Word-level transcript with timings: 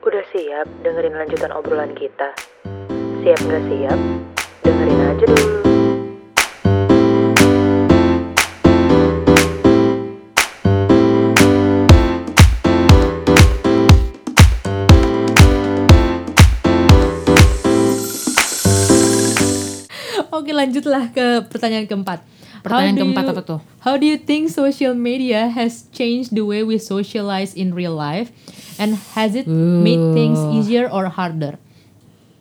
Udah 0.00 0.24
siap 0.32 0.64
dengerin 0.80 1.12
lanjutan 1.12 1.52
obrolan 1.52 1.92
kita? 1.92 2.32
Siap 3.20 3.36
nggak 3.36 3.64
siap? 3.68 4.00
Dengerin 4.64 4.96
aja 4.96 5.24
dulu. 5.28 5.60
Oke 20.32 20.56
lanjutlah 20.56 21.12
ke 21.12 21.44
pertanyaan 21.52 21.84
keempat. 21.84 22.24
Pertanyaan 22.60 22.94
do 22.94 23.00
keempat 23.02 23.24
you- 23.24 23.32
apa 23.32 23.42
tuh? 23.42 23.60
How 23.80 23.94
do 23.94 24.04
you 24.04 24.16
think 24.16 24.48
social 24.48 24.92
media 24.92 25.48
has 25.48 25.88
changed 25.90 26.30
the 26.30 26.42
way 26.42 26.60
we 26.60 26.76
socialize 26.76 27.52
in 27.52 27.72
real 27.72 27.92
life? 27.92 28.28
And 28.76 28.96
has 29.14 29.32
it 29.32 29.44
made 29.46 30.00
things 30.12 30.40
easier 30.50 30.84
or 30.86 31.08
harder? 31.08 31.60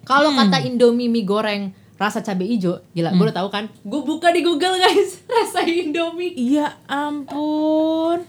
Kalau 0.04 0.32
kata 0.34 0.64
Indomie 0.64 1.06
mie 1.06 1.22
goreng 1.22 1.72
rasa 1.96 2.20
cabai 2.20 2.48
hijau, 2.50 2.80
gila, 2.92 3.12
gue 3.12 3.26
udah 3.26 3.38
tahu 3.38 3.50
kan? 3.50 3.68
Gue 3.82 4.02
buka 4.02 4.32
di 4.32 4.40
Google 4.40 4.76
guys, 4.76 5.20
rasa 5.30 5.62
Indomie. 5.62 6.32
Iya 6.32 6.80
ampun. 6.86 8.24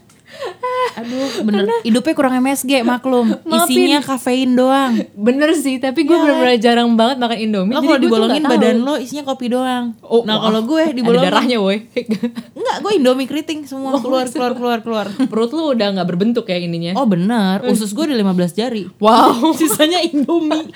Aduh, 0.97 1.31
bener. 1.47 1.65
Hidupnya 1.83 2.15
kurang 2.15 2.35
MSG, 2.39 2.83
maklum. 2.83 3.39
Maafin. 3.45 3.71
Isinya 3.71 3.99
kafein 4.01 4.53
doang. 4.53 4.99
Bener 5.15 5.55
sih, 5.55 5.79
tapi 5.79 6.03
gue 6.03 6.13
Iya. 6.13 6.23
bener-bener 6.23 6.57
jarang 6.59 6.89
banget 6.95 7.17
makan 7.19 7.39
Indomie. 7.39 7.75
Lo 7.75 7.81
kalau 7.81 8.01
dibolongin 8.01 8.43
badan 8.43 8.77
lo 8.83 8.95
isinya 8.97 9.25
kopi 9.25 9.47
doang. 9.49 9.97
Oh, 10.03 10.23
nah 10.25 10.39
kalau 10.39 10.61
gue 10.63 10.81
ada 10.81 10.95
dibolongin 10.95 11.31
darahnya 11.31 11.59
woi. 11.59 11.87
Enggak, 12.59 12.77
gue 12.81 12.93
Indomie 12.95 13.27
keriting 13.27 13.65
semua 13.65 13.97
keluar 13.99 14.27
keluar 14.27 14.53
keluar 14.53 14.79
keluar. 14.81 15.07
Perut 15.27 15.51
lu 15.51 15.73
udah 15.73 15.89
nggak 15.95 16.09
berbentuk 16.09 16.47
ya 16.47 16.59
ininya. 16.59 16.93
Oh 16.95 17.07
bener, 17.07 17.63
usus 17.67 17.91
gue 17.91 18.05
ada 18.05 18.17
15 18.17 18.53
jari. 18.53 18.85
Wow. 18.99 19.51
Sisanya 19.59 20.03
Indomie. 20.03 20.69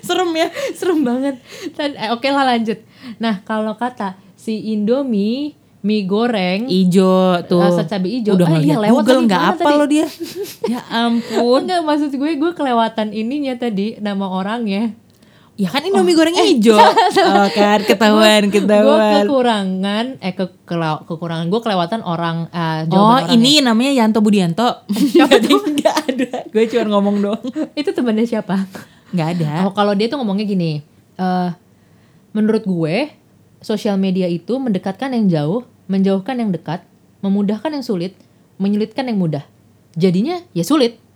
Serem 0.00 0.30
ya. 0.32 0.48
Serem 0.74 1.00
banget. 1.02 1.40
Eh, 1.78 2.10
Oke 2.12 2.28
lah 2.28 2.44
lanjut. 2.44 2.78
Nah 3.18 3.40
kalau 3.42 3.74
kata 3.74 4.14
si 4.34 4.72
Indomie 4.72 5.56
mie 5.88 6.04
goreng 6.04 6.68
Ijo 6.68 7.40
tuh. 7.44 7.64
Rasa 7.64 7.82
cabai 7.82 8.20
ijo. 8.20 8.36
Udah 8.36 8.44
Ah, 8.46 8.60
iya, 8.60 8.76
lewat 8.76 8.92
Google 9.00 9.24
nggak 9.24 9.42
apa 9.54 9.68
lo 9.72 9.84
dia. 9.84 10.04
ya 10.72 10.84
ampun. 10.86 11.64
Enggak 11.64 11.80
maksud 11.80 12.12
gue 12.12 12.30
gue 12.34 12.52
kelewatan 12.52 13.10
ininya 13.10 13.56
tadi 13.56 13.96
nama 13.98 14.28
orangnya. 14.28 14.92
Ya 15.54 15.66
kan 15.66 15.82
Indomie 15.82 16.12
goreng 16.12 16.36
ijo. 16.36 16.76
Oh 17.34 17.48
kan 17.50 17.82
ketahuan 17.82 18.46
Gue 18.46 18.62
ketahuan. 18.62 19.24
kekurangan 19.24 20.04
eh 20.20 20.30
ke, 20.30 20.44
kekurangan 21.02 21.48
gue 21.48 21.58
kelewatan 21.58 22.00
orang 22.00 22.46
eh, 22.48 22.84
jawaban 22.84 22.94
Oh 22.94 23.08
orangnya. 23.18 23.34
ini 23.34 23.52
namanya 23.58 23.92
Yanto 23.96 24.20
Budianto. 24.20 24.86
Siapa 25.12 25.40
tuh? 25.40 25.58
Gak 25.74 25.96
ada. 26.06 26.30
Gue 26.46 26.68
cuma 26.68 26.84
ngomong 26.92 27.16
doang. 27.18 27.42
itu 27.72 27.90
temannya 27.90 28.22
siapa? 28.22 28.70
Gak 29.10 29.28
ada. 29.34 29.64
Oh 29.64 29.72
kalau 29.72 29.92
dia 29.92 30.06
tuh 30.06 30.20
ngomongnya 30.20 30.44
gini, 30.44 30.78
eh 31.16 31.50
menurut 32.30 32.62
gue 32.62 33.10
sosial 33.58 33.96
media 33.96 34.30
itu 34.30 34.54
mendekatkan 34.54 35.10
yang 35.10 35.26
jauh, 35.26 35.66
menjauhkan 35.88 36.36
yang 36.38 36.52
dekat, 36.52 36.84
memudahkan 37.24 37.72
yang 37.72 37.82
sulit, 37.82 38.14
menyulitkan 38.60 39.08
yang 39.08 39.18
mudah. 39.18 39.44
Jadinya 39.96 40.38
ya 40.54 40.62
sulit. 40.62 41.00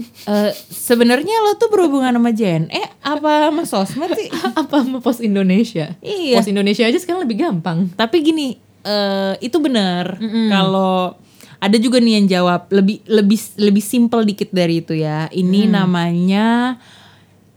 Eh, 0.00 0.52
Sebenarnya 0.70 1.34
lo 1.42 1.58
tuh 1.58 1.66
berhubungan 1.66 2.14
sama 2.14 2.30
JNE 2.30 3.02
apa 3.02 3.50
sama 3.50 3.62
sosmed 3.66 4.10
sih? 4.14 4.30
Apa 4.60 4.86
sama 4.86 5.02
Pos 5.02 5.18
Indonesia? 5.18 5.98
Iya. 5.98 6.38
Pos 6.38 6.46
Indonesia 6.46 6.86
aja 6.86 6.94
sekarang 6.96 7.26
lebih 7.26 7.42
gampang. 7.42 7.90
Tapi 7.98 8.22
gini, 8.22 8.54
eh 8.86 9.34
itu 9.42 9.58
benar. 9.58 10.16
Kalau 10.22 11.18
ada 11.58 11.76
juga 11.76 11.98
nih 12.00 12.22
yang 12.22 12.26
jawab 12.30 12.70
lebih 12.72 13.02
lebih 13.04 13.36
lebih 13.60 13.84
simple 13.84 14.22
dikit 14.24 14.54
dari 14.54 14.80
itu 14.80 14.94
ya. 14.94 15.26
Ini 15.28 15.68
namanya 15.68 16.78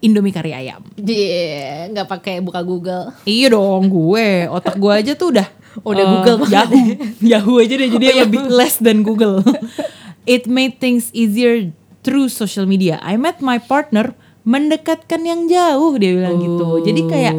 Indomie 0.03 0.35
kari 0.35 0.51
ayam. 0.51 0.83
Dia 0.99 1.87
nggak 1.93 2.07
pakai 2.11 2.43
buka 2.43 2.59
Google. 2.59 3.15
Iya 3.23 3.55
dong, 3.55 3.87
gue 3.87 4.51
otak 4.51 4.75
gue 4.75 4.91
aja 4.91 5.15
tuh 5.15 5.31
udah 5.37 5.47
Udah 5.81 5.97
eh, 5.99 6.09
Google 6.11 6.37
banget. 6.39 6.53
Yahoo, 6.53 6.93
Yahoo 7.33 7.57
aja 7.57 7.73
deh 7.73 7.89
jadi 7.89 8.05
lebih 8.21 8.41
less 8.47 8.77
than 8.77 9.01
Google. 9.01 9.41
It 10.25 10.45
made 10.45 10.77
things 10.77 11.09
easier 11.11 11.73
through 11.99 12.29
social 12.29 12.63
media. 12.63 12.99
I 12.99 13.15
met 13.15 13.39
my 13.39 13.57
partner 13.57 14.13
mendekatkan 14.43 15.21
yang 15.21 15.47
jauh 15.47 15.95
dia 15.95 16.13
bilang 16.13 16.37
gitu. 16.37 16.79
Jadi 16.81 17.01
kayak 17.05 17.35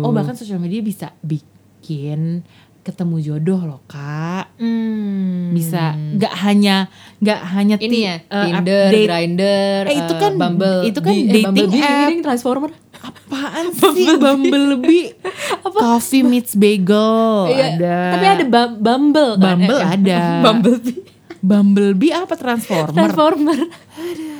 oh 0.00 0.10
bahkan 0.10 0.32
social 0.32 0.56
media 0.56 0.80
bisa 0.80 1.12
bikin 1.20 2.42
ketemu 2.80 3.16
jodoh 3.22 3.60
loh 3.62 3.80
kak. 3.84 4.56
Hmm. 4.56 5.52
Bisa 5.52 5.92
nggak 5.92 6.34
hanya 6.40 6.88
nggak 7.18 7.40
hanya 7.46 7.76
Ini 7.76 7.98
ya, 7.98 8.14
eh, 8.16 8.44
Tinder, 8.46 8.88
update. 8.88 9.06
Grindr, 9.06 9.82
Eh, 9.84 9.96
itu 9.96 10.12
eh, 10.12 10.18
kan- 10.18 10.36
Bumble, 10.36 10.80
itu 10.82 10.98
kan 10.98 11.12
eh, 11.12 11.20
dating 11.22 11.44
Bumblebee, 11.46 11.82
app. 11.82 12.08
ini 12.08 12.20
Transformer. 12.20 12.70
Apaan 13.00 13.72
sih 13.72 14.12
Bumblebee? 14.14 15.16
Coffee 15.80 16.20
meets 16.20 16.52
bagel 16.52 17.48
Iya, 17.48 17.64
ada. 17.74 17.98
Tapi 18.12 18.26
ada 18.28 18.44
Bum- 18.44 18.78
Bumble 18.78 19.32
kan? 19.34 19.56
Bumble 19.56 19.78
Eh, 19.78 19.88
ada. 19.88 20.20
Bumblebee. 20.44 20.98
Bumblebee 21.40 22.12
apa 22.12 22.36
Transformer? 22.36 22.92
Transformer. 22.92 23.58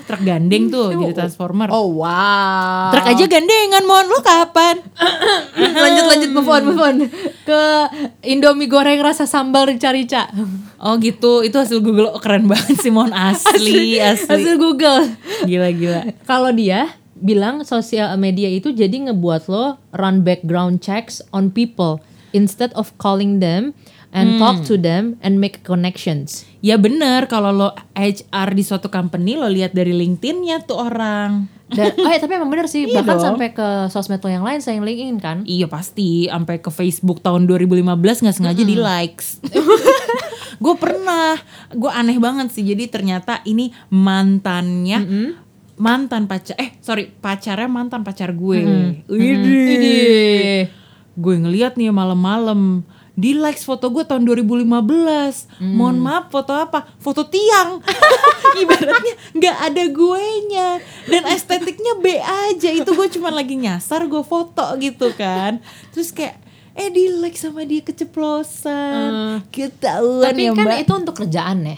Truk 0.05 0.21
gandeng 0.21 0.69
tuh 0.69 0.93
jadi 0.93 1.17
Transformer. 1.17 1.73
Oh 1.73 1.97
wow. 1.97 2.93
Truk 2.93 3.07
aja 3.07 3.25
gandengan, 3.25 3.81
Mon. 3.83 4.05
Lu 4.05 4.21
kapan? 4.21 4.77
lanjut 5.81 6.05
lanjut 6.07 6.31
move 6.31 6.45
on 6.47 6.63
move 6.63 6.77
on 6.79 6.97
ke 7.41 7.61
Indomie 8.23 8.69
goreng 8.69 9.01
rasa 9.01 9.25
sambal 9.25 9.65
rica-rica. 9.67 10.29
Oh 10.77 10.97
gitu, 10.97 11.41
itu 11.41 11.57
hasil 11.57 11.81
Google 11.81 12.09
Oh, 12.11 12.21
keren 12.21 12.45
banget 12.45 12.77
sih, 12.77 12.93
Mon. 12.93 13.09
Asli, 13.09 13.97
asli. 14.03 14.29
Hasil 14.29 14.55
Google. 14.57 15.09
Gila, 15.45 15.73
gila. 15.73 16.01
Kalau 16.25 16.53
dia 16.53 17.00
bilang 17.21 17.63
sosial 17.63 18.17
media 18.17 18.49
itu 18.49 18.73
jadi 18.73 19.13
ngebuat 19.13 19.47
lo 19.53 19.79
run 19.95 20.25
background 20.25 20.81
checks 20.81 21.21
on 21.31 21.53
people 21.53 22.01
instead 22.33 22.73
of 22.75 22.91
calling 22.99 23.39
them 23.39 23.77
and 24.11 24.43
talk 24.43 24.67
to 24.67 24.75
them 24.75 25.15
and 25.23 25.39
make 25.39 25.63
connections. 25.63 26.43
Ya 26.61 26.77
bener, 26.77 27.31
kalau 27.31 27.55
lo 27.55 27.69
HR 27.95 28.59
di 28.59 28.67
suatu 28.67 28.91
company, 28.91 29.39
lo 29.39 29.47
lihat 29.47 29.71
dari 29.73 29.95
LinkedIn-nya 29.95 30.67
tuh 30.67 30.83
orang. 30.83 31.47
Dan 31.71 31.95
oh 32.03 32.11
ya 32.11 32.19
tapi 32.19 32.35
emang 32.35 32.51
bener 32.51 32.67
sih 32.67 32.85
Iya 32.91 33.07
bahkan 33.07 33.17
dong. 33.17 33.27
sampai 33.39 33.55
ke 33.55 33.87
sosmed 33.87 34.19
lo 34.19 34.29
yang 34.29 34.43
lain 34.43 34.59
sayang 34.59 34.83
LinkedIn 34.83 35.19
kan. 35.23 35.39
Iya 35.47 35.71
pasti, 35.71 36.27
sampai 36.27 36.59
ke 36.59 36.71
Facebook 36.75 37.23
tahun 37.23 37.47
2015 37.47 38.27
nggak 38.27 38.37
sengaja 38.37 38.63
di 38.67 38.77
likes. 38.77 39.39
gue 40.65 40.75
pernah, 40.77 41.39
gue 41.71 41.91
aneh 41.91 42.19
banget 42.19 42.51
sih. 42.51 42.67
Jadi 42.67 42.91
ternyata 42.91 43.41
ini 43.47 43.71
mantannya 43.95 44.99
mantan 45.81 46.29
pacar, 46.29 46.61
eh 46.61 46.77
sorry 46.85 47.09
pacarnya 47.09 47.65
mantan 47.67 48.05
pacar 48.05 48.37
gue. 48.37 48.61
Widih. 49.09 50.69
Gue 51.17 51.35
ngeliat 51.41 51.81
nih 51.81 51.89
malam-malam 51.89 52.85
di 53.17 53.37
likes 53.37 53.65
foto 53.65 53.89
gue 53.89 54.05
tahun 54.05 54.29
2015. 54.29 54.65
Mohon 55.61 55.97
maaf 56.01 56.25
foto 56.29 56.53
apa? 56.53 56.85
Foto 57.01 57.25
tiang. 57.27 57.81
Ibaratnya 58.61 59.15
nggak 59.37 59.57
ada 59.73 59.85
gue 59.89 60.25
nya 60.53 60.69
dan 61.09 61.23
estetiknya 61.33 61.97
B 62.01 62.17
aja. 62.21 62.69
Itu 62.69 62.93
gue 62.93 63.09
cuma 63.17 63.33
lagi 63.33 63.57
nyasar 63.57 64.05
gue 64.05 64.23
foto 64.25 64.65
gitu 64.77 65.13
kan. 65.17 65.65
Terus 65.97 66.13
kayak 66.13 66.37
eh 66.77 66.89
di 66.89 67.09
like 67.21 67.37
sama 67.37 67.65
dia 67.65 67.81
keceplosan. 67.81 69.43
Ketahuan 69.53 70.33
Tapi 70.33 70.43
ya 70.49 70.53
kan 70.55 70.67
mbak. 70.69 70.79
itu 70.85 70.93
untuk 70.93 71.15
kerjaan 71.25 71.67
ya. 71.67 71.77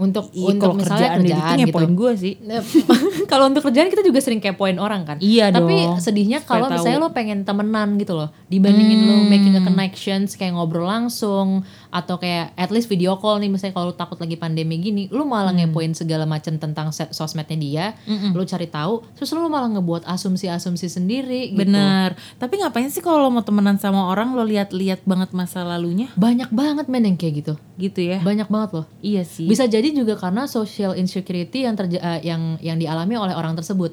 Untuk 0.00 0.32
Ih, 0.32 0.56
untuk 0.56 0.72
kalau 0.72 0.74
misalnya 0.76 1.08
kerjaan, 1.14 1.20
kerjaan 1.20 1.56
gitu. 1.56 1.66
ngepoin 1.68 1.92
gue 1.92 2.12
sih. 2.16 2.34
Kalau 3.30 3.44
untuk 3.48 3.62
kerjaan 3.64 3.88
kita 3.88 4.00
juga 4.00 4.20
sering 4.20 4.40
kepoin 4.40 4.76
orang 4.76 5.04
kan. 5.04 5.16
Iya 5.20 5.48
Tapi 5.48 5.72
dong. 5.88 6.00
sedihnya 6.00 6.44
kalau 6.44 6.68
tahu. 6.68 6.80
misalnya 6.80 6.98
lo 7.00 7.10
pengen 7.12 7.44
temenan 7.44 7.96
gitu 7.96 8.12
loh, 8.12 8.28
dibandingin 8.46 9.08
lo 9.08 9.24
making 9.24 9.56
a 9.56 9.62
connections 9.62 10.36
kayak 10.36 10.52
ngobrol 10.52 10.84
langsung 10.84 11.64
atau 11.92 12.16
kayak 12.16 12.56
at 12.56 12.72
least 12.72 12.88
video 12.88 13.20
call 13.20 13.36
nih 13.36 13.52
misalnya 13.52 13.76
kalau 13.76 13.92
takut 13.92 14.16
lagi 14.16 14.40
pandemi 14.40 14.80
gini, 14.80 15.12
lo 15.12 15.28
malah 15.28 15.52
ngepoin 15.52 15.92
segala 15.92 16.24
macam 16.24 16.56
tentang 16.56 16.88
set 16.90 17.12
sosmednya 17.12 17.58
dia, 17.60 17.86
lo 18.32 18.42
cari 18.48 18.64
tahu, 18.66 19.04
terus 19.12 19.28
lo 19.36 19.44
malah 19.52 19.68
ngebuat 19.76 20.08
asumsi-asumsi 20.08 20.88
sendiri 20.88 21.52
gitu. 21.52 21.68
Bener. 21.68 22.16
Tapi 22.40 22.64
ngapain 22.64 22.88
sih 22.88 23.04
kalau 23.04 23.28
mau 23.28 23.44
temenan 23.44 23.76
sama 23.76 24.08
orang 24.08 24.32
lo 24.32 24.42
lihat-lihat 24.48 25.04
banget 25.04 25.36
masa 25.36 25.62
lalunya? 25.68 26.08
Banyak 26.16 26.48
banget 26.48 26.88
men 26.88 27.04
yang 27.04 27.20
kayak 27.20 27.44
gitu. 27.44 27.54
Gitu 27.76 28.00
ya. 28.08 28.24
Banyak 28.24 28.48
banget 28.48 28.70
loh. 28.80 28.86
Iya 29.04 29.28
sih. 29.28 29.44
Bisa 29.44 29.68
jadi 29.68 29.92
juga 29.92 30.16
karena 30.16 30.48
social 30.48 30.96
insecurity 30.96 31.68
yang 31.68 31.76
terja 31.76 32.00
eh, 32.00 32.20
yang 32.24 32.56
yang 32.64 32.80
dialami 32.80 33.20
oleh 33.20 33.34
orang 33.36 33.52
tersebut. 33.52 33.92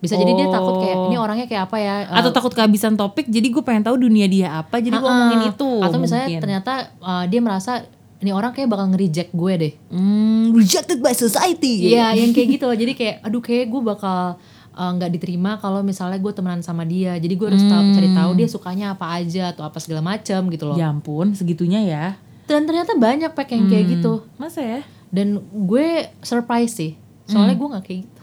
Bisa 0.00 0.16
jadi 0.16 0.32
dia 0.32 0.48
takut 0.48 0.80
kayak 0.80 0.96
ini 1.06 1.16
orangnya 1.16 1.44
kayak 1.44 1.62
apa 1.68 1.76
ya? 1.76 1.94
eh, 2.04 2.16
Atau 2.16 2.30
takut 2.30 2.50
kehabisan 2.50 2.96
topik 2.96 3.28
jadi 3.28 3.46
gue 3.46 3.60
pengen 3.60 3.84
tahu 3.84 4.00
dunia 4.00 4.24
dia 4.24 4.48
apa 4.58 4.76
jadi 4.76 4.92
gue 4.92 5.04
Ah, 5.04 5.12
ngomongin 5.14 5.40
itu. 5.50 5.70
Atau 5.78 5.98
misalnya 5.98 6.26
mungkin. 6.26 6.40
ternyata 6.40 6.72
uh, 6.98 7.24
dia 7.24 7.38
merasa 7.38 7.72
ini 8.18 8.30
orang 8.30 8.50
kayak 8.50 8.68
bakal 8.68 8.88
nge-reject 8.88 9.30
gue 9.30 9.52
deh. 9.54 9.72
Hmm, 9.88 10.52
rejected 10.52 10.98
by 10.98 11.12
society. 11.14 11.88
Iya, 11.88 12.12
yang 12.14 12.32
kayak 12.32 12.48
gitu 12.50 12.64
loh. 12.64 12.74
Jadi 12.74 12.92
kayak 12.92 13.16
aduh 13.22 13.40
kayak 13.40 13.64
gue 13.66 13.80
bakal 13.82 14.36
uh, 14.70 14.90
nggak 14.90 15.10
diterima 15.10 15.56
kalau 15.56 15.80
misalnya 15.80 16.16
gue 16.16 16.28
temenan 16.30 16.60
sama 16.60 16.84
dia. 16.84 17.16
Jadi 17.16 17.32
gue 17.32 17.46
harus 17.46 17.60
tahu 17.62 17.82
cari 17.90 18.08
tahu 18.10 18.30
dia 18.34 18.44
sukanya 18.46 18.86
apa 18.92 19.08
aja 19.14 19.52
atau 19.52 19.62
apa 19.62 19.76
segala 19.76 20.00
macam 20.02 20.48
gitu 20.48 20.64
loh. 20.64 20.76
Ya 20.76 20.88
ampun, 20.88 21.32
segitunya 21.32 21.80
ya. 21.82 22.04
Dan 22.44 22.64
ternyata 22.64 22.92
banyak 22.94 23.30
pack 23.30 23.52
yang 23.52 23.68
kayak 23.68 23.84
gitu. 23.90 24.24
Masa 24.36 24.60
ya? 24.60 24.80
Dan 25.08 25.40
gue 25.46 25.88
surprise 26.20 26.72
sih. 26.72 26.92
Soalnya 27.24 27.54
gue 27.54 27.68
nggak 27.68 27.84
kayak 27.84 28.00
gitu. 28.02 28.20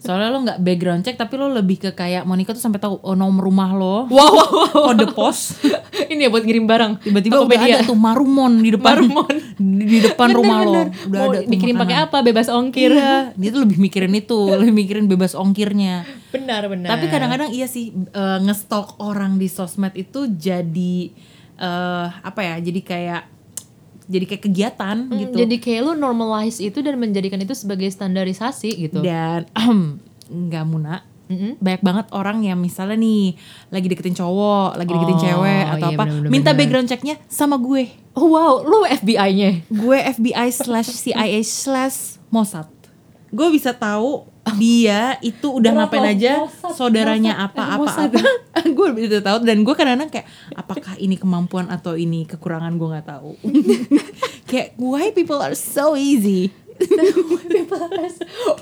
Soalnya 0.00 0.32
lo 0.32 0.40
nggak 0.40 0.64
background 0.64 1.04
check 1.04 1.20
tapi 1.20 1.36
lo 1.36 1.52
lebih 1.52 1.76
ke 1.76 1.90
kayak 1.92 2.24
Monica 2.24 2.56
tuh 2.56 2.64
sampai 2.64 2.80
tahu 2.80 3.04
oh, 3.04 3.12
nomor 3.12 3.52
rumah 3.52 3.76
lo, 3.76 4.08
Wow, 4.08 4.32
wow, 4.32 4.48
wow. 4.48 4.84
kode 4.90 5.06
pos. 5.12 5.60
Ini 6.12 6.26
ya 6.26 6.28
buat 6.32 6.40
ngirim 6.40 6.64
barang. 6.64 7.04
Tiba-tiba 7.04 7.44
udah 7.44 7.60
ada 7.60 7.78
tuh 7.84 7.98
marumon 8.00 8.64
di 8.64 8.72
depan 8.72 8.96
Marumon. 8.96 9.34
di, 9.92 9.98
depan 10.00 10.28
Bener, 10.32 10.38
rumah 10.40 10.56
lo. 10.64 10.72
bener. 10.72 10.86
Udah 11.04 11.20
Mau 11.20 11.28
ada 11.28 11.38
tuh 11.44 11.50
dikirim 11.52 11.76
pakai 11.76 11.96
apa? 12.00 12.16
Bebas 12.24 12.48
ongkir. 12.48 12.90
Iya, 12.96 13.36
dia 13.36 13.48
tuh 13.52 13.60
lebih 13.68 13.76
mikirin 13.76 14.12
itu, 14.16 14.40
lebih 14.60 14.72
mikirin 14.72 15.04
bebas 15.04 15.36
ongkirnya. 15.36 16.08
Benar, 16.32 16.72
benar. 16.72 16.88
Tapi 16.96 17.04
kadang-kadang 17.12 17.52
iya 17.52 17.68
sih 17.68 17.92
eh, 17.92 18.38
ngestok 18.40 19.04
orang 19.04 19.36
di 19.36 19.52
sosmed 19.52 19.92
itu 20.00 20.32
jadi 20.32 21.12
eh 21.60 22.06
apa 22.24 22.40
ya? 22.40 22.56
Jadi 22.56 22.80
kayak 22.80 23.39
jadi 24.10 24.24
kayak 24.26 24.42
kegiatan 24.42 24.96
Hmm, 25.06 25.16
gitu. 25.16 25.34
Jadi 25.38 25.56
kayak 25.56 25.80
lu 25.86 25.92
normalize 25.94 26.58
itu 26.58 26.82
dan 26.82 26.98
menjadikan 26.98 27.38
itu 27.38 27.54
sebagai 27.54 27.86
standarisasi 27.86 28.70
gitu. 28.76 28.98
Dan 29.00 29.46
nggak 30.28 30.64
muna. 30.66 31.06
Mm-mm. 31.30 31.62
Banyak 31.62 31.78
banget 31.78 32.06
orang 32.10 32.42
yang 32.42 32.58
misalnya 32.58 32.98
nih 32.98 33.38
lagi 33.70 33.86
deketin 33.86 34.18
cowok, 34.18 34.74
lagi 34.74 34.90
deketin 34.90 35.14
Oh, 35.14 35.22
cewek 35.22 35.62
atau 35.64 35.86
iya, 35.86 35.94
apa, 35.94 36.04
bener-bener. 36.04 36.30
minta 36.34 36.50
background 36.50 36.90
checknya 36.90 37.22
sama 37.30 37.54
gue. 37.54 37.86
Oh 38.18 38.26
wow, 38.26 38.66
lu 38.66 38.82
FBI-nya. 38.82 39.62
Gue 39.70 40.02
FBI 40.10 40.50
slash 40.50 40.90
CIA 40.90 41.38
slash 41.40 42.18
Mossad. 42.28 42.66
Gue 43.30 43.46
bisa 43.46 43.70
tahu 43.70 44.26
dia 44.60 45.20
itu 45.20 45.52
udah 45.52 45.70
ngapain 45.84 46.16
aja, 46.16 46.48
saudaranya 46.72 47.36
apa 47.38 47.76
apa 47.76 47.90
apa. 48.08 48.20
gue 48.76 48.88
bisa 48.96 49.20
tahu 49.20 49.44
dan 49.44 49.62
gue 49.62 49.74
kadang-kadang 49.76 50.10
kayak 50.10 50.26
apakah 50.56 50.96
ini 50.96 51.20
kemampuan 51.20 51.68
atau 51.68 51.94
ini 51.94 52.24
kekurangan 52.24 52.72
gue 52.76 52.88
nggak 52.88 53.08
tahu. 53.08 53.30
kayak 54.50 54.74
why 54.80 55.12
people 55.12 55.38
are 55.38 55.56
so 55.56 55.94
easy. 55.94 56.48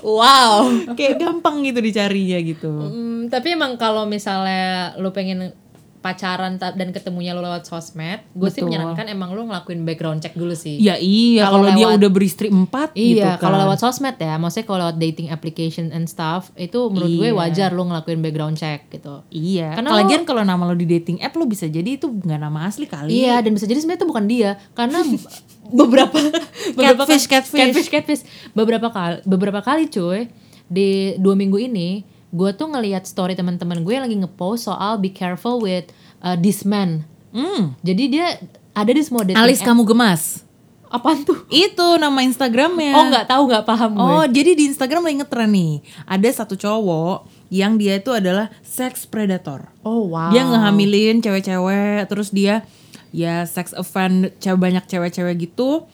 wow. 0.03 0.67
kayak 0.91 1.23
gampang 1.23 1.63
gitu 1.63 1.79
dicarinya 1.79 2.39
gitu. 2.43 2.67
Hmm, 2.67 3.31
tapi 3.31 3.55
emang 3.55 3.79
kalau 3.79 4.03
misalnya 4.03 4.91
lu 4.99 5.15
pengen 5.15 5.55
pacaran 5.99 6.55
dan 6.55 6.89
ketemunya 6.89 7.35
lu 7.35 7.39
lewat 7.39 7.63
sosmed, 7.63 8.23
gue 8.31 8.47
sih 8.47 8.59
menyarankan 8.59 9.05
emang 9.05 9.31
lu 9.31 9.43
ngelakuin 9.45 9.83
background 9.83 10.19
check 10.19 10.31
dulu 10.31 10.51
sih. 10.51 10.79
Ya 10.79 10.95
iya 10.95 11.45
Kalau 11.45 11.67
dia 11.69 11.91
udah 11.91 12.09
beristri 12.09 12.47
empat 12.47 12.91
gitu 12.93 13.19
Iya, 13.19 13.35
kan. 13.35 13.43
kalau 13.43 13.57
lewat 13.59 13.79
sosmed 13.79 14.15
ya, 14.15 14.35
maksudnya 14.35 14.63
kalau 14.63 14.79
lewat 14.81 14.95
dating 14.95 15.27
application 15.27 15.91
and 15.91 16.07
stuff, 16.07 16.55
itu 16.55 16.87
menurut 16.87 17.11
gue 17.11 17.29
Iya. 17.29 17.35
wajar 17.35 17.69
lu 17.69 17.83
ngelakuin 17.83 18.19
background 18.19 18.55
check 18.55 18.87
gitu. 18.87 19.27
Iya. 19.27 19.75
Karena 19.75 19.91
lo- 19.93 20.07
kalau 20.21 20.43
nama 20.43 20.63
lo 20.63 20.73
di 20.73 20.87
dating 20.87 21.19
app 21.19 21.35
lo 21.35 21.43
bisa 21.43 21.65
jadi 21.65 21.95
itu 21.95 22.07
nggak 22.07 22.39
nama 22.39 22.65
asli 22.65 22.85
kali. 22.85 23.11
Iya, 23.11 23.39
dan 23.39 23.51
bisa 23.51 23.65
jadi 23.65 23.77
sebenarnya 23.77 23.99
itu 23.99 24.07
bukan 24.07 24.25
dia, 24.25 24.51
karena 24.71 25.03
beberapa 25.69 26.15
beberapa 26.75 27.03
Catfish, 27.03 27.27
catfish. 27.27 27.59
catfish, 27.59 27.89
catfish. 27.89 28.21
beberapa 28.51 28.87
kali, 28.87 29.19
beberapa 29.23 29.59
kali 29.59 29.85
cuy 29.85 30.31
di 30.65 31.13
dua 31.17 31.33
minggu 31.33 31.59
ini, 31.59 32.01
gue 32.29 32.51
tuh 32.53 32.69
ngelihat 32.69 33.09
story 33.09 33.33
teman-teman 33.33 33.81
gue 33.81 33.93
yang 33.93 34.05
lagi 34.05 34.17
ngepost 34.17 34.69
soal 34.69 35.01
be 35.01 35.09
careful 35.09 35.57
with 35.61 35.89
uh, 36.21 36.37
this 36.37 36.61
man. 36.61 37.05
Hmm. 37.33 37.77
Jadi 37.81 38.03
dia 38.09 38.37
ada 38.73 38.91
di 38.93 39.01
semua 39.01 39.25
dating 39.25 39.37
Alis 39.37 39.61
app. 39.61 39.73
kamu 39.73 39.81
gemas. 39.85 40.45
Apaan 40.89 41.21
tuh? 41.21 41.45
Itu 41.53 42.01
nama 42.01 42.25
Instagramnya. 42.25 42.97
Oh 42.97 43.05
nggak 43.13 43.29
tahu 43.29 43.41
nggak 43.45 43.65
paham 43.65 43.91
gue. 43.93 44.01
Oh, 44.01 44.25
jadi 44.25 44.57
di 44.57 44.73
Instagram 44.73 45.05
lagi 45.05 45.17
ngetren 45.21 45.51
nih. 45.53 45.73
Ada 46.09 46.29
satu 46.41 46.57
cowok 46.57 47.29
yang 47.53 47.77
dia 47.77 48.01
itu 48.01 48.09
adalah 48.09 48.49
sex 48.65 49.05
predator. 49.05 49.69
Oh 49.85 50.09
wow. 50.09 50.33
Dia 50.33 50.49
ngehamilin 50.49 51.21
cewek-cewek, 51.21 52.09
terus 52.09 52.33
dia 52.33 52.65
ya 53.13 53.45
sex 53.45 53.73
offend 53.73 54.33
cewek 54.41 54.57
banyak 54.57 54.85
cewek-cewek 54.85 55.49
gitu 55.49 55.85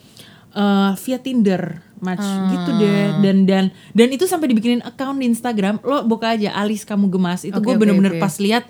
eh, 0.52 0.92
via 0.96 1.18
Tinder 1.20 1.85
match 1.98 2.20
Ah. 2.20 2.48
gitu 2.48 2.70
deh. 2.76 3.20
Dan 3.20 3.36
dan 3.44 3.64
dan 3.90 4.08
itu 4.08 4.24
sampai 4.24 4.46
dibikinin 4.46 4.80
account 4.80 5.16
di 5.16 5.26
Instagram. 5.26 5.80
Lo 5.80 6.02
buka 6.02 6.32
aja 6.32 6.52
alis 6.52 6.82
kamu 6.82 7.08
gemas. 7.08 7.42
Itu 7.42 7.56
Oke, 7.56 7.66
gue 7.66 7.74
bener-bener 7.78 8.16
oke. 8.16 8.22
pas 8.22 8.34
lihat 8.36 8.64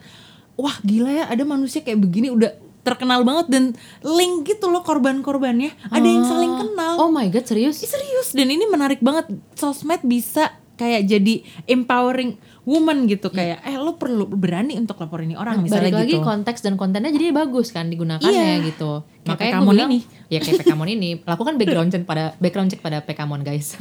wah 0.54 0.76
gila 0.80 1.10
ya 1.10 1.24
ada 1.26 1.42
manusia 1.42 1.80
kayak 1.80 1.98
begini. 1.98 2.28
Udah 2.28 2.54
terkenal 2.80 3.26
banget 3.26 3.46
dan 3.50 3.64
link 4.00 4.46
gitu 4.46 4.70
loh 4.70 4.80
korban-korbannya. 4.80 5.74
Ada 5.88 6.06
yang 6.06 6.22
saling 6.22 6.54
kenal. 6.56 6.94
Oh 6.98 7.10
my 7.10 7.26
god 7.26 7.42
serius? 7.42 7.78
Serius. 7.78 8.30
Dan 8.30 8.46
ini 8.46 8.62
menarik 8.64 8.98
banget. 9.00 9.26
Sosmed 9.52 10.00
bisa 10.02 10.54
kayak 10.76 11.04
jadi 11.04 11.34
empowering 11.66 12.36
woman 12.62 13.06
gitu 13.06 13.30
kayak 13.30 13.62
eh 13.62 13.76
lo 13.76 13.94
perlu 13.94 14.26
berani 14.26 14.74
untuk 14.74 14.98
lapor 14.98 15.22
ini 15.22 15.32
orang 15.32 15.62
misalnya 15.62 15.88
Balik 15.88 15.96
lagi 16.02 16.12
gitu 16.12 16.22
konteks 16.22 16.60
dan 16.60 16.74
kontennya 16.74 17.08
jadi 17.08 17.30
bagus 17.30 17.70
kan 17.70 17.86
digunakannya 17.86 18.60
Iya. 18.60 18.66
gitu. 18.66 19.06
Kayak 19.22 19.26
Makanya 19.26 19.38
gue 19.38 19.54
Pekamon 19.54 19.72
bilang, 19.72 19.90
ini. 19.90 20.00
ya 20.26 20.38
kayak 20.38 20.56
Pekamon 20.60 20.88
ini, 20.90 21.10
lakukan 21.30 21.54
background 21.56 21.90
check 21.90 22.04
pada 22.04 22.34
background 22.36 22.68
check 22.68 22.80
pada 22.80 22.98
Pekamon 23.00 23.40
guys. 23.40 23.74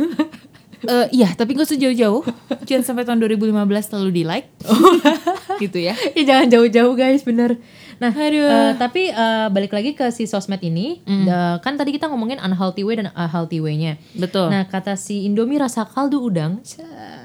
Eh, 0.85 1.07
iya 1.17 1.33
tapi 1.33 1.57
gak 1.57 1.65
usah 1.65 1.81
jauh-jauh 1.81 2.21
jangan 2.61 2.83
sampai 2.85 3.07
tahun 3.07 3.17
2015 3.17 3.57
selalu 3.89 4.09
di 4.11 4.21
like 4.21 4.53
gitu 5.57 5.81
ya 5.81 5.97
ya 6.19 6.21
jangan 6.21 6.47
jauh-jauh 6.51 6.93
guys, 6.93 7.25
bener. 7.25 7.57
Nah, 7.97 8.11
Aduh. 8.11 8.47
eh, 8.47 8.71
tapi 8.75 9.07
eh, 9.07 9.47
balik 9.49 9.71
lagi 9.71 9.95
ke 9.95 10.11
si 10.11 10.27
sosmed 10.27 10.59
ini, 10.59 10.99
eh, 11.05 11.55
kan 11.59 11.73
tadi 11.75 11.95
kita 11.95 12.11
ngomongin 12.11 12.39
unhealthy 12.39 12.83
way 12.83 12.99
dan 12.99 13.11
uh, 13.11 13.29
healthy 13.29 13.59
way-nya. 13.59 13.95
betul 14.13 14.51
Nah, 14.51 14.67
kata 14.67 14.95
si 14.95 15.25
Indomie 15.25 15.57
rasa 15.57 15.87
kaldu 15.87 16.19
udang, 16.21 16.59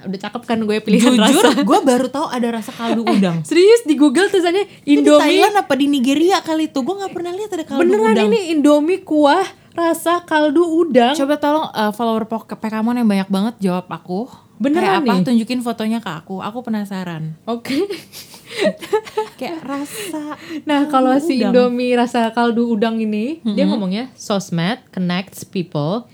udah 0.06 0.18
cakep 0.18 0.42
kan 0.48 0.58
gue 0.64 0.76
pilihan 0.80 1.12
jujur 1.12 1.44
rasa. 1.44 1.60
gue 1.68 1.78
baru 1.84 2.06
tahu 2.08 2.26
ada 2.32 2.48
rasa 2.60 2.72
kaldu 2.72 3.04
udang 3.04 3.44
Serius 3.44 3.84
di 3.84 3.94
Google 3.96 4.32
tulisannya 4.32 4.64
Itu 4.84 4.84
di 4.84 4.92
Indomie 5.04 5.20
Thailand 5.20 5.54
apa 5.60 5.74
di 5.76 5.86
Nigeria 5.88 6.38
kali 6.40 6.72
itu 6.72 6.78
gue 6.80 6.94
nggak 6.94 7.12
pernah 7.12 7.32
lihat 7.36 7.50
ada 7.52 7.64
kaldu 7.68 7.80
Beneran 7.84 8.12
udang 8.16 8.28
ini 8.32 8.40
Indomie 8.56 9.02
kuah 9.04 9.44
rasa 9.70 10.24
kaldu 10.26 10.64
udang. 10.66 11.14
coba 11.14 11.34
tolong 11.38 11.66
eh, 11.70 11.92
follower 11.94 12.24
Pekamon 12.58 12.96
yang 12.98 13.08
banyak 13.08 13.28
banget 13.30 13.54
jawab 13.60 13.86
aku 13.88 14.26
Beneran 14.60 14.84
Kayak 14.84 15.00
apa 15.00 15.12
nih? 15.16 15.24
tunjukin 15.24 15.60
fotonya 15.64 15.98
ke 15.98 16.10
aku 16.12 16.36
aku 16.38 16.60
penasaran 16.60 17.32
Oke. 17.48 17.80
kayak 19.40 19.64
rasa 19.64 20.36
Nah, 20.62 20.84
kalau 20.86 21.16
si 21.16 21.40
udang. 21.40 21.48
Indomie 21.50 21.94
rasa 21.94 22.28
kaldu 22.28 22.68
udang 22.68 22.98
ini, 22.98 23.40
dia 23.46 23.64
ngomongnya 23.64 24.12
sosmed 24.14 24.84
connects 24.90 25.42
people, 25.42 26.04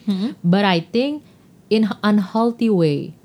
but 0.40 0.62
I 0.62 0.78
think 0.78 1.26
in 1.66 1.90
unhealthy 2.00 2.70
way. 2.70 3.16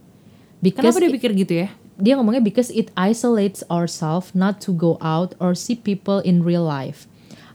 Because 0.58 0.96
kenapa 0.96 1.00
dia 1.00 1.10
it- 1.10 1.16
pikir 1.16 1.32
gitu 1.38 1.54
ya 1.56 1.70
dia 2.02 2.18
ngomongnya 2.18 2.42
because 2.42 2.74
it 2.74 2.90
isolates 2.98 3.62
ourselves 3.70 4.34
not 4.34 4.58
to 4.58 4.74
go 4.74 4.98
out 5.06 5.38
or 5.38 5.54
see 5.54 5.78
people 5.78 6.18
in 6.20 6.42
real 6.42 6.66
life. 6.66 7.06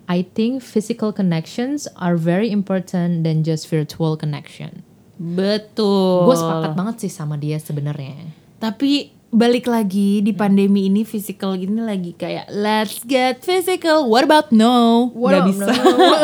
I 0.06 0.22
think 0.22 0.62
physical 0.62 1.10
connections 1.10 1.90
are 1.98 2.14
very 2.14 2.46
important 2.46 3.26
than 3.26 3.42
just 3.42 3.66
virtual 3.66 4.14
connection. 4.14 4.85
Betul 5.16 6.28
Gue 6.28 6.36
sepakat 6.36 6.72
banget 6.76 6.96
sih 7.06 7.12
sama 7.12 7.40
dia 7.40 7.56
sebenarnya. 7.56 8.28
Tapi 8.60 9.12
balik 9.32 9.68
lagi 9.68 10.22
di 10.22 10.32
pandemi 10.32 10.86
ini 10.86 11.02
physical 11.02 11.58
gini 11.58 11.82
lagi 11.82 12.14
kayak 12.16 12.48
let's 12.52 13.02
get 13.04 13.42
physical. 13.42 14.06
What 14.08 14.24
about 14.24 14.54
no? 14.54 15.10
Gak 15.12 15.46
bisa 15.52 15.72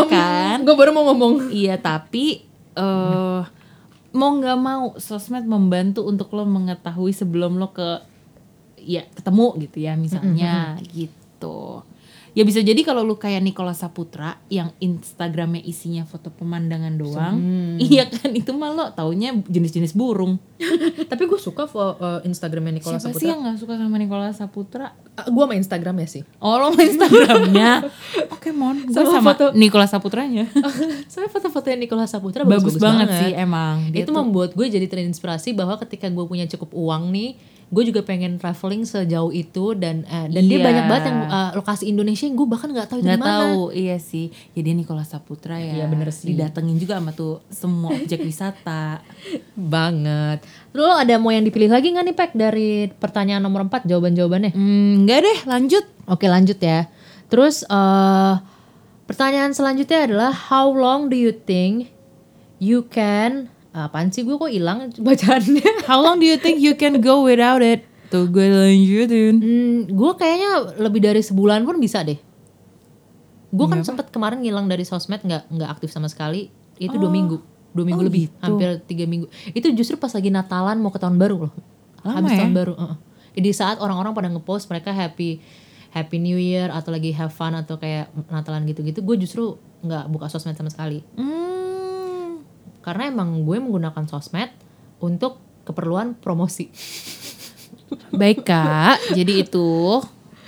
kan? 0.08 0.64
Gue 0.64 0.76
baru 0.76 0.94
mau 0.94 1.08
ngomong. 1.12 1.52
Iya 1.52 1.76
tapi 1.80 2.44
eh 2.72 3.42
mau 4.12 4.30
nggak 4.36 4.58
mau 4.60 4.92
sosmed 5.00 5.48
membantu 5.48 6.04
untuk 6.04 6.28
lo 6.36 6.44
mengetahui 6.44 7.16
sebelum 7.16 7.56
lo 7.56 7.72
ke 7.72 8.04
ya 8.76 9.08
ketemu 9.16 9.46
gitu 9.68 9.78
ya 9.80 9.96
misalnya 9.96 10.76
gitu. 10.92 11.80
Ya 12.32 12.48
bisa 12.48 12.64
jadi 12.64 12.80
kalau 12.80 13.04
lu 13.04 13.20
kayak 13.20 13.44
Nicola 13.44 13.76
Saputra 13.76 14.40
yang 14.48 14.72
Instagramnya 14.80 15.60
isinya 15.60 16.08
foto 16.08 16.32
pemandangan 16.32 16.96
doang, 16.96 17.36
iya 17.92 18.08
kan 18.08 18.32
itu 18.32 18.56
mah 18.56 18.72
lo 18.72 18.88
taunya 18.96 19.36
jenis-jenis 19.36 19.92
burung. 19.92 20.40
Tapi 21.12 21.28
gue 21.28 21.36
suka 21.36 21.68
uh, 21.68 22.24
Instagramnya 22.24 22.80
Nicola 22.80 22.96
Siapa 22.96 23.12
Saputra. 23.12 23.20
sih 23.20 23.28
yang 23.28 23.44
gak 23.44 23.60
suka 23.60 23.76
sama 23.76 23.96
Nicola 24.00 24.32
Saputra? 24.32 24.96
gue 25.12 25.44
main 25.44 25.60
Instagramnya 25.60 26.08
sih. 26.08 26.24
Oh 26.40 26.56
lo 26.56 26.72
main 26.72 26.88
Instagramnya? 26.88 27.84
Oke 28.34 28.48
mon, 28.48 28.80
gue 28.80 28.96
Sama 28.96 29.12
sama, 29.12 29.30
foto- 29.36 29.52
Nicola 29.52 29.84
Saputranya. 29.84 30.48
Soalnya 31.12 31.30
foto-fotonya 31.36 31.78
Nicola 31.84 32.08
Saputra 32.08 32.48
bagus, 32.48 32.74
bagus, 32.74 32.80
banget, 32.80 33.08
sih 33.12 33.32
emang. 33.36 33.92
Dia 33.92 34.08
Itu 34.08 34.16
membuat 34.16 34.56
gue 34.56 34.72
jadi 34.72 34.88
terinspirasi 34.88 35.52
bahwa 35.52 35.76
ketika 35.84 36.08
gue 36.08 36.24
punya 36.24 36.48
cukup 36.48 36.72
uang 36.72 37.12
nih, 37.12 37.36
gue 37.72 37.84
juga 37.84 38.00
pengen 38.00 38.36
traveling 38.36 38.84
sejauh 38.84 39.32
itu 39.32 39.72
dan 39.72 40.04
eh, 40.04 40.28
dan 40.28 40.44
dia 40.44 40.54
Iya. 40.54 40.66
banyak 40.66 40.84
banget 40.86 41.04
yang 41.08 41.18
eh, 41.24 41.50
lokasi 41.54 41.84
Indonesia 41.86 42.22
yang 42.22 42.36
gue 42.36 42.44
bahkan 42.46 42.68
nggak 42.68 42.84
tahu 42.86 42.98
itu 42.98 43.08
nggak 43.08 43.24
tahu 43.24 43.60
iya 43.72 43.96
sih 43.96 44.26
ya 44.52 44.60
dia 44.60 44.72
Nicola 44.72 45.02
Saputra 45.02 45.56
ya 45.56 45.72
Iya, 45.74 45.84
bener 45.86 46.08
sih. 46.10 46.30
didatengin 46.30 46.76
juga 46.76 46.96
sama 46.96 47.10
tuh 47.10 47.40
semua 47.48 47.90
objek 47.94 48.20
wisata 48.20 49.00
Banget. 49.72 50.44
Lo 50.70 50.88
ada 50.90 51.16
mau 51.16 51.28
yang 51.28 51.42
dipilih 51.42 51.68
lagi 51.68 51.88
nggak 51.88 52.04
nih 52.04 52.14
Pek 52.14 52.30
dari 52.34 52.70
pertanyaan 52.90 53.40
nomor 53.40 53.64
4 53.64 53.84
jawaban-jawabannya? 53.84 54.52
hmm, 54.52 54.92
enggak 55.00 55.18
deh 55.22 55.38
lanjut 55.46 55.84
Oke 56.04 56.26
lanjut 56.26 56.58
ya. 56.58 56.92
Terus 57.26 57.64
eh 57.64 58.34
pertanyaan 59.04 59.50
selanjutnya 59.50 60.04
adalah 60.04 60.30
how 60.30 60.68
long 60.68 61.06
do 61.06 61.16
you 61.16 61.32
think 61.32 61.88
you 62.58 62.84
can 62.84 63.48
apaan 63.72 64.08
sih 64.08 64.22
gue 64.22 64.32
kok 64.32 64.48
hilang 64.48 64.92
bacaannya? 64.94 65.64
how 65.88 65.98
long 65.98 66.16
do 66.16 66.24
you 66.24 66.36
think 66.36 66.60
you 66.60 66.72
can 66.72 67.00
go 67.00 67.24
without 67.24 67.60
it 67.60 67.84
tuh 68.08 68.28
gue 68.28 68.44
lanjutin 68.44 69.34
Hmm, 69.36 69.76
gue 69.88 70.10
kayaknya 70.14 70.50
lebih 70.76 71.00
dari 71.00 71.24
sebulan 71.24 71.64
pun 71.64 71.80
bisa 71.80 72.04
deh. 72.04 72.20
Gue 73.48 73.66
kan 73.68 73.80
sempet 73.80 74.08
kemarin 74.08 74.40
ngilang 74.40 74.64
dari 74.64 74.84
sosmed 74.84 75.20
nggak 75.20 75.48
nggak 75.48 75.68
aktif 75.70 75.88
sama 75.88 76.08
sekali. 76.08 76.48
Itu 76.76 76.96
dua 76.96 77.08
minggu, 77.08 77.36
dua 77.72 77.84
minggu 77.84 78.00
Oh, 78.00 78.08
lebih, 78.08 78.28
gitu. 78.28 78.36
hampir 78.40 78.68
tiga 78.84 79.04
minggu. 79.04 79.28
Itu 79.52 79.68
justru 79.72 79.96
pas 79.96 80.12
lagi 80.12 80.28
Natalan 80.28 80.80
mau 80.80 80.88
ke 80.88 80.96
tahun 80.96 81.16
baru 81.16 81.48
loh. 81.48 81.52
Lama 82.00 82.20
habis 82.20 82.32
ya? 82.32 82.44
tahun 82.44 82.52
baru. 82.52 82.72
heeh. 82.76 82.96
Di 83.32 83.52
saat 83.52 83.80
orang-orang 83.80 84.12
pada 84.12 84.28
ngepost 84.28 84.68
mereka 84.68 84.92
happy 84.92 85.40
Happy 85.92 86.16
New 86.16 86.36
Year 86.36 86.68
atau 86.68 86.88
lagi 86.88 87.12
have 87.12 87.28
fun 87.28 87.52
atau 87.52 87.76
kayak 87.76 88.08
Natalan 88.28 88.64
gitu-gitu, 88.64 89.04
gue 89.04 89.16
justru 89.20 89.56
nggak 89.84 90.08
buka 90.08 90.28
sosmed 90.28 90.56
sama 90.56 90.72
sekali. 90.72 91.04
Hmm. 91.16 91.71
Karena 92.82 93.08
emang 93.08 93.46
gue 93.46 93.56
menggunakan 93.62 94.04
sosmed 94.10 94.50
untuk 94.98 95.38
keperluan 95.62 96.18
promosi. 96.18 96.68
Baik 98.10 98.44
kak, 98.44 99.14
jadi 99.14 99.46
itu. 99.46 100.02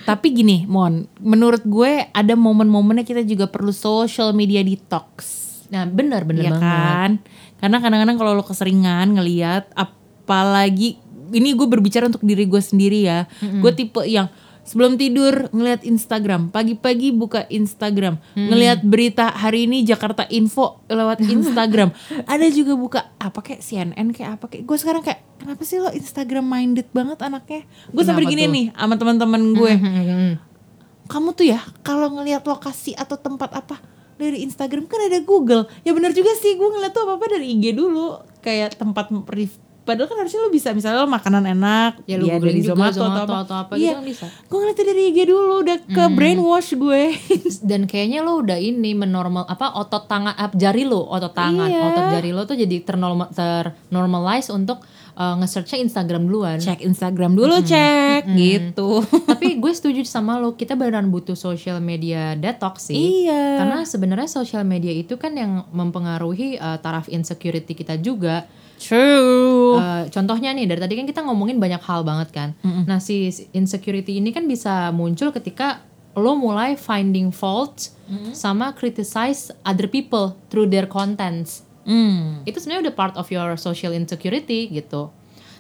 Tapi 0.04 0.26
gini, 0.36 0.68
Mon, 0.68 1.08
menurut 1.22 1.64
gue 1.64 2.12
ada 2.12 2.34
momen-momennya 2.36 3.08
kita 3.08 3.24
juga 3.24 3.48
perlu 3.48 3.72
social 3.72 4.36
media 4.36 4.60
detox. 4.60 5.42
Nah, 5.72 5.88
benar 5.88 6.28
benar 6.28 6.44
Iya 6.44 6.52
banget. 6.52 6.60
kan? 6.60 7.10
Karena 7.56 7.76
kadang-kadang 7.80 8.16
kalau 8.20 8.32
lo 8.36 8.44
keseringan 8.44 9.16
ngeliat, 9.16 9.72
apalagi 9.72 11.00
ini 11.32 11.56
gue 11.56 11.64
berbicara 11.64 12.06
untuk 12.12 12.20
diri 12.20 12.44
gue 12.44 12.60
sendiri 12.60 13.00
ya. 13.08 13.24
Gue 13.40 13.72
tipe 13.72 14.04
yang 14.04 14.28
sebelum 14.64 14.96
tidur 14.96 15.48
ngeliat 15.48 15.80
Instagram, 15.82 16.48
pagi-pagi 16.48 17.12
buka 17.12 17.44
Instagram, 17.46 18.16
ngeliat 18.34 18.80
berita 18.80 19.28
hari 19.28 19.64
ini 19.64 19.80
Jakarta 19.80 20.24
Info 20.26 20.80
lewat 20.86 21.20
Instagram. 21.30 21.92
Ada 22.24 22.48
juga 22.48 22.72
buka 22.74 23.00
apa 23.16 23.38
kayak 23.38 23.60
CNN 23.60 24.08
kayak 24.10 24.36
apa 24.36 24.48
kayak 24.48 24.64
gue 24.64 24.76
sekarang 24.76 25.00
kayak 25.00 25.20
kenapa 25.36 25.62
sih 25.62 25.78
lo 25.78 25.88
Instagram 25.88 26.44
minded 26.44 26.88
banget 26.90 27.20
anaknya? 27.20 27.62
Gue 27.88 28.02
sampai 28.02 28.24
gini 28.24 28.44
tuh? 28.44 28.52
nih 28.52 28.66
sama 28.74 28.94
teman-teman 28.94 29.42
gue 29.52 29.72
Hmm. 29.74 30.34
kamu 31.04 31.28
tuh 31.32 31.46
ya 31.46 31.60
kalau 31.80 32.08
ngelihat 32.10 32.42
lokasi 32.42 32.96
atau 32.96 33.14
tempat 33.14 33.52
apa 33.52 33.76
dari 34.14 34.40
Instagram 34.40 34.86
kan 34.86 35.02
ada 35.02 35.20
Google 35.20 35.68
ya 35.82 35.92
benar 35.92 36.14
juga 36.14 36.32
sih 36.32 36.54
gue 36.54 36.64
ngeliat 36.64 36.94
tuh 36.94 37.04
apa 37.04 37.20
apa 37.20 37.26
dari 37.28 37.52
IG 37.52 37.74
dulu 37.74 38.16
kayak 38.40 38.78
tempat 38.78 39.12
padahal 39.84 40.08
kan 40.08 40.16
harusnya 40.24 40.40
lo 40.42 40.50
bisa 40.50 40.72
misalnya 40.72 41.04
lo 41.04 41.08
makanan 41.08 41.44
enak 41.44 41.92
Ya 42.08 42.16
lu 42.16 42.26
ya 42.26 42.40
dari 42.40 42.60
juga 42.60 42.90
Zomato, 42.90 42.98
Zomato 43.04 43.22
atau 43.22 43.36
apa, 43.36 43.44
atau 43.44 43.56
apa 43.62 43.72
iya 43.76 43.94
gitu 43.94 43.96
kan 43.96 44.04
bisa. 44.04 44.26
gue 44.28 44.58
ngeliatnya 44.58 44.86
dari 44.90 45.02
IG 45.12 45.18
dulu 45.28 45.54
udah 45.60 45.76
ke 45.84 46.04
brainwash 46.16 46.70
gue. 46.74 47.02
Dan 47.70 47.86
kayaknya 47.86 48.20
lo 48.24 48.40
udah 48.40 48.58
ini 48.58 48.92
menormal 48.96 49.44
apa 49.46 49.76
otot 49.78 50.04
tangan 50.08 50.34
jari 50.56 50.84
lo 50.88 51.04
otot 51.06 51.32
tangan. 51.32 51.68
Iya. 51.68 51.80
otot 51.92 52.04
jari 52.18 52.30
lo 52.32 52.42
tuh 52.48 52.56
jadi 52.58 52.76
ternormal 52.82 53.28
ternormalize 53.30 54.48
untuk 54.50 54.82
uh, 55.18 55.34
nge-searchnya 55.40 55.78
Instagram 55.82 56.26
duluan. 56.26 56.58
Cek 56.58 56.82
Instagram 56.82 57.38
dulu 57.38 57.62
cek. 57.62 58.28
Gitu. 58.34 58.90
Tapi 59.30 59.48
gue 59.62 59.72
setuju 59.72 60.02
sama 60.06 60.38
lo 60.38 60.54
kita 60.58 60.74
beneran 60.74 61.08
butuh 61.08 61.38
social 61.38 61.78
media 61.78 62.34
detox 62.38 62.90
sih. 62.90 63.26
Iya. 63.26 63.62
Karena 63.62 63.78
sebenarnya 63.86 64.28
social 64.28 64.62
media 64.66 64.92
itu 64.92 65.16
kan 65.16 65.34
yang 65.34 65.66
mempengaruhi 65.70 66.58
uh, 66.58 66.78
taraf 66.82 67.06
insecurity 67.10 67.72
kita 67.74 67.98
juga 67.98 68.46
true 68.84 69.74
Uh, 69.74 70.06
contohnya 70.06 70.52
nih 70.52 70.68
dari 70.68 70.78
tadi 70.78 70.94
kan 70.94 71.02
kita 71.02 71.20
ngomongin 71.20 71.58
banyak 71.58 71.82
hal 71.82 72.04
banget 72.04 72.30
kan. 72.30 72.48
Nah 72.62 73.00
si 73.00 73.26
insecurity 73.50 74.16
ini 74.16 74.30
kan 74.30 74.44
bisa 74.44 74.92
muncul 74.92 75.30
ketika 75.30 75.82
lo 76.14 76.36
mulai 76.36 76.78
finding 76.78 77.32
fault 77.32 77.90
sama 78.30 78.70
criticize 78.70 79.50
other 79.62 79.88
people 79.88 80.38
through 80.46 80.68
their 80.68 80.86
contents. 80.86 81.66
Hmm. 81.82 82.44
Itu 82.44 82.56
sebenarnya 82.56 82.86
udah 82.86 82.94
part 82.94 83.14
of 83.14 83.26
your 83.28 83.56
social 83.56 83.90
insecurity 83.90 84.70
gitu. 84.70 85.10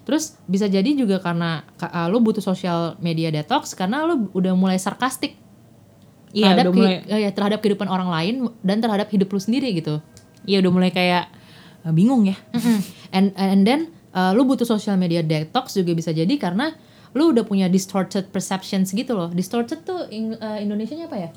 Terus 0.04 0.38
bisa 0.44 0.68
jadi 0.68 0.86
juga 0.92 1.18
karena 1.18 1.66
ka- 1.74 1.90
uh, 1.90 2.06
lo 2.06 2.20
butuh 2.20 2.40
social 2.40 2.94
media 2.98 3.28
detox 3.28 3.72
karena 3.72 4.04
lo 4.04 4.30
udah 4.30 4.54
mulai 4.54 4.76
sarkastik 4.76 5.34
Iya, 6.30 6.54
terhadap, 6.54 6.64
udah 6.64 6.74
mulai- 6.76 7.02
eh, 7.04 7.20
ya, 7.20 7.30
terhadap 7.30 7.58
kehidupan 7.58 7.86
orang 7.86 8.08
lain 8.08 8.34
dan 8.60 8.78
terhadap 8.78 9.08
hidup 9.08 9.26
lo 9.28 9.38
sendiri 9.38 9.74
gitu. 9.74 9.98
Iya 10.44 10.60
udah 10.60 10.70
mulai 10.70 10.90
kayak 10.90 11.30
bingung 11.86 12.24
ya. 12.24 12.36
And 13.14 13.30
and 13.38 13.62
then 13.62 13.80
uh, 14.10 14.34
lu 14.34 14.42
butuh 14.42 14.66
social 14.66 14.98
media 14.98 15.22
detox 15.22 15.78
juga 15.78 15.94
bisa 15.94 16.10
jadi 16.10 16.34
karena 16.34 16.74
lu 17.14 17.30
udah 17.30 17.46
punya 17.46 17.70
distorted 17.70 18.28
perceptions 18.34 18.90
gitu 18.90 19.14
loh. 19.14 19.30
Distorted 19.30 19.86
tuh 19.86 20.10
ing, 20.10 20.34
uh, 20.34 20.58
Indonesianya 20.58 21.06
apa 21.06 21.16
ya? 21.16 21.30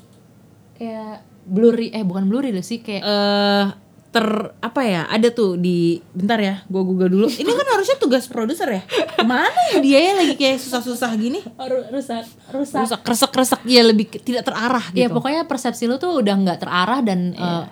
Kayak 0.74 1.22
blurry 1.46 1.94
eh 1.94 2.02
bukan 2.02 2.26
blurry 2.26 2.50
loh 2.50 2.66
sih 2.66 2.82
kayak 2.82 3.02
eh 3.02 3.66
ter 4.08 4.24
apa 4.64 4.80
ya 4.88 5.04
ada 5.04 5.28
tuh 5.28 5.60
di 5.60 6.00
bentar 6.16 6.40
ya 6.40 6.64
gua 6.72 6.80
google 6.80 7.12
dulu 7.12 7.28
ini 7.28 7.52
kan 7.52 7.66
harusnya 7.76 8.00
tugas 8.00 8.24
produser 8.24 8.80
ya 8.80 8.82
mana 9.20 9.52
ya 9.76 9.84
dia 9.84 9.98
ya 10.00 10.12
lagi 10.16 10.32
kayak 10.32 10.56
susah-susah 10.64 11.12
gini 11.20 11.44
ru- 11.44 11.92
rusak 11.92 12.24
rusak. 12.48 12.88
rusak 12.88 13.00
kresek 13.04 13.30
kresek 13.36 13.60
ya 13.68 13.84
lebih 13.84 14.08
tidak 14.24 14.48
terarah 14.48 14.80
Ya 14.96 15.12
gitu 15.12 15.20
pokoknya 15.20 15.44
persepsi 15.44 15.84
lu 15.84 16.00
tuh 16.00 16.24
udah 16.24 16.34
nggak 16.40 16.58
terarah 16.64 17.04
dan 17.04 17.36
uh, 17.36 17.68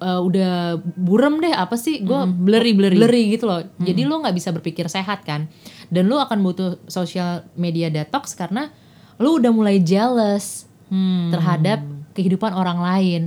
uh, 0.00 0.20
udah 0.20 0.78
burem 0.98 1.38
deh 1.40 1.54
apa 1.54 1.78
sih 1.78 2.02
gue 2.02 2.20
blurry 2.26 2.74
blurry 2.74 2.96
blurry 2.98 3.22
gitu 3.34 3.46
loh. 3.46 3.62
Jadi 3.78 4.02
lu 4.06 4.18
nggak 4.20 4.34
bisa 4.34 4.50
berpikir 4.50 4.86
sehat 4.90 5.22
kan. 5.22 5.46
Dan 5.90 6.06
lu 6.06 6.18
akan 6.18 6.38
butuh 6.42 6.78
social 6.86 7.46
media 7.54 7.90
detox 7.90 8.34
karena 8.34 8.70
lu 9.18 9.38
udah 9.38 9.50
mulai 9.54 9.78
jealous 9.80 10.66
Hmm. 10.90 11.30
terhadap 11.30 11.86
kehidupan 12.18 12.50
orang 12.50 12.82
lain. 12.82 13.22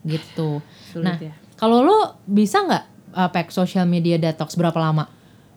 Gitu. 0.00 0.64
Sulit 0.88 1.04
nah, 1.04 1.16
ya. 1.20 1.36
kalau 1.60 1.84
lu 1.84 1.92
bisa 2.24 2.64
nggak 2.64 2.84
uh, 3.12 3.28
pack 3.28 3.52
social 3.52 3.84
media 3.84 4.16
detox 4.16 4.56
berapa 4.56 4.80
lama? 4.80 5.04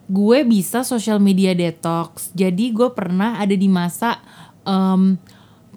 gue 0.04 0.44
bisa 0.44 0.84
social 0.84 1.16
media 1.16 1.56
detox 1.56 2.28
jadi 2.36 2.76
gue 2.76 2.92
pernah 2.92 3.40
ada 3.40 3.56
di 3.56 3.72
masa 3.72 4.20
em, 4.68 5.16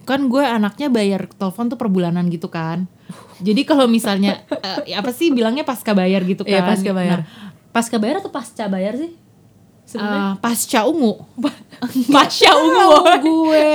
kan 0.04 0.28
gue 0.28 0.44
anaknya 0.44 0.92
bayar 0.92 1.32
telepon 1.32 1.72
tuh 1.72 1.80
per 1.80 1.88
bulanan 1.88 2.28
gitu 2.28 2.52
kan 2.52 2.92
jadi 3.38 3.62
kalau 3.63 3.86
misalnya 3.86 4.41
eh, 4.86 4.98
apa 4.98 5.13
sih 5.13 5.29
bilangnya 5.29 5.63
pasca 5.63 5.94
bayar 5.94 6.25
gitu 6.25 6.41
kan. 6.44 6.51
Iya, 6.51 6.62
pasca 6.65 6.91
bayar. 6.94 7.20
Nah, 7.22 7.25
pasca 7.70 7.96
bayar 8.01 8.15
atau 8.22 8.32
pasca 8.34 8.65
bayar 8.65 8.94
sih? 8.98 9.12
Sebenarnya? 9.88 10.20
Eh, 10.20 10.34
pasca 10.44 10.79
ungu. 10.84 11.13
Pasca 12.15 12.51
ungu. 12.60 12.89
gue. 13.24 13.72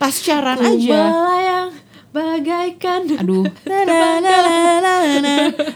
Pascaran 0.00 0.56
aja. 0.56 1.00
Melayang 1.12 1.68
bagaikan. 2.08 3.04
Aduh. 3.20 3.44
Na, 3.68 3.84
na, 3.84 4.20
na, 4.20 4.34
na, 4.40 4.54
na, 4.80 4.94
na. 5.20 5.34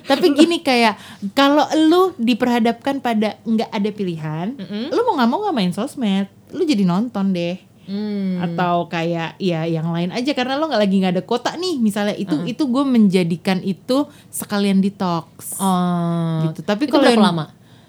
tapi 0.09 0.33
gini 0.33 0.65
kayak 0.65 0.97
kalau 1.37 1.69
lu 1.77 2.17
diperhadapkan 2.17 3.05
pada 3.05 3.37
nggak 3.45 3.69
ada 3.73 3.91
pilihan 3.93 4.49
lu 4.93 5.01
mau 5.05 5.17
nggak 5.21 5.29
mau 5.29 5.39
nggak 5.45 5.57
main 5.57 5.73
sosmed. 5.77 6.29
Lu 6.57 6.65
jadi 6.65 6.89
nonton 6.89 7.37
deh 7.37 7.61
Hmm. 7.87 8.43
atau 8.43 8.87
kayak 8.87 9.39
ya 9.39 9.63
yang 9.63 9.89
lain 9.89 10.11
aja 10.11 10.31
karena 10.31 10.55
lo 10.55 10.67
nggak 10.67 10.79
lagi 10.81 10.97
nggak 10.99 11.15
ada 11.15 11.23
kota 11.23 11.55
nih 11.55 11.79
misalnya 11.79 12.13
itu 12.13 12.35
itu 12.45 12.63
gue 12.63 12.85
menjadikan 12.85 13.59
itu 13.61 14.03
sekalian 14.27 14.79
detox 14.79 15.55
Oh, 15.57 16.43
gitu 16.45 16.61
tapi 16.61 16.87
kalau 16.87 17.07
yang- 17.07 17.23
lama? 17.23 17.47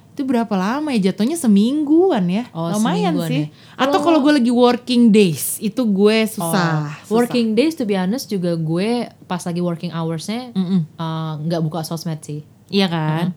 itu 0.09 0.21
berapa 0.23 0.49
lama 0.49 0.89
ya 0.91 1.09
jatuhnya 1.09 1.33
semingguan 1.35 2.25
ya 2.25 2.49
Oh, 2.49 2.69
lumayan 2.71 3.13
semingguan 3.13 3.29
sih 3.29 3.43
ya. 3.43 3.53
atau 3.77 3.97
kalau 3.99 4.17
gue 4.19 4.33
lagi 4.35 4.49
working 4.49 5.09
days 5.09 5.57
itu 5.57 5.77
gue 5.83 6.17
susah, 6.25 6.49
susah. 6.93 7.05
Oh, 7.05 7.17
Working 7.17 7.53
days 7.53 7.73
to 7.73 7.83
be 7.83 7.93
honest 7.93 8.25
juga 8.25 8.53
gue 8.53 8.89
pas 9.23 9.37
lagi 9.39 9.59
working 9.59 9.89
hoursnya 9.89 10.53
eh, 10.53 10.81
nggak 11.39 11.61
buka 11.63 11.81
sosmed 11.81 12.17
sih. 12.19 12.41
iya 12.67 12.85
kan 12.85 13.33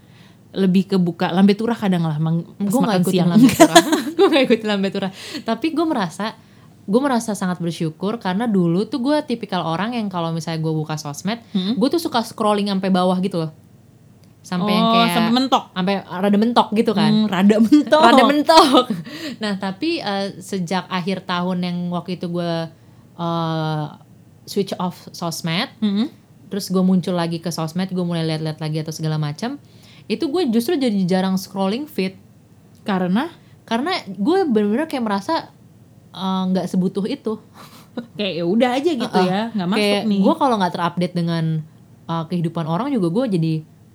lebih 0.50 0.82
ke 0.84 0.96
buka 0.96 1.30
lambe 1.30 1.52
turah 1.52 1.74
kadang 1.74 2.02
lah 2.02 2.18
Gue 2.58 2.80
nggak 2.80 3.06
siang 3.06 3.28
lambe 3.28 3.46
turah. 3.54 3.76
gue 4.10 4.26
nggak 4.26 4.44
ikutin 4.46 4.66
lambe 4.66 4.88
turah. 4.88 5.10
Tapi 5.40 5.70
gue 5.70 5.84
merasa 5.84 6.34
gue 6.90 6.98
merasa 7.00 7.32
sangat 7.32 7.62
bersyukur 7.62 8.18
karena 8.18 8.50
dulu 8.50 8.82
tuh 8.84 8.98
gue 8.98 9.14
tipikal 9.22 9.62
orang 9.62 9.94
yang 9.94 10.10
kalau 10.10 10.34
misalnya 10.34 10.58
gue 10.58 10.74
buka 10.74 10.98
sosmed, 10.98 11.38
gue 11.54 11.88
tuh 11.88 12.02
suka 12.02 12.18
scrolling 12.20 12.66
sampai 12.66 12.90
bawah 12.90 13.14
gitu 13.16 13.46
loh. 13.46 13.52
Sampai 14.40 14.72
yang 14.72 14.82
Oh, 14.82 14.92
kayak 14.96 15.08
sampai 15.12 15.32
mentok. 15.32 15.64
sampai 15.70 15.94
rada 16.00 16.34
mentok 16.34 16.68
gitu 16.72 16.90
kan. 16.90 17.12
Hmm, 17.12 17.26
rada 17.28 17.56
mentok 17.56 18.00
rada 18.00 18.22
mentok. 18.24 18.84
Nah 19.44 19.54
tapi 19.56 20.00
eh, 20.00 20.34
sejak 20.36 20.90
akhir 20.90 21.22
tahun 21.22 21.62
yang 21.62 21.76
waktu 21.88 22.18
itu 22.18 22.26
gue 22.26 22.52
eh, 23.14 23.86
switch 24.44 24.74
off 24.76 25.06
sosmed, 25.12 25.70
Mm-mm. 25.78 26.10
terus 26.48 26.66
gue 26.68 26.80
muncul 26.80 27.14
lagi 27.14 27.38
ke 27.38 27.48
sosmed, 27.48 27.86
gue 27.88 28.02
mulai 28.02 28.26
lihat-lihat 28.26 28.58
lagi 28.58 28.82
atau 28.82 28.90
segala 28.90 29.14
macam, 29.14 29.62
itu 30.04 30.26
gue 30.26 30.42
justru 30.50 30.74
jadi 30.74 30.96
jarang 31.06 31.38
scrolling 31.38 31.86
feed 31.86 32.18
karena 32.82 33.30
karena 33.62 33.94
gue 34.08 34.42
bener-bener 34.42 34.90
kayak 34.90 35.04
merasa 35.04 35.54
eh, 36.12 36.42
nggak 36.46 36.66
sebutuh 36.66 37.04
itu. 37.04 37.38
kayak 38.16 38.34
ya 38.36 38.44
udah 38.44 38.70
aja 38.72 38.90
gitu 38.92 39.18
Uh-uh. 39.18 39.26
ya 39.26 39.40
nggak 39.50 39.68
masuk 39.68 39.82
kayak 39.82 40.02
nih 40.06 40.18
gue 40.20 40.34
kalau 40.36 40.54
nggak 40.56 40.72
terupdate 40.72 41.12
dengan 41.12 41.44
eh, 42.06 42.24
kehidupan 42.24 42.64
orang 42.64 42.88
juga 42.88 43.08
gue 43.10 43.24
jadi 43.32 43.52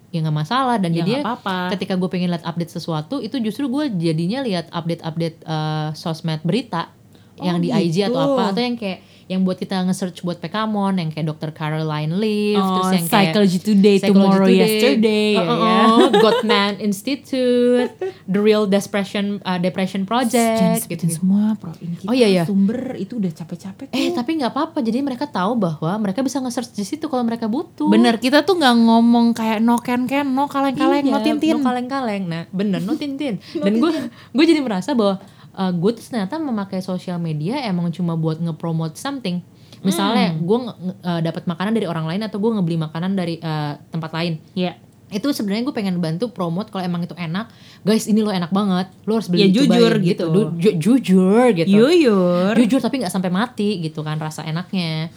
ya 0.10 0.20
nggak 0.22 0.38
masalah 0.38 0.76
dan 0.78 0.92
Ya, 0.92 1.00
jadi 1.02 1.14
apa-apa. 1.22 1.72
ketika 1.72 1.96
gue 1.96 2.08
pengen 2.08 2.30
lihat 2.30 2.44
update 2.44 2.72
sesuatu 2.72 3.20
itu 3.20 3.36
justru 3.40 3.68
gue 3.68 3.90
jadinya 3.94 4.40
lihat 4.40 4.68
update-update 4.70 5.38
eh, 5.42 5.90
sosmed 5.94 6.40
berita 6.42 6.92
Oh, 7.36 7.44
yang 7.44 7.60
di 7.60 7.68
IG 7.68 8.00
atau 8.02 8.16
gitu. 8.16 8.32
apa 8.32 8.44
atau 8.48 8.62
yang 8.62 8.76
kayak 8.76 9.00
yang 9.26 9.42
buat 9.42 9.56
kita 9.56 9.82
nge-search 9.84 10.22
buat 10.22 10.38
Pekamon 10.38 10.96
yang 10.96 11.10
kayak 11.10 11.26
Dr. 11.28 11.50
Caroline 11.50 12.14
Leaf 12.16 12.56
Oh, 12.56 12.78
terus 12.78 12.92
yang 12.94 13.06
kayak 13.06 13.34
Psychology 13.34 13.58
Today, 13.58 13.96
Psychology 13.98 14.14
Tomorrow 14.22 14.46
Today, 14.46 14.60
Yesterday, 14.62 15.30
uh, 15.34 15.42
ya. 15.42 15.78
uh, 15.82 16.08
Gottman 16.24 16.74
Institute 16.78 17.90
The 18.24 18.38
Real 18.38 18.66
Depression 18.66 19.42
uh, 19.42 19.58
Depression 19.58 20.02
Jangan 20.02 20.10
Project 20.12 20.58
sebutin 20.80 21.10
gitu 21.10 21.18
semua 21.18 21.54
proin 21.56 21.74
kita 21.96 22.06
Oh, 22.06 22.14
iya, 22.14 22.28
iya. 22.28 22.44
sumber 22.46 22.94
itu 22.96 23.18
udah 23.18 23.32
capek-capek 23.34 23.90
Eh 23.90 24.14
tapi 24.14 24.38
nggak 24.38 24.52
apa-apa 24.52 24.80
jadi 24.80 25.02
mereka 25.02 25.26
tahu 25.26 25.58
bahwa 25.58 25.92
mereka 25.98 26.22
bisa 26.22 26.38
nge-search 26.38 26.72
di 26.72 26.86
situ 26.86 27.06
kalau 27.06 27.22
mereka 27.22 27.46
butuh. 27.46 27.90
Bener, 27.90 28.18
kita 28.18 28.42
tuh 28.42 28.56
nggak 28.56 28.76
ngomong 28.78 29.34
kayak 29.34 29.58
no 29.58 29.78
ken 29.78 30.06
ken, 30.06 30.28
no 30.28 30.46
kaleng 30.46 30.76
kaleng, 30.76 31.02
Iya, 31.02 31.12
no 31.12 31.20
tintin. 31.20 31.58
no 31.58 31.66
kaleng-kaleng. 31.66 32.24
Nah, 32.26 32.44
bener 32.50 32.78
no 32.80 32.94
tintin. 32.94 33.42
Dan 33.66 33.82
gue 33.82 33.90
gue 34.32 34.46
jadi 34.46 34.62
merasa 34.62 34.94
bahwa 34.94 35.18
uh, 35.58 35.72
gue 35.72 35.92
tuh 35.92 36.04
ternyata 36.04 36.36
memakai 36.36 36.80
sosial 36.80 37.18
media 37.18 37.58
emang 37.62 37.90
cuma 37.90 38.14
buat 38.14 38.38
nge-promote 38.38 38.96
something. 38.96 39.40
Misalnya 39.82 40.32
Hmm. 40.32 40.42
gue 40.42 40.58
uh, 41.00 41.22
dapat 41.22 41.46
makanan 41.46 41.72
dari 41.72 41.86
orang 41.86 42.06
lain 42.06 42.22
atau 42.22 42.38
gue 42.38 42.52
ngebeli 42.52 42.78
makanan 42.80 43.12
dari 43.14 43.38
uh, 43.38 43.78
tempat 43.88 44.12
lain. 44.12 44.42
Iya. 44.54 44.76
Itu 45.06 45.30
sebenarnya 45.30 45.62
gue 45.64 45.72
pengen 45.72 45.98
bantu 45.98 46.30
promote 46.30 46.68
kalau 46.68 46.82
emang 46.82 47.00
itu 47.00 47.14
enak. 47.14 47.54
Guys, 47.82 48.06
ini 48.06 48.20
lo 48.20 48.30
enak 48.30 48.50
banget. 48.50 48.90
Lo 49.04 49.16
harus 49.16 49.30
beli 49.30 49.46
Ya, 49.46 49.62
cobain 49.62 49.70
jujur 49.70 49.94
gitu. 50.02 50.26
Du- 50.28 50.52
ju- 50.58 50.76
jujur 50.76 51.46
gitu. 51.54 51.70
Yuyur, 51.70 52.54
Jujur 52.56 52.80
tapi 52.80 52.98
nggak 52.98 53.14
sampai 53.14 53.30
mati 53.30 53.80
gitu 53.80 54.02
kan 54.02 54.18
rasa 54.18 54.42
enaknya. 54.44 55.14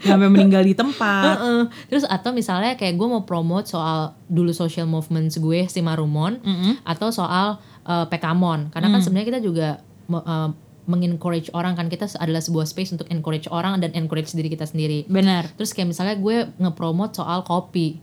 sampai 0.00 0.28
meninggal 0.28 0.62
di 0.62 0.72
tempat. 0.72 1.36
Heeh. 1.36 1.62
Terus 1.86 2.04
atau 2.06 2.32
misalnya 2.32 2.74
kayak 2.74 2.94
gue 2.94 3.08
mau 3.10 3.22
promote 3.22 3.66
soal 3.66 4.16
dulu 4.26 4.50
social 4.50 4.84
movements 4.84 5.36
gue 5.36 5.66
si 5.66 5.80
Marumon 5.80 6.40
Mm-mm. 6.40 6.80
atau 6.82 7.08
soal 7.10 7.60
uh, 7.86 8.06
Pekamon 8.08 8.72
karena 8.72 8.88
kan 8.92 9.00
sebenarnya 9.00 9.28
kita 9.36 9.40
juga 9.44 9.68
uh, 10.10 10.50
mengencourage 10.84 11.48
orang 11.56 11.76
kan 11.76 11.88
kita 11.88 12.04
adalah 12.20 12.44
sebuah 12.44 12.68
space 12.68 12.92
untuk 12.92 13.08
encourage 13.08 13.48
orang 13.48 13.80
dan 13.80 13.92
encourage 13.96 14.32
diri 14.36 14.52
kita 14.52 14.68
sendiri. 14.68 15.08
Benar. 15.08 15.48
Terus 15.56 15.72
kayak 15.72 15.96
misalnya 15.96 16.16
gue 16.20 16.48
ngepromote 16.60 17.16
soal 17.16 17.40
kopi. 17.40 18.00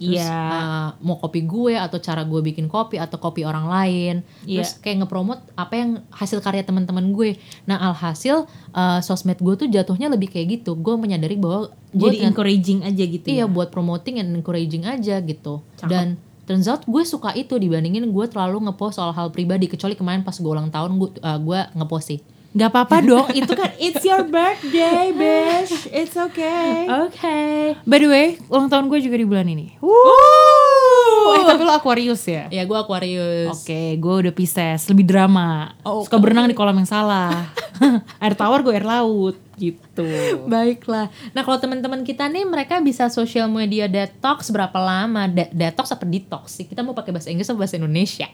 Terus 0.00 0.24
Iya. 0.24 0.32
uh, 0.32 0.88
mau 1.04 1.20
kopi 1.20 1.44
gue 1.44 1.76
atau 1.76 2.00
cara 2.00 2.24
gue 2.24 2.40
bikin 2.40 2.72
kopi 2.72 2.96
atau 2.96 3.20
kopi 3.20 3.44
orang 3.44 3.68
lain. 3.68 4.14
Iya. 4.48 4.64
Terus 4.64 4.80
kayak 4.80 5.04
ngepromote 5.04 5.44
apa 5.52 5.74
yang 5.76 5.90
hasil 6.08 6.40
karya 6.40 6.64
teman-teman 6.64 7.12
gue. 7.12 7.36
Nah 7.68 7.76
alhasil 7.76 8.48
uh, 8.72 9.00
sosmed 9.04 9.36
gue 9.36 9.54
tuh 9.60 9.68
jatuhnya 9.68 10.08
lebih 10.08 10.32
kayak 10.32 10.64
gitu. 10.64 10.72
Gue 10.80 10.96
menyadari 10.96 11.36
bahwa 11.36 11.68
gue 11.92 12.16
Jadi 12.16 12.24
encouraging 12.24 12.80
aja 12.88 13.04
gitu. 13.04 13.28
Iya 13.28 13.44
ya. 13.44 13.52
buat 13.52 13.68
promoting 13.68 14.24
and 14.24 14.32
encouraging 14.32 14.88
aja 14.88 15.20
gitu. 15.20 15.60
Cakep. 15.76 15.92
Dan 15.92 16.16
turns 16.50 16.66
out 16.66 16.82
gue 16.82 17.06
suka 17.06 17.30
itu 17.38 17.54
dibandingin 17.54 18.10
gue 18.10 18.26
terlalu 18.26 18.66
ngepost 18.66 18.98
soal 18.98 19.14
hal 19.14 19.30
pribadi 19.30 19.70
kecuali 19.70 19.94
kemarin 19.94 20.26
pas 20.26 20.34
gue 20.34 20.50
ulang 20.50 20.66
tahun 20.66 20.98
gue 20.98 21.22
uh, 21.22 21.38
gue 21.38 21.60
ngepost 21.78 22.06
sih. 22.10 22.18
Gak 22.50 22.74
apa-apa 22.74 22.98
dong, 23.06 23.30
itu 23.30 23.54
kan 23.54 23.70
it's 23.78 24.02
your 24.02 24.26
birthday, 24.26 25.14
bitch. 25.14 25.86
It's 25.94 26.18
okay. 26.18 26.90
Oke. 27.06 27.38
By 27.86 28.02
the 28.02 28.10
way, 28.10 28.26
ulang 28.50 28.66
tahun 28.66 28.90
gue 28.90 28.98
juga 28.98 29.14
di 29.14 29.22
bulan 29.22 29.46
ini. 29.46 29.78
Wuh. 29.78 31.38
Eh 31.38 31.46
tapi 31.46 31.62
lo 31.62 31.70
Aquarius 31.70 32.26
ya? 32.26 32.50
Ya 32.50 32.66
gue 32.66 32.74
Aquarius. 32.74 33.54
Oke, 33.54 33.94
gue 33.94 34.14
udah 34.26 34.34
Pisces, 34.34 34.90
lebih 34.90 35.06
drama. 35.06 35.78
Oh, 35.86 36.02
Suka 36.02 36.18
berenang 36.18 36.50
di 36.50 36.58
kolam 36.58 36.74
yang 36.74 36.90
salah. 36.90 37.54
air 38.26 38.34
tawar 38.34 38.66
gue 38.66 38.74
air 38.74 38.82
laut 38.82 39.38
gitu. 39.60 40.08
Baiklah. 40.48 41.12
Nah 41.36 41.44
kalau 41.44 41.60
teman-teman 41.60 42.00
kita 42.00 42.24
nih 42.32 42.48
mereka 42.48 42.80
bisa 42.80 43.12
social 43.12 43.44
media 43.52 43.84
detox 43.84 44.48
berapa 44.48 44.80
lama? 44.80 45.28
De- 45.28 45.52
detox 45.52 45.92
apa 45.92 46.08
detox 46.08 46.56
sih? 46.56 46.64
Kita 46.64 46.80
mau 46.80 46.96
pakai 46.96 47.12
bahasa 47.12 47.28
Inggris 47.28 47.44
atau 47.52 47.60
bahasa 47.60 47.76
Indonesia? 47.76 48.32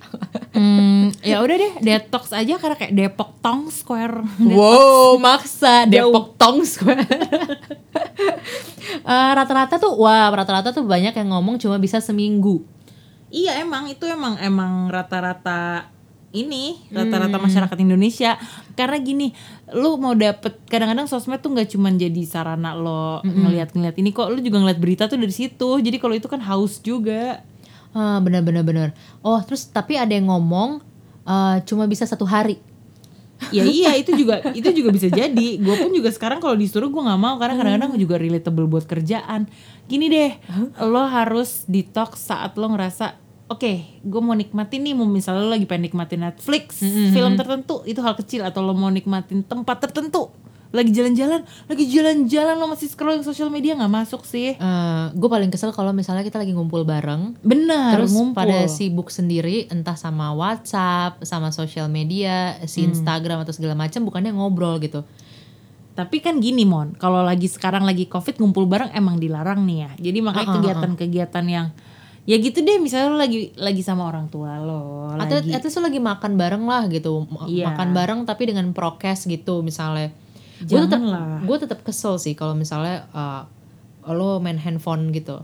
Hmm, 0.55 1.11
ya 1.27 1.41
udah 1.45 1.57
deh, 1.59 1.73
detox 1.83 2.31
aja 2.31 2.55
karena 2.63 2.79
kayak 2.79 2.95
Depok 2.95 3.35
Tong 3.43 3.67
Square. 3.75 4.23
Wow, 4.39 5.19
maksa 5.27 5.91
Depok 5.91 6.39
Tong 6.39 6.63
Square. 6.63 7.03
Eh, 9.07 9.33
rata-rata 9.35 9.79
tuh, 9.79 9.99
wah 9.99 10.31
rata-rata 10.31 10.71
tuh 10.71 10.87
banyak 10.87 11.15
yang 11.15 11.31
ngomong 11.31 11.59
cuma 11.59 11.79
bisa 11.79 11.99
seminggu. 11.99 12.63
Iya 13.31 13.63
emang 13.63 13.91
itu 13.91 14.07
emang 14.07 14.39
emang 14.39 14.87
rata-rata 14.91 15.91
ini 16.35 16.83
rata-rata 16.91 17.39
masyarakat 17.39 17.79
Indonesia. 17.79 18.41
Karena 18.75 18.99
gini 18.99 19.31
lu 19.73 19.97
mau 20.01 20.13
dapet 20.13 20.59
kadang-kadang 20.67 21.07
sosmed 21.07 21.39
tuh 21.43 21.55
nggak 21.55 21.75
cuman 21.75 21.99
jadi 21.99 22.23
sarana 22.27 22.75
lo 22.75 23.23
ngeliat-ngeliat 23.23 23.97
ini 23.99 24.11
kok 24.11 24.31
lu 24.31 24.43
juga 24.43 24.63
ngeliat 24.63 24.81
berita 24.81 25.07
tuh 25.07 25.21
dari 25.21 25.33
situ. 25.33 25.79
Jadi 25.79 25.97
kalau 26.03 26.15
itu 26.17 26.27
kan 26.27 26.43
haus 26.43 26.83
juga. 26.83 27.45
Ah, 27.97 28.21
bener-bener 28.21 28.61
bener. 28.67 28.89
Oh, 29.25 29.41
terus 29.41 29.71
tapi 29.71 29.97
ada 29.97 30.13
yang 30.13 30.29
ngomong 30.29 30.83
eh, 31.25 31.57
cuma 31.65 31.87
bisa 31.89 32.05
satu 32.05 32.27
hari. 32.27 32.61
ya 33.53 33.69
iya 33.85 33.93
itu 34.01 34.17
juga 34.17 34.41
itu 34.53 34.69
juga 34.73 34.91
bisa 34.93 35.09
jadi. 35.13 35.61
Gue 35.61 35.77
pun 35.77 35.93
juga 35.93 36.09
sekarang 36.13 36.41
kalau 36.41 36.57
disuruh 36.57 36.89
gue 36.89 37.03
nggak 37.05 37.21
mau 37.21 37.37
karena 37.41 37.57
kadang-kadang 37.57 37.97
juga 37.97 38.17
relatable 38.21 38.69
buat 38.69 38.85
kerjaan. 38.85 39.49
Gini 39.89 40.09
deh 40.13 40.33
lo 40.85 41.05
harus 41.05 41.65
detox 41.69 42.29
saat 42.29 42.57
lo 42.57 42.69
ngerasa 42.73 43.26
oke 43.47 43.73
gue 44.03 44.21
mau 44.23 44.35
nikmatin 44.35 44.83
nih 44.83 44.95
mau 44.95 45.07
misalnya 45.07 45.47
lo 45.47 45.51
lagi 45.55 45.67
pengen 45.67 45.91
nikmatin 45.91 46.23
Netflix 46.27 46.83
film 46.83 47.39
tertentu 47.39 47.83
itu 47.87 48.03
hal 48.03 48.19
kecil 48.19 48.43
atau 48.43 48.63
lo 48.63 48.75
mau 48.75 48.91
nikmatin 48.91 49.47
tempat 49.47 49.87
tertentu 49.87 50.31
lagi 50.75 50.91
jalan-jalan 50.91 51.47
lagi 51.71 51.85
jalan-jalan 51.89 52.59
lo 52.59 52.67
masih 52.67 52.91
scrolling 52.91 53.23
sosial 53.23 53.49
media 53.49 53.79
nggak 53.79 53.89
masuk 53.89 54.27
sih 54.27 54.59
gue 55.15 55.29
paling 55.31 55.49
kesel 55.49 55.71
kalau 55.71 55.95
misalnya 55.95 56.27
kita 56.27 56.43
lagi 56.43 56.53
ngumpul 56.53 56.83
bareng, 56.83 57.39
benar 57.41 57.97
terus 57.97 58.13
ngumpul. 58.13 58.37
pada 58.37 58.67
sibuk 58.67 59.09
sendiri, 59.09 59.71
entah 59.73 59.95
sama 59.97 60.35
WhatsApp, 60.35 61.23
sama 61.25 61.55
sosial 61.55 61.89
media, 61.89 62.59
si 62.69 62.85
Instagram 62.85 63.47
atau 63.47 63.55
segala 63.55 63.79
macam, 63.79 64.05
bukannya 64.05 64.35
ngobrol 64.35 64.77
gitu. 64.83 65.07
Tapi 65.97 66.21
kan 66.21 66.43
gini 66.45 66.69
Mon, 66.69 66.93
kalau 67.01 67.25
lagi 67.25 67.49
sekarang 67.49 67.89
lagi 67.89 68.05
covid 68.05 68.37
ngumpul 68.37 68.69
bareng 68.69 68.93
emang 68.93 69.17
dilarang 69.17 69.65
nih 69.65 69.79
ya. 69.89 69.91
Jadi 70.11 70.19
makanya 70.21 70.49
Uh-uh, 70.53 70.57
kegiatan-kegiatan 70.61 71.45
yang 71.49 71.67
ya 72.27 72.37
gitu 72.37 72.59
deh 72.59 72.77
misalnya 72.77 73.09
lo 73.09 73.17
lagi 73.17 73.55
lagi 73.55 73.81
sama 73.81 74.05
orang 74.05 74.27
tua 74.27 74.59
lo 74.59 75.15
Atau 75.15 75.39
lagi 75.39 75.55
at 75.55 75.63
least 75.63 75.79
lo 75.79 75.87
lagi 75.87 75.97
makan 75.97 76.35
bareng 76.35 76.67
lah 76.67 76.85
gitu, 76.87 77.25
Iya. 77.47 77.71
makan 77.71 77.89
bareng 77.91 78.21
tapi 78.23 78.51
dengan 78.51 78.67
prokes 78.71 79.25
gitu 79.25 79.63
misalnya. 79.63 80.11
Gue 80.59 80.83
tetap 80.83 81.01
gue 81.41 81.57
tetap 81.57 81.79
kesel 81.81 82.19
sih 82.19 82.35
kalau 82.35 82.53
misalnya 82.53 83.07
uh, 83.11 83.47
lo 84.11 84.39
main 84.39 84.57
handphone 84.57 85.09
gitu. 85.11 85.41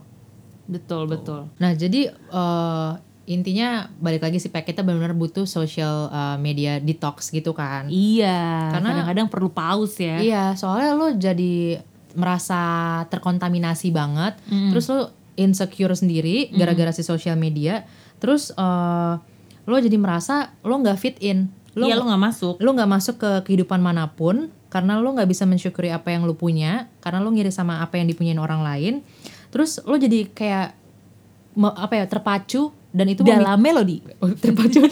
betul 0.62 1.04
betul. 1.06 1.50
Nah 1.58 1.72
jadi 1.72 2.08
eh, 2.10 2.90
intinya 3.24 3.86
balik 3.98 4.22
lagi 4.22 4.38
sih 4.38 4.48
Pak 4.48 4.62
kita 4.64 4.80
benar-benar 4.80 5.12
butuh 5.12 5.44
social 5.44 6.06
eh, 6.08 6.36
media 6.38 6.78
detox 6.78 7.28
gitu 7.28 7.50
kan. 7.52 7.86
Iya, 7.86 8.70
Karena- 8.70 8.90
kadang-kadang 8.94 9.26
perlu 9.28 9.50
pause 9.50 10.00
ya. 10.00 10.16
Iya 10.18 10.44
soalnya 10.54 10.94
lo 10.94 11.12
jadi 11.12 11.82
merasa 12.12 12.60
terkontaminasi 13.08 13.88
banget, 13.88 14.36
terus 14.70 14.84
lo 14.88 15.08
insecure 15.36 15.94
sendiri 15.96 16.52
gara-gara 16.52 16.92
si 16.92 17.00
social 17.00 17.36
media, 17.40 17.84
terus 18.20 18.52
eh, 18.52 19.14
lo 19.62 19.76
jadi 19.78 19.96
merasa 19.96 20.52
lo 20.66 20.74
nggak 20.78 20.98
fit 20.98 21.16
in, 21.22 21.48
lo 21.78 21.86
Iya 21.88 21.96
lo 21.96 22.04
nggak 22.08 22.22
masuk. 22.22 22.54
lo 22.60 22.70
nggak 22.74 22.90
masuk 22.90 23.16
ke 23.16 23.30
kehidupan 23.48 23.80
mana 23.80 24.10
pun 24.12 24.50
karena 24.68 24.98
lo 24.98 25.12
nggak 25.12 25.28
bisa 25.28 25.44
mensyukuri 25.44 25.92
apa 25.92 26.10
yang 26.12 26.24
lo 26.24 26.34
punya 26.34 26.88
karena 27.04 27.20
lo 27.20 27.28
ngiri 27.30 27.52
sama 27.52 27.84
apa 27.84 28.00
yang 28.00 28.08
dipunyain 28.08 28.40
orang 28.40 28.64
lain. 28.64 28.94
Terus 29.52 29.80
lo 29.84 30.00
jadi 30.00 30.28
kayak 30.32 30.74
apa 31.60 31.94
ya 32.00 32.04
terpacu 32.08 32.72
dan 32.92 33.06
itu 33.06 33.20
memi- 33.20 33.32
Dalam 33.34 33.58
melodi. 33.58 33.96
Oh, 34.18 34.28
terpacu 34.30 34.84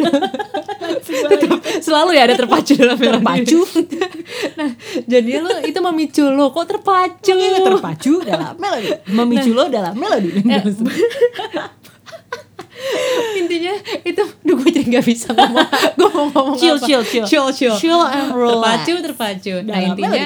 Tetap- 1.01 1.63
selalu 1.79 2.11
ya 2.13 2.25
ada 2.25 2.35
terpacu 2.35 2.73
dalam 2.75 2.97
film 2.97 3.21
Terpacu. 3.21 3.61
nah 4.59 4.71
jadi 5.05 5.31
lo 5.39 5.61
itu 5.61 5.79
memicu 5.79 6.25
lo 6.27 6.51
kok 6.51 6.67
terpacu 6.67 7.31
Makanya 7.31 7.61
terpacu 7.63 8.13
dalam 8.23 8.55
melodi. 8.57 8.89
Memicu 9.07 9.51
lo 9.53 9.65
dalam 9.67 9.95
melodi. 9.95 10.31
intinya 13.37 13.75
itu 14.01 14.23
duh 14.41 14.57
gue 14.57 14.71
jadi 14.73 14.87
nggak 14.89 15.05
bisa 15.05 15.29
ngomong 15.31 15.69
gue 15.93 16.09
mau 16.09 16.25
ngomong 16.33 16.57
Chill, 16.57 16.75
apa. 16.75 16.87
chill, 16.87 17.03
chill. 17.05 17.27
chill 17.27 17.49
chill 17.53 17.77
Chill 17.77 18.01
and 18.03 18.33
relax. 18.33 18.89
terpacu 18.89 19.05
terpacu 19.05 19.55
nah 19.61 19.77
Dalam 19.77 19.89
intinya 19.93 20.25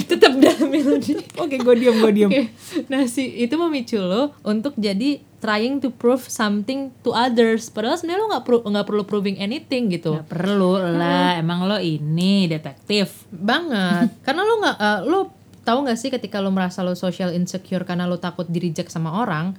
tetap 0.00 0.32
dalam 0.34 0.66
melodi 0.66 1.12
Oke, 1.36 1.56
gue 1.56 1.74
diam, 1.76 1.94
gue 1.98 2.12
diam. 2.14 2.30
Oke. 2.30 2.48
Nah, 2.86 3.04
si 3.04 3.22
itu 3.38 3.52
memicu 3.54 3.98
lo 3.98 4.32
untuk 4.42 4.72
jadi 4.76 5.20
trying 5.40 5.80
to 5.80 5.88
prove 5.88 6.28
something 6.28 6.92
to 7.00 7.10
others. 7.16 7.72
Padahal 7.72 7.96
sebenarnya 7.96 8.20
lo 8.20 8.28
nggak 8.36 8.44
perlu 8.44 8.58
nggak 8.68 8.86
perlu 8.86 9.02
proving 9.08 9.36
anything 9.40 9.88
gitu. 9.88 10.20
Gak 10.20 10.28
perlu 10.28 10.76
lah, 10.76 11.40
emang 11.40 11.64
lo 11.64 11.80
ini 11.80 12.46
detektif. 12.46 13.24
Banget. 13.32 14.12
Karena 14.24 14.44
lo 14.44 14.54
nggak 14.60 14.76
eh, 14.76 15.00
lo 15.08 15.20
tahu 15.64 15.88
nggak 15.88 15.98
sih 15.98 16.10
ketika 16.12 16.40
lo 16.40 16.52
merasa 16.52 16.80
lo 16.80 16.96
social 16.96 17.36
insecure 17.36 17.84
karena 17.84 18.08
lo 18.08 18.16
takut 18.16 18.48
di 18.48 18.58
reject 18.58 18.88
sama 18.90 19.20
orang, 19.20 19.52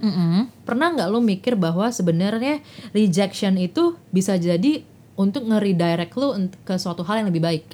pernah 0.66 0.92
nggak 0.92 1.08
lo 1.08 1.22
mikir 1.22 1.54
bahwa 1.56 1.88
sebenarnya 1.94 2.60
rejection 2.92 3.56
itu 3.56 3.96
bisa 4.10 4.36
jadi 4.36 4.82
untuk 5.14 5.46
nge-redirect 5.46 6.14
lo 6.18 6.34
ke 6.66 6.74
suatu 6.82 7.06
hal 7.06 7.22
yang 7.24 7.30
lebih 7.30 7.46
baik. 7.46 7.66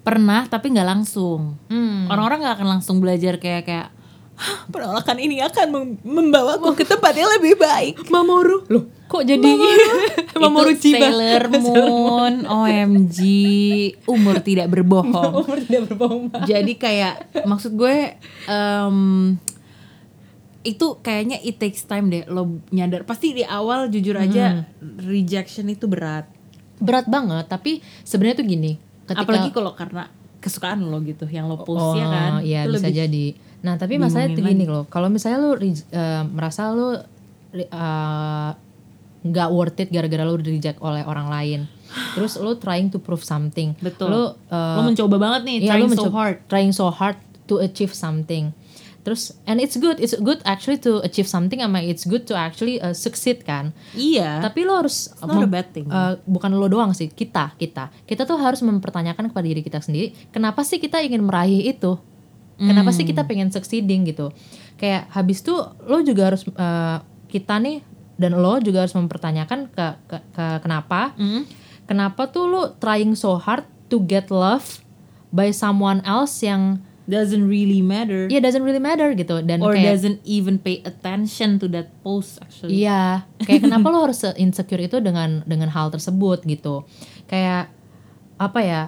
Pernah 0.00 0.48
tapi 0.48 0.72
nggak 0.72 0.88
langsung. 0.88 1.60
Hmm. 1.68 2.08
Orang-orang 2.08 2.40
nggak 2.42 2.56
akan 2.58 2.68
langsung 2.80 2.96
belajar 2.98 3.36
kayak 3.36 3.68
kayak 3.68 3.88
"Hah, 3.92 3.99
penolakan 4.68 5.16
ini 5.16 5.40
akan 5.40 5.66
mem- 5.68 5.98
membawaku 6.00 6.72
ke 6.72 6.84
tempat 6.84 7.12
yang 7.12 7.28
lebih 7.30 7.54
baik. 7.54 8.08
Mamoru. 8.08 8.64
Loh, 8.66 8.84
Kok 9.10 9.26
jadi 9.26 9.42
Mamoru 10.38 10.70
Itu 10.78 10.86
Chiba? 10.86 11.10
Sailor 11.10 11.44
Moon, 11.66 12.34
OMG, 12.46 13.18
umur 14.06 14.38
tidak 14.38 14.70
berbohong. 14.70 15.32
Umur 15.42 15.58
tidak 15.60 15.90
berbohong. 15.90 16.30
Jadi 16.46 16.72
kayak 16.74 17.42
maksud 17.42 17.74
gue 17.74 18.14
em, 18.46 18.98
itu 20.60 20.86
kayaknya 21.00 21.40
it 21.40 21.56
takes 21.56 21.82
time 21.82 22.06
deh 22.06 22.22
lo 22.26 22.62
nyadar. 22.70 23.02
Pasti 23.02 23.32
di 23.32 23.42
awal 23.42 23.88
jujur 23.88 24.14
aja 24.14 24.62
rejection 25.00 25.66
itu 25.66 25.90
berat. 25.90 26.30
Berat 26.78 27.10
banget, 27.10 27.44
tapi 27.44 27.82
sebenarnya 28.04 28.40
tuh 28.40 28.46
gini. 28.46 28.72
Ketika, 29.04 29.26
Apalagi 29.26 29.50
kalau 29.50 29.74
karena 29.74 30.06
kesukaan 30.38 30.80
lo 30.80 31.02
gitu 31.02 31.26
yang 31.26 31.50
lo 31.50 31.60
post 31.60 31.82
oh, 31.82 31.92
ya 31.92 32.06
kan. 32.06 32.30
Iya 32.40 32.60
Itu 32.64 32.78
bisa 32.78 32.88
lebih- 32.88 32.96
jadi. 32.96 33.26
Nah 33.60 33.76
tapi 33.76 33.96
masalahnya 33.96 34.32
tuh 34.32 34.44
gini 34.44 34.64
loh. 34.64 34.84
Kalau 34.86 35.08
misalnya 35.08 35.38
lu 35.38 35.52
re- 35.54 35.70
eh, 35.86 36.22
merasa 36.24 36.70
lu 36.70 36.96
re- 37.50 37.68
eh, 37.68 38.50
nggak 39.20 39.48
worth 39.52 39.76
it 39.78 39.88
gara-gara 39.88 40.24
lu 40.24 40.36
reject 40.36 40.80
oleh 40.80 41.04
orang 41.04 41.28
lain. 41.28 41.60
Terus 42.14 42.38
lu 42.38 42.56
trying 42.56 42.88
to 42.88 42.96
prove 42.96 43.20
something. 43.20 43.76
Betul. 43.78 44.08
Lu 44.08 44.22
eh, 44.48 44.76
lo 44.76 44.82
mencoba 44.82 45.16
banget 45.16 45.40
nih, 45.44 45.56
Iya, 45.60 45.70
trying 45.70 45.84
lu 45.84 45.88
so 45.90 45.94
mencoba- 46.06 46.16
hard. 46.16 46.36
trying 46.46 46.72
so 46.72 46.86
hard 46.88 47.18
to 47.44 47.60
achieve 47.60 47.92
something. 47.92 48.56
Terus 49.00 49.32
and 49.44 49.58
it's 49.58 49.74
good, 49.74 49.96
it's 49.96 50.12
good 50.14 50.44
actually 50.44 50.76
to 50.76 51.00
achieve 51.00 51.24
something 51.24 51.56
sama 51.56 51.80
it's 51.80 52.04
good 52.04 52.28
to 52.28 52.36
actually 52.36 52.76
uh, 52.78 52.92
succeed 52.92 53.40
kan. 53.42 53.72
Iya. 53.92 54.44
Tapi 54.44 54.60
lo 54.62 54.76
harus 54.76 55.08
not 55.18 55.40
a 55.40 55.48
bad 55.48 55.72
thing. 55.72 55.88
uh, 55.88 56.20
bukan 56.24 56.52
lo 56.52 56.68
doang 56.68 56.92
sih, 56.92 57.08
kita, 57.08 57.56
kita. 57.56 57.88
Kita 58.04 58.28
tuh 58.28 58.36
harus 58.36 58.60
mempertanyakan 58.60 59.32
kepada 59.32 59.46
diri 59.46 59.60
kita 59.60 59.80
sendiri, 59.80 60.12
kenapa 60.28 60.60
sih 60.62 60.76
kita 60.76 61.00
ingin 61.00 61.24
meraih 61.24 61.72
itu? 61.72 61.96
Kenapa 62.60 62.92
sih 62.92 63.08
kita 63.08 63.24
pengen 63.24 63.48
succeeding 63.48 64.04
gitu? 64.04 64.28
Kayak 64.76 65.08
habis 65.10 65.40
itu 65.40 65.56
lo 65.88 66.04
juga 66.04 66.28
harus 66.28 66.44
uh, 66.44 67.00
kita 67.26 67.56
nih 67.56 67.80
dan 68.20 68.36
lo 68.36 68.60
juga 68.60 68.84
harus 68.84 68.92
mempertanyakan 68.92 69.72
ke, 69.72 69.86
ke, 70.04 70.16
ke- 70.36 70.58
kenapa? 70.60 71.16
Hmm? 71.16 71.48
Kenapa 71.88 72.28
tuh 72.28 72.44
lo 72.46 72.62
trying 72.76 73.16
so 73.16 73.40
hard 73.40 73.64
to 73.88 74.04
get 74.04 74.28
love 74.28 74.84
by 75.32 75.48
someone 75.50 76.04
else 76.04 76.44
yang 76.44 76.84
doesn't 77.10 77.50
really 77.50 77.82
matter 77.82 78.30
ya 78.30 78.38
doesn't 78.38 78.62
really 78.62 78.78
matter 78.78 79.10
gitu 79.18 79.42
dan 79.42 79.58
or 79.58 79.74
kayak 79.74 79.98
doesn't 79.98 80.22
even 80.22 80.62
pay 80.62 80.78
attention 80.86 81.58
to 81.58 81.66
that 81.66 81.90
post 82.06 82.38
actually. 82.38 82.86
Iya, 82.86 83.26
kayak 83.42 83.66
kenapa 83.66 83.90
lo 83.90 84.06
harus 84.06 84.22
insecure 84.38 84.78
itu 84.78 85.02
dengan 85.02 85.42
dengan 85.42 85.66
hal 85.74 85.90
tersebut 85.90 86.46
gitu. 86.46 86.86
Kayak 87.26 87.74
apa 88.38 88.60
ya? 88.62 88.82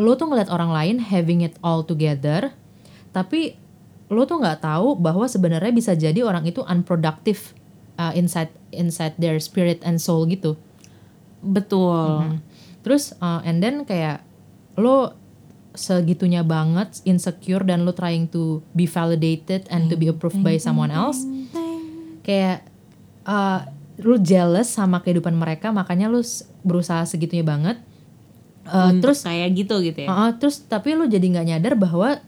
Lo 0.00 0.16
tuh 0.16 0.32
ngeliat 0.32 0.48
orang 0.48 0.72
lain 0.72 0.96
having 1.04 1.44
it 1.44 1.60
all 1.60 1.84
together, 1.84 2.56
tapi 3.12 3.60
lo 4.08 4.24
tuh 4.24 4.40
nggak 4.40 4.64
tahu 4.64 4.96
bahwa 4.96 5.28
sebenarnya 5.28 5.70
bisa 5.70 5.92
jadi 5.92 6.24
orang 6.24 6.48
itu 6.48 6.64
unproductive 6.64 7.52
uh, 7.94 8.10
inside 8.16 8.50
inside 8.72 9.12
their 9.20 9.36
spirit 9.36 9.84
and 9.84 10.00
soul 10.00 10.24
gitu. 10.24 10.56
Betul. 11.44 12.36
Hmm. 12.36 12.38
Terus 12.80 13.12
uh, 13.20 13.44
and 13.44 13.60
then 13.60 13.84
kayak 13.84 14.24
lo 14.74 15.12
segitunya 15.70 16.42
banget 16.42 16.98
insecure 17.06 17.62
dan 17.62 17.86
lo 17.86 17.94
trying 17.94 18.26
to 18.26 18.58
be 18.74 18.90
validated 18.90 19.68
and 19.70 19.86
to 19.86 19.94
be 19.94 20.10
approved 20.10 20.42
by 20.42 20.58
someone 20.58 20.90
else 20.90 21.22
kayak 22.26 22.66
uh, 23.22 23.62
lu 24.02 24.18
jealous 24.18 24.66
sama 24.66 24.98
kehidupan 24.98 25.30
mereka 25.30 25.70
makanya 25.70 26.10
s- 26.18 26.42
berusaha 26.66 27.06
segitunya 27.06 27.46
banget 27.46 27.78
Uh, 28.70 28.92
terus 28.98 29.20
kayak 29.20 29.50
gitu 29.52 29.74
gitu 29.80 29.98
ya. 30.00 30.08
uh, 30.08 30.30
terus 30.32 30.62
tapi 30.62 30.94
lu 30.94 31.04
jadi 31.04 31.22
nggak 31.22 31.46
nyadar 31.48 31.74
bahwa 31.74 32.22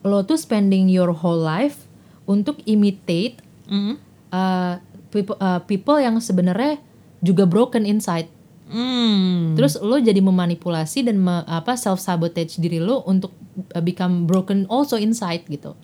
lo 0.00 0.20
tuh 0.20 0.36
spending 0.36 0.86
your 0.86 1.12
whole 1.12 1.38
life 1.38 1.84
untuk 2.24 2.60
imitate 2.64 3.40
Mm. 3.64 3.96
uh, 4.28 4.76
people, 5.08 5.36
uh, 5.38 5.56
people 5.62 5.96
yang 5.96 6.16
sebenarnya 6.18 6.76
juga 7.18 7.44
broken 7.44 7.84
inside 7.84 8.28
Hmm. 8.64 9.52
terus 9.52 9.76
lo 9.76 9.96
jadi 9.96 10.18
memanipulasi 10.18 11.00
dan 11.02 11.16
me- 11.16 11.44
apa 11.44 11.72
self 11.74 11.96
sabotage 11.96 12.56
diri 12.56 12.76
lo 12.76 13.00
untuk 13.02 13.28
uh, 13.70 13.78
become 13.78 14.24
broken 14.24 14.64
also 14.66 14.96
inside 14.96 15.44
gitu 15.46 15.76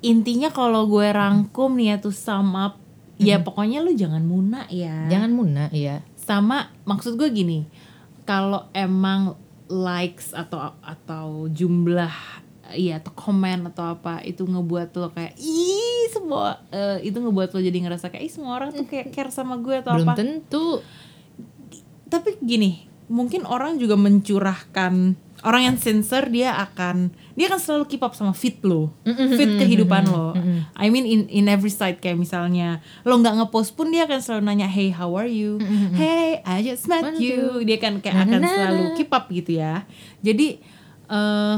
Intinya 0.00 0.48
kalau 0.48 0.86
gue 0.86 1.06
rangkum 1.06 1.74
nih 1.74 1.86
ya 1.86 1.96
tuh 1.98 2.10
sum 2.10 2.56
up, 2.56 2.80
ya 3.16 3.36
pokoknya 3.38 3.78
lu 3.78 3.92
jangan 3.92 4.22
muna 4.22 4.64
ya. 4.66 5.06
jangan 5.06 5.28
muna 5.28 5.68
iya 5.70 6.00
Sama 6.16 6.72
maksud 6.82 7.14
gue 7.14 7.28
gini, 7.28 7.68
kalau 8.24 8.68
emang 8.74 9.36
likes 9.70 10.34
atau 10.34 10.74
atau 10.82 11.46
jumlah 11.50 12.12
iya 12.74 13.02
atau 13.02 13.10
komen 13.14 13.70
atau 13.70 13.98
apa 13.98 14.22
itu 14.22 14.46
ngebuat 14.46 14.94
lo 14.98 15.10
kayak 15.10 15.34
ih 15.38 16.06
semua 16.10 16.62
eh, 16.70 17.02
itu 17.06 17.18
ngebuat 17.18 17.54
lo 17.54 17.60
jadi 17.62 17.78
ngerasa 17.86 18.10
kayak 18.10 18.24
ih 18.26 18.32
semua 18.32 18.58
orang 18.58 18.70
tuh 18.74 18.86
kayak 18.86 19.10
care 19.14 19.30
sama 19.30 19.58
gue 19.58 19.82
atau 19.82 19.94
belum 19.94 20.10
apa. 20.10 20.18
tentu. 20.18 20.82
Tapi 22.10 22.38
gini 22.42 22.90
mungkin 23.10 23.42
orang 23.46 23.78
juga 23.78 23.98
mencurahkan 23.98 25.18
orang 25.42 25.62
yang 25.66 25.76
sincere 25.78 26.30
dia 26.30 26.54
akan 26.58 27.10
dia 27.40 27.48
akan 27.48 27.56
selalu 27.56 27.84
keep 27.88 28.04
up 28.04 28.12
sama 28.12 28.36
fit 28.36 28.60
lo. 28.60 28.92
Fit 29.08 29.56
kehidupan 29.56 30.12
lo. 30.12 30.36
I 30.76 30.92
mean 30.92 31.08
in 31.08 31.20
in 31.32 31.48
every 31.48 31.72
side 31.72 31.96
kayak 31.96 32.20
misalnya 32.20 32.84
lo 33.00 33.16
nggak 33.16 33.40
ngepost 33.40 33.80
pun 33.80 33.88
dia 33.88 34.04
akan 34.04 34.20
selalu 34.20 34.42
nanya 34.44 34.68
hey 34.68 34.92
how 34.92 35.08
are 35.16 35.24
you? 35.24 35.56
Hey 35.96 36.44
I 36.44 36.60
just 36.60 36.84
met 36.84 37.16
you. 37.16 37.64
dia 37.64 37.80
kan 37.80 38.04
kayak 38.04 38.28
akan 38.28 38.44
selalu 38.44 38.82
keep 39.00 39.08
up 39.08 39.32
gitu 39.32 39.56
ya. 39.56 39.88
Jadi 40.20 40.60
eh 41.08 41.56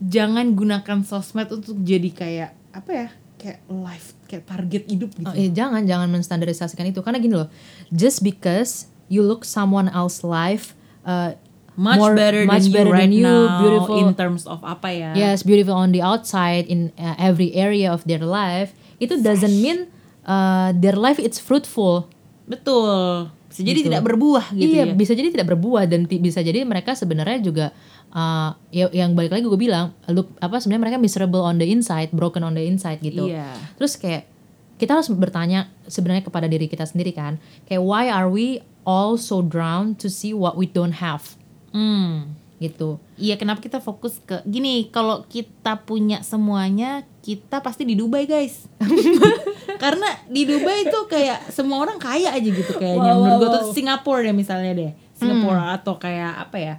jangan 0.00 0.56
gunakan 0.56 1.04
sosmed 1.04 1.52
untuk 1.52 1.76
jadi 1.84 2.08
kayak 2.08 2.50
apa 2.72 2.90
ya 2.90 3.08
kayak 3.36 3.60
life 3.68 4.16
kayak 4.24 4.48
target 4.48 4.88
hidup 4.88 5.12
gitu. 5.20 5.28
Oh, 5.28 5.36
eh, 5.36 5.52
jangan 5.52 5.84
jangan 5.84 6.08
menstandarisasikan 6.08 6.88
itu. 6.88 7.04
Karena 7.04 7.20
gini 7.20 7.36
loh 7.36 7.52
just 7.92 8.24
because 8.24 8.88
you 9.12 9.20
look 9.20 9.44
someone 9.44 9.92
else 9.92 10.24
life 10.24 10.72
uh, 11.04 11.36
much 11.74 11.98
more- 11.98 12.14
better 12.14 12.42
much 12.44 12.62
than 12.62 12.70
you 12.70 12.72
better 12.72 12.92
right 12.92 13.00
than 13.02 13.12
you, 13.12 13.22
now 13.22 13.58
beautiful 13.58 13.94
in 13.98 14.14
terms 14.14 14.42
of 14.44 14.62
apa 14.62 14.88
ya 14.88 15.10
yes 15.12 15.42
beautiful 15.42 15.74
on 15.74 15.90
the 15.90 15.98
outside 15.98 16.64
in 16.66 16.94
uh, 16.96 17.14
every 17.18 17.50
area 17.52 17.88
of 17.88 18.02
their 18.04 18.22
life 18.22 18.70
itu 18.96 19.18
doesn't 19.18 19.58
mean 19.58 19.90
uh, 20.22 20.70
their 20.72 20.94
life 20.94 21.18
it's 21.18 21.36
fruitful 21.36 22.06
Betul. 22.44 23.32
Bisa 23.48 23.62
jadi 23.62 23.80
Gitu. 23.80 23.88
tidak 23.88 24.02
berbuah 24.04 24.52
gitu 24.52 24.66
iya 24.68 24.84
ya. 24.84 24.92
bisa 24.92 25.14
jadi 25.14 25.30
tidak 25.30 25.48
berbuah 25.48 25.86
dan 25.86 26.04
bisa 26.04 26.38
jadi 26.38 26.60
mereka 26.62 26.92
sebenarnya 26.92 27.38
juga 27.40 27.66
uh, 28.10 28.52
ya, 28.68 28.90
yang 28.90 29.14
balik 29.14 29.30
lagi 29.30 29.46
gue 29.46 29.56
bilang 29.56 29.94
look 30.08 30.34
apa 30.38 30.58
sebenarnya 30.58 30.82
mereka 30.84 30.98
miserable 30.98 31.40
on 31.40 31.56
the 31.56 31.64
inside 31.64 32.10
broken 32.10 32.42
on 32.42 32.52
the 32.52 32.62
inside 32.62 32.98
gitu 32.98 33.30
Iya. 33.30 33.48
terus 33.74 33.94
kayak 33.94 34.26
kita 34.74 34.98
harus 34.98 35.06
bertanya 35.08 35.70
sebenarnya 35.86 36.26
kepada 36.26 36.44
diri 36.44 36.66
kita 36.66 36.82
sendiri 36.82 37.14
kan 37.14 37.38
kayak 37.64 37.78
why 37.78 38.10
are 38.10 38.26
we 38.26 38.58
all 38.82 39.14
so 39.14 39.38
drowned 39.38 39.96
to 39.96 40.10
see 40.10 40.34
what 40.34 40.58
we 40.58 40.66
don't 40.66 40.98
have 40.98 41.38
Hmm. 41.74 42.38
gitu 42.62 43.02
Iya, 43.18 43.34
kenapa 43.34 43.58
kita 43.58 43.82
fokus 43.82 44.22
ke 44.22 44.42
gini, 44.46 44.88
kalau 44.94 45.26
kita 45.26 45.82
punya 45.82 46.22
semuanya, 46.22 47.02
kita 47.22 47.62
pasti 47.62 47.82
di 47.82 47.98
Dubai, 47.98 48.30
guys. 48.30 48.70
Karena 49.82 50.06
di 50.30 50.46
Dubai 50.46 50.86
itu 50.86 50.98
kayak 51.10 51.50
semua 51.50 51.82
orang 51.82 51.98
kaya 51.98 52.30
aja 52.30 52.46
gitu 52.46 52.78
kayaknya. 52.78 53.10
Wow, 53.14 53.20
Menurut 53.22 53.38
gue 53.38 53.50
wow, 53.50 53.54
tuh. 53.58 53.74
Singapura 53.74 54.22
deh 54.22 54.34
misalnya 54.34 54.72
deh. 54.74 54.92
Singapura 55.18 55.78
atau 55.78 55.98
kayak 55.98 56.46
apa 56.46 56.56
ya? 56.58 56.74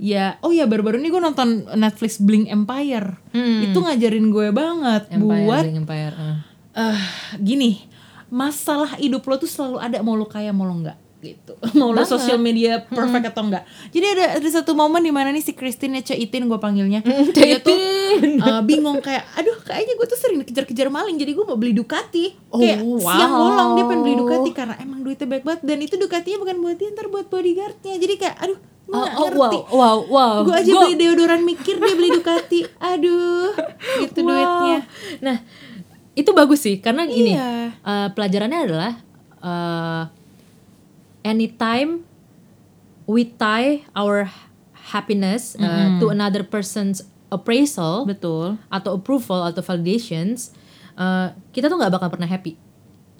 Ya, 0.00 0.24
oh 0.42 0.50
ya 0.50 0.66
baru-baru 0.66 0.98
ini 1.00 1.12
gue 1.12 1.22
nonton 1.22 1.68
Netflix 1.76 2.20
Blink 2.20 2.48
Empire. 2.48 3.20
Itu 3.32 3.78
ngajarin 3.84 4.28
gue 4.32 4.48
banget 4.52 5.02
empire 5.12 5.44
buat 5.44 5.64
Bling 5.64 5.80
empire 5.84 6.14
uh. 6.16 6.38
eh 6.74 7.00
gini 7.38 7.86
masalah 8.28 8.98
hidup 8.98 9.22
lo 9.24 9.38
tuh 9.38 9.50
selalu 9.50 9.78
ada 9.78 9.98
mau 10.02 10.18
lo 10.18 10.26
kaya 10.26 10.50
mau 10.50 10.66
lo 10.66 10.74
enggak 10.74 10.98
gitu. 11.24 11.56
Mau 11.74 11.90
lo 11.90 12.04
sosial 12.04 12.36
media 12.36 12.84
perfect 12.84 13.24
atau 13.26 13.42
enggak? 13.42 13.64
Jadi 13.88 14.06
ada 14.06 14.24
ada 14.36 14.48
satu 14.50 14.72
momen 14.72 15.00
di 15.00 15.08
mana 15.08 15.28
nih 15.28 15.40
si 15.40 15.52
Christine 15.52 15.98
ya 15.98 16.12
Ceitin 16.12 16.44
gue 16.44 16.56
panggilnya. 16.56 17.00
Mm, 17.00 17.32
dia 17.32 17.58
tuh 17.58 17.74
eh, 18.20 18.60
bingung 18.62 19.00
kayak 19.00 19.24
aduh 19.34 19.56
kayaknya 19.60 19.94
gue 19.94 20.06
tuh 20.06 20.16
sering 20.16 20.38
dikejar-kejar 20.38 20.86
maling 20.88 21.16
jadi 21.16 21.32
gue 21.32 21.42
mau 21.42 21.56
beli 21.56 21.72
Ducati. 21.72 22.36
Kayak 22.50 22.78
Oh, 22.78 23.00
siang 23.00 23.32
wow. 23.32 23.40
bolong 23.42 23.70
dia 23.72 23.84
pengen 23.86 24.02
beli 24.02 24.16
Ducati 24.16 24.50
karena 24.52 24.74
emang 24.76 25.00
duitnya 25.00 25.26
banyak 25.26 25.44
banget. 25.44 25.60
Dan 25.62 25.78
itu 25.80 25.94
Ducatinya 25.96 26.38
bukan 26.38 26.56
buat 26.60 26.76
dia 26.76 26.88
ntar 26.90 27.06
buat 27.08 27.26
bodyguardnya. 27.26 27.94
Jadi 27.96 28.14
kayak 28.14 28.36
aduh 28.38 28.58
gue 28.84 28.92
oh, 28.92 29.00
oh, 29.00 29.26
ngerti. 29.26 29.58
wow 29.66 29.72
wow 29.72 29.96
wow. 30.06 30.34
Gue 30.42 30.54
aja 30.54 30.68
Gua- 30.70 30.84
beli 30.84 30.94
deodoran 30.98 31.40
mikir 31.40 31.74
dia 31.76 31.94
beli 31.94 32.12
Ducati. 32.12 32.60
Aduh 32.92 33.50
gitu 33.98 34.18
Wow. 34.20 34.28
duitnya. 34.28 34.78
Nah, 35.20 35.36
itu 36.12 36.30
bagus 36.30 36.60
sih 36.60 36.78
karena 36.78 37.02
gini. 37.04 37.32
Iya. 37.32 37.72
eh, 37.74 38.08
pelajarannya 38.10 38.60
adalah 38.62 38.92
eh, 39.40 40.02
anytime 41.24 42.04
we 43.08 43.24
tie 43.26 43.82
our 43.96 44.28
happiness 44.92 45.56
eh, 45.56 45.96
to 45.98 46.12
another 46.12 46.44
person's 46.44 47.00
appraisal 47.32 48.04
betul 48.04 48.60
atau 48.68 48.94
approval 48.94 49.48
atau 49.48 49.64
validations, 49.64 50.52
eh, 50.94 51.32
kita 51.50 51.66
tuh 51.66 51.80
nggak 51.80 51.92
bakal 51.92 52.08
pernah 52.12 52.28
happy. 52.28 52.60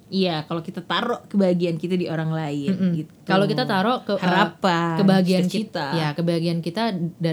Iya, 0.05 0.45
kalau 0.45 0.61
kita 0.61 0.85
taruh 0.85 1.25
kebahagiaan 1.25 1.81
kita 1.81 1.97
di 1.97 2.05
orang 2.05 2.29
lain 2.29 2.93
gitu. 2.93 3.09
Kalau 3.25 3.49
kita 3.49 3.65
taruh 3.65 4.05
ke 4.05 4.13
harapan, 4.21 5.01
kebahagiaan 5.01 5.49
cita-cita. 5.49 5.89
kita, 5.89 5.97
ya 5.97 6.07
kebahagiaan 6.13 6.61
kita 6.61 6.83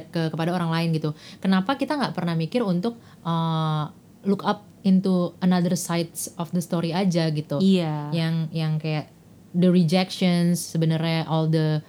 ke, 0.08 0.32
kepada 0.32 0.56
orang 0.56 0.72
lain 0.72 0.88
gitu. 0.96 1.12
Kenapa 1.44 1.76
kita 1.76 2.00
nggak 2.00 2.16
pernah 2.16 2.32
mikir 2.32 2.64
untuk 2.64 2.96
uh, 3.28 3.92
look 4.24 4.40
up 4.48 4.64
into 4.88 5.36
another 5.44 5.76
sides 5.76 6.32
of 6.40 6.48
the 6.56 6.64
story 6.64 6.90
aja 6.96 7.28
gitu 7.30 7.60
Iya. 7.60 8.08
yang 8.10 8.48
yang 8.50 8.80
kayak 8.80 9.12
the 9.52 9.68
rejections 9.68 10.58
sebenarnya 10.58 11.24
all 11.24 11.46
the 11.46 11.80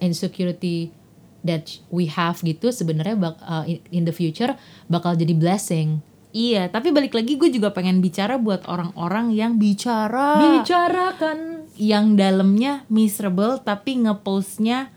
insecurity 0.00 0.92
that 1.40 1.80
we 1.88 2.04
have 2.04 2.36
gitu 2.40 2.68
sebenarnya 2.68 3.16
bak- 3.16 3.40
uh, 3.40 3.64
in- 3.64 4.04
the 4.04 4.12
future 4.12 4.56
bakal 4.86 5.16
jadi 5.16 5.32
blessing. 5.32 6.04
Iya, 6.30 6.70
tapi 6.70 6.94
balik 6.94 7.10
lagi 7.10 7.34
gue 7.34 7.50
juga 7.50 7.74
pengen 7.74 7.98
bicara 7.98 8.38
buat 8.38 8.62
orang-orang 8.70 9.34
yang 9.34 9.58
bicara. 9.58 10.38
Bicarakan. 10.62 11.66
Yang 11.74 12.06
dalamnya 12.14 12.72
miserable 12.86 13.58
tapi 13.58 13.98
ngepostnya 13.98 14.92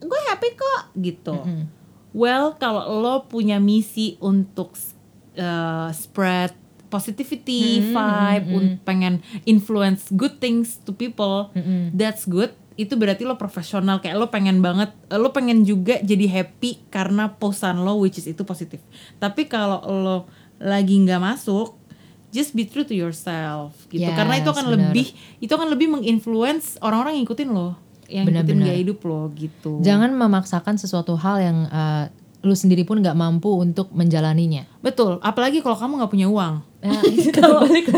gue 0.00 0.20
happy 0.26 0.50
kok 0.56 0.82
gitu. 0.96 1.36
Well, 2.10 2.56
kalau 2.56 2.98
lo 2.98 3.28
punya 3.28 3.62
misi 3.62 4.18
untuk 4.18 4.74
uh, 5.36 5.92
spread 5.92 6.50
positivity 6.90 7.62
vibe, 7.88 8.46
un- 8.50 8.76
pengen 8.80 9.14
influence 9.44 10.10
good 10.10 10.36
things 10.36 10.76
to 10.80 10.90
people, 10.90 11.48
that's 11.90 12.26
good. 12.26 12.50
Itu 12.74 12.96
berarti 12.96 13.22
lo 13.22 13.36
profesional 13.36 13.98
kayak 13.98 14.16
lo 14.16 14.28
pengen 14.28 14.58
banget, 14.58 14.90
lo 15.10 15.30
pengen 15.30 15.62
juga 15.62 16.00
jadi 16.00 16.26
happy 16.26 16.88
karena 16.88 17.32
posan 17.32 17.80
lo 17.80 17.96
which 17.96 18.16
is 18.16 18.26
itu 18.26 18.42
positif. 18.42 18.80
Tapi 19.16 19.46
kalau 19.46 19.80
lo 19.82 20.16
lagi 20.56 20.96
nggak 20.98 21.20
masuk, 21.20 21.76
just 22.28 22.52
be 22.52 22.62
true 22.62 22.82
to 22.82 22.92
yourself 22.92 23.74
gitu. 23.88 24.06
karena 24.08 24.36
itu 24.36 24.46
Yes, 24.46 24.54
akan 24.54 24.64
benar. 24.66 24.76
lebih 24.86 25.06
itu 25.38 25.50
akan 25.50 25.68
lebih 25.68 25.88
menginfluence 25.90 26.78
orang-orang 26.78 27.16
yang 27.16 27.24
ngikutin 27.24 27.48
lo, 27.48 27.74
yang 28.06 28.22
ngikutin 28.22 28.44
Benar-benar. 28.46 28.66
gaya 28.66 28.78
hidup 28.78 28.98
lo 29.02 29.20
gitu. 29.34 29.72
jangan 29.80 30.10
memaksakan 30.12 30.74
sesuatu 30.76 31.16
hal 31.16 31.36
yang 31.38 31.58
uh, 31.66 32.06
lu 32.40 32.54
sendiri 32.56 32.88
pun 32.88 33.00
nggak 33.00 33.16
mampu 33.16 33.52
untuk 33.52 33.92
menjalaninya 33.92 34.64
Betul, 34.80 35.20
apalagi 35.20 35.60
kalau 35.60 35.76
kamu 35.76 35.92
nggak 36.00 36.12
punya 36.12 36.28
uang. 36.32 36.54
Nah. 36.80 37.04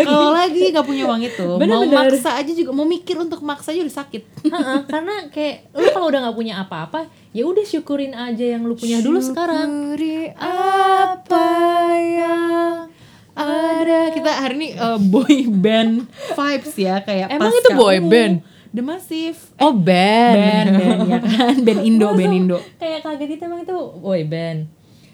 Kalau 0.02 0.34
lagi 0.34 0.74
nggak 0.74 0.82
punya 0.82 1.06
uang 1.06 1.22
itu, 1.22 1.46
mau 1.46 1.62
Bener-bener. 1.62 2.10
maksa 2.10 2.34
aja 2.34 2.50
juga, 2.50 2.74
mau 2.74 2.82
mikir 2.82 3.14
untuk 3.14 3.38
maksa 3.46 3.70
aja 3.70 3.86
udah 3.86 3.96
sakit. 4.02 4.22
Karena 4.92 5.30
kayak 5.30 5.70
lu 5.70 5.86
kalau 5.94 6.10
udah 6.10 6.26
nggak 6.26 6.34
punya 6.34 6.58
apa-apa 6.58 7.06
ya 7.30 7.46
udah 7.46 7.62
syukurin 7.62 8.12
aja 8.18 8.58
yang 8.58 8.66
lu 8.66 8.74
punya 8.74 8.98
dulu 8.98 9.22
sekarang 9.22 9.94
Syukuri 9.94 10.34
apa 10.34 11.48
yang 12.02 12.76
ada. 13.32 14.00
Kita 14.12 14.30
hari 14.42 14.54
ini 14.58 14.68
uh, 14.76 14.98
boy 15.00 15.48
band 15.64 16.04
vibes 16.34 16.74
ya 16.76 17.00
kayak 17.00 17.32
Emang 17.32 17.54
pasca 17.54 17.60
itu 17.62 17.70
boy 17.78 17.96
band? 18.02 18.34
The 18.72 18.80
Massive. 18.80 19.36
oh 19.58 19.76
band 19.76 20.32
Band, 20.34 20.68
band 20.72 21.00
ya 21.04 21.18
kan, 21.38 21.54
band 21.60 21.80
Indo, 21.82 22.08
band 22.12 22.32
Indo. 22.32 22.58
kayak 22.76 23.04
kaget 23.04 23.36
itu 23.36 23.42
emang 23.44 23.62
itu 23.62 23.76
boy 24.00 24.24
band 24.24 24.64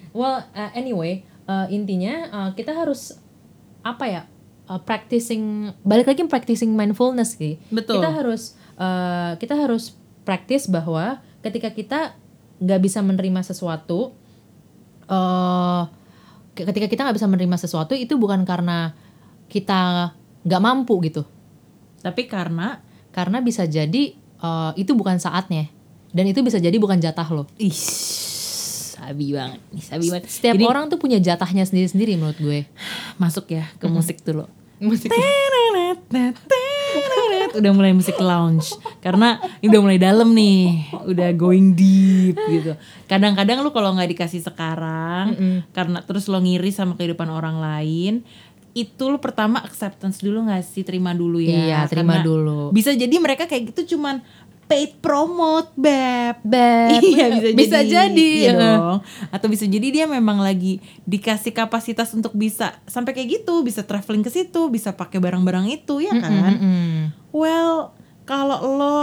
well 0.09 0.39
uh, 0.49 0.71
anyway 0.71 1.21
uh, 1.43 1.67
intinya 1.67 2.15
uh, 2.29 2.49
kita 2.53 2.71
harus 2.71 3.19
apa 3.81 4.05
ya 4.05 4.21
uh, 4.65 4.79
practicing 4.79 5.75
balik 5.81 6.07
lagi 6.07 6.23
practicing 6.23 6.71
mindfulness 6.71 7.35
sih 7.35 7.59
Betul. 7.67 7.99
kita 7.99 8.09
harus 8.09 8.55
uh, 8.75 9.35
kita 9.35 9.53
harus 9.53 9.91
practice 10.23 10.65
bahwa 10.65 11.19
ketika 11.39 11.69
kita 11.69 11.99
nggak 12.59 12.79
bisa 12.79 12.99
menerima 12.99 13.39
sesuatu 13.41 14.15
uh, 15.05 15.83
ke- 16.53 16.63
ketika 16.65 16.87
kita 16.87 17.01
nggak 17.03 17.17
bisa 17.17 17.27
menerima 17.27 17.57
sesuatu 17.57 17.91
itu 17.91 18.15
bukan 18.15 18.43
karena 18.43 18.95
kita 19.47 20.11
nggak 20.41 20.61
mampu 20.63 20.95
gitu 21.03 21.27
Tapi 21.99 22.31
karena 22.31 22.79
karena 23.11 23.41
bisa 23.41 23.65
jadi 23.65 24.15
uh, 24.41 24.71
itu 24.75 24.93
bukan 24.93 25.17
saatnya 25.17 25.69
dan 26.09 26.25
itu 26.25 26.41
bisa 26.41 26.57
jadi 26.57 26.75
bukan 26.77 26.97
jatah 26.97 27.27
lo 27.29 27.45
ih 27.61 27.75
sabi 28.99 29.31
banget, 29.31 29.63
nih 29.71 29.83
sabi 29.83 30.05
banget. 30.11 30.27
setiap 30.27 30.55
Jadi, 30.59 30.65
orang 30.67 30.91
tuh 30.91 30.99
punya 30.99 31.17
jatahnya 31.23 31.63
sendiri-sendiri 31.63 32.19
menurut 32.19 32.35
gue 32.35 32.67
masuk 33.15 33.47
ya 33.47 33.65
ke 33.79 33.87
musik 33.87 34.19
dulu. 34.27 34.43
musik 34.79 35.11
tenet, 35.11 35.99
tenet. 36.11 36.35
udah 37.59 37.71
mulai 37.75 37.91
musik 37.91 38.15
lounge 38.15 38.77
karena 39.03 39.41
ini 39.59 39.67
udah 39.71 39.81
mulai 39.81 39.99
dalam 39.99 40.29
nih 40.31 40.87
udah 41.03 41.29
going 41.35 41.75
deep 41.75 42.39
gitu 42.47 42.79
kadang-kadang 43.09 43.59
lu 43.59 43.75
kalau 43.75 43.91
nggak 43.91 44.15
dikasih 44.15 44.39
sekarang 44.39 45.35
karena 45.75 45.99
terus 46.05 46.31
lo 46.31 46.39
ngiri 46.39 46.71
sama 46.71 46.95
kehidupan 46.95 47.27
orang 47.27 47.59
lain 47.59 48.23
itu 48.73 49.03
lu 49.05 49.17
pertama 49.17 49.59
acceptance 49.59 50.21
dulu 50.21 50.45
nggak 50.45 50.61
sih? 50.61 50.83
Terima 50.83 51.11
dulu 51.11 51.41
ya. 51.41 51.51
Iya, 51.51 51.79
terima 51.89 52.21
Karena 52.21 52.25
dulu. 52.25 52.59
bisa 52.69 52.91
jadi 52.91 53.11
mereka 53.17 53.45
kayak 53.45 53.73
gitu 53.73 53.97
cuman 53.97 54.21
paid 54.65 55.01
promote 55.01 55.73
beb. 55.73 56.37
Beb, 56.45 57.01
iya 57.01 57.25
bisa, 57.33 57.47
bisa 57.57 57.79
jadi, 57.81 57.89
jadi, 58.13 58.31
Iya 58.45 58.53
ya. 58.53 58.61
dong. 58.61 58.97
Atau 59.33 59.49
bisa 59.49 59.65
jadi 59.65 59.87
dia 59.89 60.05
memang 60.05 60.37
lagi 60.37 60.77
dikasih 61.03 61.57
kapasitas 61.57 62.13
untuk 62.13 62.37
bisa 62.37 62.77
sampai 62.85 63.17
kayak 63.17 63.41
gitu 63.41 63.65
bisa 63.65 63.81
traveling 63.81 64.21
ke 64.21 64.29
situ 64.29 64.69
bisa 64.69 64.93
pakai 64.93 65.17
barang-barang 65.17 65.65
itu 65.73 66.05
ya 66.05 66.13
kan? 66.13 66.53
Mm-mm. 66.53 67.09
well 67.33 67.97
kalau 68.29 68.61
lo 68.77 68.97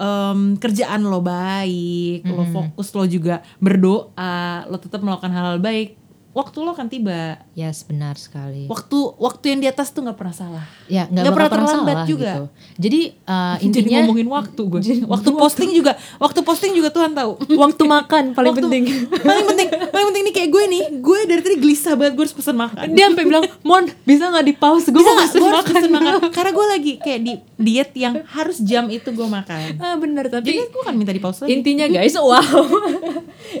em, 0.00 0.56
kerjaan 0.56 1.04
lo 1.04 1.20
baik 1.20 2.24
lo 2.24 2.48
fokus 2.48 2.88
lo 2.96 3.04
juga 3.04 3.44
berdoa 3.60 4.64
lo 4.66 4.80
tetap 4.80 5.04
melakukan 5.04 5.28
hal-hal 5.28 5.60
baik 5.60 5.99
waktu 6.40 6.58
lo 6.64 6.72
akan 6.72 6.88
tiba. 6.88 7.36
Yes 7.52 7.84
benar 7.84 8.16
sekali. 8.16 8.64
Waktu 8.64 8.98
waktu 9.20 9.44
yang 9.52 9.60
di 9.60 9.68
atas 9.68 9.92
tuh 9.92 10.00
nggak 10.00 10.16
pernah 10.16 10.32
salah. 10.32 10.64
Ya 10.88 11.04
nggak 11.04 11.34
pernah 11.36 11.50
terlambat 11.52 11.96
salah 12.00 12.08
juga. 12.08 12.32
gitu. 12.32 12.44
jadi 12.80 13.00
uh, 13.28 13.54
jadi 13.60 13.64
intinya 13.68 13.98
ngomongin 14.08 14.28
waktu 14.32 14.62
gue 14.64 14.80
waktu 15.04 15.30
posting 15.36 15.70
juga 15.76 15.92
waktu 16.16 16.40
posting 16.40 16.72
juga 16.72 16.88
Tuhan 16.88 17.12
tahu. 17.12 17.32
Waktu 17.62 17.82
makan 17.84 18.24
paling 18.32 18.56
Waktu- 18.56 18.62
penting. 18.64 18.84
paling 19.28 19.44
penting 19.52 19.68
paling 19.92 20.06
penting 20.08 20.24
nih 20.24 20.34
kayak 20.34 20.50
gue 20.50 20.64
nih. 20.64 20.82
Gue 21.04 21.18
dari 21.28 21.40
tadi 21.44 21.56
gelisah 21.60 21.94
banget 21.94 22.12
gue 22.16 22.24
harus 22.24 22.34
pesen 22.34 22.56
makan. 22.56 22.86
Dia 22.96 23.12
sampai 23.12 23.24
bilang 23.28 23.44
mon 23.60 23.84
bisa 24.08 24.32
nggak 24.32 24.46
di 24.48 24.54
pause? 24.56 24.88
Gue 24.88 25.04
bisa 25.04 25.12
mau 25.12 25.20
pesen 25.20 25.40
makan. 25.44 25.72
pesen 25.76 25.90
makan. 25.92 26.12
Karena 26.32 26.50
gue 26.56 26.66
lagi 26.66 26.92
kayak 26.96 27.20
di 27.20 27.32
diet 27.60 27.90
yang 27.92 28.14
harus 28.32 28.56
jam 28.64 28.88
itu 28.88 29.12
gue 29.12 29.28
makan. 29.28 29.76
Ah 29.76 30.00
bener 30.00 30.32
tapi 30.32 30.48
jadi 30.48 30.72
gue 30.72 30.82
kan 30.82 30.94
minta 30.96 31.12
di 31.12 31.20
pause 31.20 31.44
lagi. 31.44 31.52
intinya 31.52 31.84
guys 31.84 32.16
wow. 32.16 32.64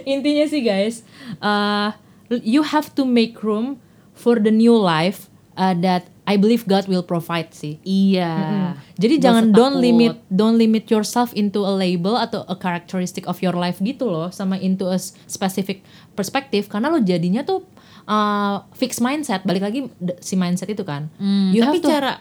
Intinya 0.06 0.44
sih 0.48 0.62
guys 0.64 1.02
uh, 1.42 1.90
you 2.38 2.62
have 2.62 2.94
to 2.94 3.02
make 3.02 3.42
room 3.42 3.82
for 4.14 4.38
the 4.38 4.54
new 4.54 4.76
life 4.76 5.26
uh, 5.56 5.74
that 5.82 6.06
I 6.30 6.38
believe 6.38 6.62
God 6.64 6.86
will 6.86 7.02
provide 7.02 7.50
sih. 7.50 7.82
Iya. 7.82 8.78
Jadi 8.94 9.18
Gak 9.18 9.22
jangan 9.26 9.44
don't 9.50 9.78
limit 9.82 10.22
don't 10.30 10.54
limit 10.54 10.86
yourself 10.86 11.34
into 11.34 11.66
a 11.66 11.74
label 11.74 12.14
atau 12.14 12.46
a 12.46 12.54
characteristic 12.54 13.26
of 13.26 13.42
your 13.42 13.56
life 13.58 13.82
gitu 13.82 14.06
loh 14.06 14.30
sama 14.30 14.54
into 14.62 14.86
a 14.86 14.98
specific 15.26 15.82
perspective 16.14 16.70
karena 16.70 16.86
lo 16.86 17.02
jadinya 17.02 17.42
tuh 17.42 17.66
uh, 18.06 18.62
fixed 18.78 19.02
mindset. 19.02 19.42
Balik 19.42 19.62
lagi 19.66 19.80
si 20.22 20.38
mindset 20.38 20.70
itu 20.70 20.86
kan. 20.86 21.10
Hmm, 21.18 21.50
you 21.50 21.66
tapi 21.66 21.82
have 21.82 21.82
to 21.82 21.90
cara 21.90 22.12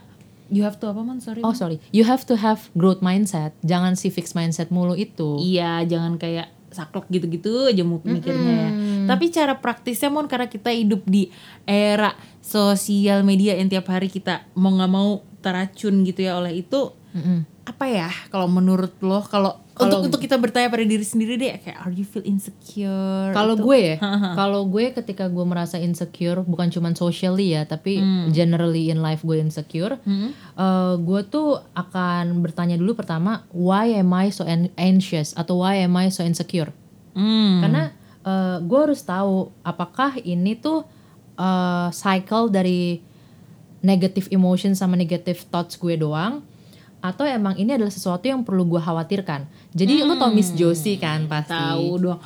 you 0.50 0.66
have 0.66 0.82
to 0.82 0.90
apa 0.90 1.06
man? 1.06 1.22
Sorry 1.22 1.46
Oh 1.46 1.54
Man. 1.54 1.60
sorry, 1.62 1.78
you 1.94 2.02
have 2.10 2.26
to 2.26 2.34
have 2.34 2.74
growth 2.74 3.06
mindset. 3.06 3.54
Jangan 3.62 3.94
si 3.94 4.10
fixed 4.10 4.34
mindset 4.34 4.74
mulu 4.74 4.98
itu. 4.98 5.38
iya 5.38 5.86
jangan 5.86 6.18
kayak 6.18 6.50
saklek 6.70 7.10
gitu-gitu 7.10 7.66
aja 7.66 7.82
mikirnya 7.82 8.54
ya 8.54 8.70
tapi 9.10 9.26
cara 9.30 9.58
praktisnya 9.58 10.08
mon 10.08 10.26
karena 10.26 10.46
kita 10.46 10.70
hidup 10.70 11.02
di 11.04 11.34
era 11.64 12.14
sosial 12.40 13.22
media 13.22 13.54
yang 13.54 13.68
tiap 13.68 13.88
hari 13.88 14.08
kita 14.08 14.46
mau 14.54 14.70
nggak 14.70 14.90
mau 14.90 15.10
teracun 15.40 16.02
gitu 16.04 16.22
ya 16.22 16.36
oleh 16.36 16.60
itu 16.60 16.94
Mm-mm. 17.10 17.46
apa 17.66 17.86
ya 17.86 18.10
kalau 18.28 18.46
menurut 18.46 18.94
lo 19.00 19.22
kalau 19.22 19.58
untuk 19.80 20.12
untuk 20.12 20.20
kita 20.20 20.36
bertanya 20.36 20.68
pada 20.68 20.84
diri 20.84 21.02
sendiri 21.02 21.40
deh 21.40 21.56
kayak 21.56 21.80
are 21.80 21.96
you 21.96 22.04
feel 22.04 22.20
insecure 22.22 23.32
Kalau 23.32 23.56
gue 23.56 23.80
ya, 23.80 23.96
kalau 24.40 24.68
gue 24.68 24.92
ketika 24.92 25.32
gue 25.32 25.42
merasa 25.42 25.80
insecure 25.80 26.44
bukan 26.44 26.68
cuman 26.68 26.94
socially 26.94 27.56
ya, 27.56 27.64
tapi 27.64 28.04
generally 28.30 28.92
in 28.92 29.00
life 29.00 29.24
gue 29.24 29.40
insecure, 29.40 29.96
Hmm. 30.04 30.36
eh, 30.36 30.96
gue 31.00 31.22
tuh 31.26 31.64
akan 31.72 32.44
bertanya 32.44 32.76
dulu 32.76 32.92
pertama, 32.94 33.48
why 33.50 33.88
am 33.96 34.12
I 34.12 34.28
so 34.30 34.44
an- 34.44 34.76
anxious 34.76 35.32
atau 35.32 35.64
why 35.64 35.80
am 35.80 35.96
I 35.96 36.12
so 36.12 36.28
insecure? 36.28 36.76
Hmm. 37.16 37.64
Karena 37.64 37.96
eh, 38.30 38.58
gue 38.62 38.80
harus 38.80 39.02
tahu 39.02 39.50
apakah 39.66 40.22
ini 40.22 40.54
tuh 40.54 40.86
eh, 41.36 41.90
cycle 41.90 42.54
dari 42.54 43.02
negative 43.82 44.28
emotion 44.30 44.76
sama 44.78 44.94
negative 44.94 45.42
thoughts 45.50 45.80
gue 45.80 45.96
doang 45.98 46.44
atau 47.00 47.24
emang 47.24 47.56
ini 47.56 47.80
adalah 47.80 47.92
sesuatu 47.92 48.28
yang 48.28 48.44
perlu 48.44 48.68
gue 48.68 48.82
khawatirkan. 48.84 49.48
Jadi 49.72 50.04
lu 50.04 50.20
tau 50.20 50.36
Miss 50.36 50.52
Josie 50.52 51.00
kan 51.00 51.32
pasti. 51.32 51.56
tahu 51.56 51.96
dong 51.96 52.20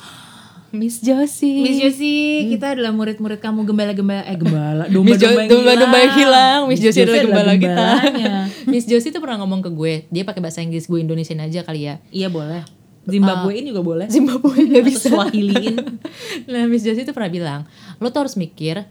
Miss 0.74 0.98
Josie. 0.98 1.62
Miss 1.62 1.78
Josie, 1.78 2.50
kita 2.50 2.74
adalah 2.74 2.90
murid-murid 2.90 3.38
kamu 3.38 3.62
gembala-gembala 3.62 4.26
eh 4.26 4.34
gembala 4.34 4.84
Miss 4.90 5.22
Jo- 5.22 5.30
domba-domba 5.30 5.46
domba-domba 5.46 5.96
yang 6.02 6.14
hilang. 6.18 6.60
Miss 6.66 6.82
Josie 6.82 7.06
adalah 7.06 7.22
gembala 7.22 7.52
kita. 7.54 7.86
Miss 8.74 8.84
Josie 8.90 9.14
tuh 9.14 9.22
pernah 9.22 9.38
ngomong 9.38 9.62
ke 9.62 9.70
gue, 9.70 9.94
dia 10.10 10.26
pakai 10.26 10.42
bahasa 10.42 10.58
Inggris 10.58 10.90
gue 10.90 10.98
Indonesian 10.98 11.38
aja 11.38 11.62
kali 11.62 11.86
ya. 11.86 12.02
iya 12.10 12.26
boleh 12.26 12.66
Zimbabwein 13.04 13.64
juga 13.68 13.80
boleh 13.80 14.06
Zimbabwe 14.08 14.54
nggak 14.64 14.80
Atau 14.80 14.90
bisa. 14.90 15.08
Swahiliin 15.12 15.76
nah, 16.50 16.64
Miss 16.64 16.82
Josie 16.82 17.04
tuh 17.04 17.12
pernah 17.12 17.28
bilang, 17.28 17.60
lo 18.00 18.08
tuh 18.08 18.24
harus 18.24 18.34
mikir 18.34 18.84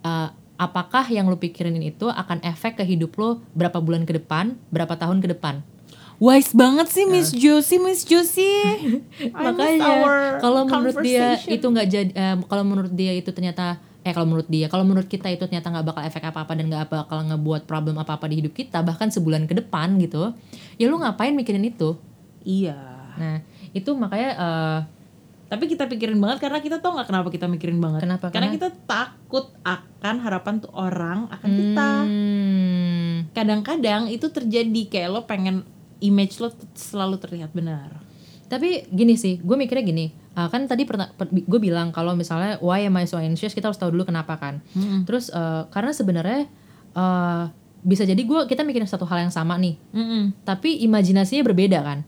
uh, 0.00 0.28
apakah 0.54 1.02
yang 1.08 1.26
lo 1.26 1.34
pikirin 1.34 1.74
itu 1.80 2.06
akan 2.06 2.38
efek 2.42 2.78
ke 2.78 2.84
hidup 2.84 3.16
lo 3.16 3.42
berapa 3.52 3.80
bulan 3.80 4.04
ke 4.04 4.14
depan, 4.14 4.54
berapa 4.68 4.94
tahun 4.94 5.18
ke 5.18 5.32
depan. 5.32 5.64
wise 6.14 6.54
banget 6.54 6.86
sih 6.88 7.04
Miss 7.04 7.34
Josie 7.34 7.82
Miss 7.82 8.06
Josie 8.06 8.62
miss 8.78 9.34
our 9.34 9.34
Makanya 9.34 10.38
kalau 10.38 10.62
menurut 10.62 10.96
dia 11.02 11.26
itu 11.44 11.66
nggak 11.66 11.86
jadi, 11.90 12.10
eh, 12.14 12.34
kalau 12.46 12.62
menurut 12.62 12.92
dia 12.94 13.12
itu 13.12 13.34
ternyata 13.34 13.82
eh 14.00 14.12
kalau 14.12 14.28
menurut 14.28 14.46
dia 14.46 14.68
kalau 14.68 14.84
menurut 14.84 15.08
kita 15.08 15.26
itu 15.26 15.42
ternyata 15.42 15.72
nggak 15.72 15.86
bakal 15.88 16.02
efek 16.04 16.22
apa 16.22 16.44
apa 16.44 16.52
dan 16.52 16.68
nggak 16.68 16.86
bakal 16.86 17.18
ngebuat 17.24 17.64
problem 17.64 17.96
apa 17.96 18.14
apa 18.14 18.28
di 18.28 18.44
hidup 18.44 18.52
kita 18.52 18.84
bahkan 18.84 19.08
sebulan 19.08 19.48
ke 19.48 19.56
depan 19.56 19.96
gitu 19.98 20.36
ya 20.76 20.86
lu 20.86 21.00
ngapain 21.00 21.32
mikirin 21.32 21.64
itu 21.64 21.96
Iya. 22.44 22.76
nah 23.16 23.40
itu 23.74 23.90
makanya 23.92 24.30
eh, 24.34 24.80
Tapi 25.44 25.68
kita 25.68 25.86
pikirin 25.86 26.18
banget 26.18 26.40
karena 26.40 26.58
kita 26.58 26.80
tau 26.80 26.96
nggak 26.96 27.06
kenapa 27.06 27.28
kita 27.28 27.46
mikirin 27.46 27.78
banget. 27.78 28.00
Kenapa? 28.02 28.32
Karena 28.32 28.48
Karena- 28.48 28.54
kita 28.56 28.68
takut 28.88 29.52
akan 29.62 30.14
harapan 30.18 30.54
tuh 30.58 30.72
orang 30.72 31.28
akan 31.28 31.50
kita. 31.52 31.88
hmm, 32.02 33.14
Kadang-kadang 33.30 34.02
itu 34.08 34.26
terjadi 34.28 34.82
kayak 34.88 35.08
lo 35.10 35.20
pengen 35.24 35.62
image 36.00 36.40
lo 36.40 36.50
selalu 36.74 37.20
terlihat 37.20 37.52
benar. 37.52 38.02
Tapi 38.44 38.88
gini 38.88 39.14
sih, 39.14 39.38
gue 39.38 39.54
mikirnya 39.54 39.82
gini, 39.82 40.06
uh, 40.34 40.48
kan 40.48 40.64
tadi 40.64 40.88
gue 41.44 41.60
bilang 41.60 41.90
kalau 41.90 42.12
misalnya 42.14 42.58
why 42.58 42.82
am 42.82 42.96
I 42.96 43.04
so 43.04 43.16
anxious, 43.16 43.52
kita 43.52 43.68
harus 43.68 43.78
tahu 43.78 43.90
dulu 43.90 44.04
kenapa 44.04 44.34
kan. 44.36 44.58
Terus 45.04 45.28
uh, 45.28 45.68
karena 45.68 45.92
sebenarnya 45.92 46.48
uh, 46.92 47.52
bisa 47.80 48.02
jadi 48.02 48.18
gue 48.18 48.40
kita 48.46 48.64
mikirin 48.64 48.88
satu 48.88 49.04
hal 49.04 49.22
yang 49.22 49.30
sama 49.30 49.54
nih, 49.56 49.76
Mm-mm. 49.92 50.32
tapi 50.42 50.82
imajinasinya 50.82 51.44
berbeda 51.44 51.78
kan. 51.84 51.98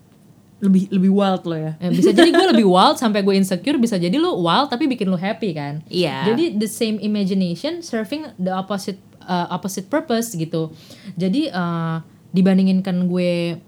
Lebih 0.57 0.89
lebih 0.89 1.13
wild 1.13 1.45
lo 1.45 1.57
ya. 1.57 1.77
Eh, 1.77 1.93
bisa 1.93 2.17
jadi 2.17 2.33
gue 2.33 2.47
lebih 2.57 2.65
wild 2.65 2.97
sampai 2.97 3.21
gue 3.21 3.37
insecure, 3.37 3.77
bisa 3.77 4.01
jadi 4.01 4.17
lu 4.17 4.41
wild 4.41 4.73
tapi 4.73 4.89
bikin 4.89 5.13
lu 5.13 5.21
happy 5.21 5.53
kan. 5.53 5.85
Iya. 5.93 6.33
Jadi 6.33 6.57
the 6.57 6.69
same 6.69 6.97
imagination 7.05 7.85
serving 7.85 8.25
the 8.41 8.49
opposite 8.49 8.97
uh, 9.29 9.53
opposite 9.53 9.93
purpose 9.93 10.33
gitu. 10.33 10.73
Jadi 11.19 11.53
uh, 11.53 12.01
dibandinginkan 12.33 13.05
gue 13.05 13.61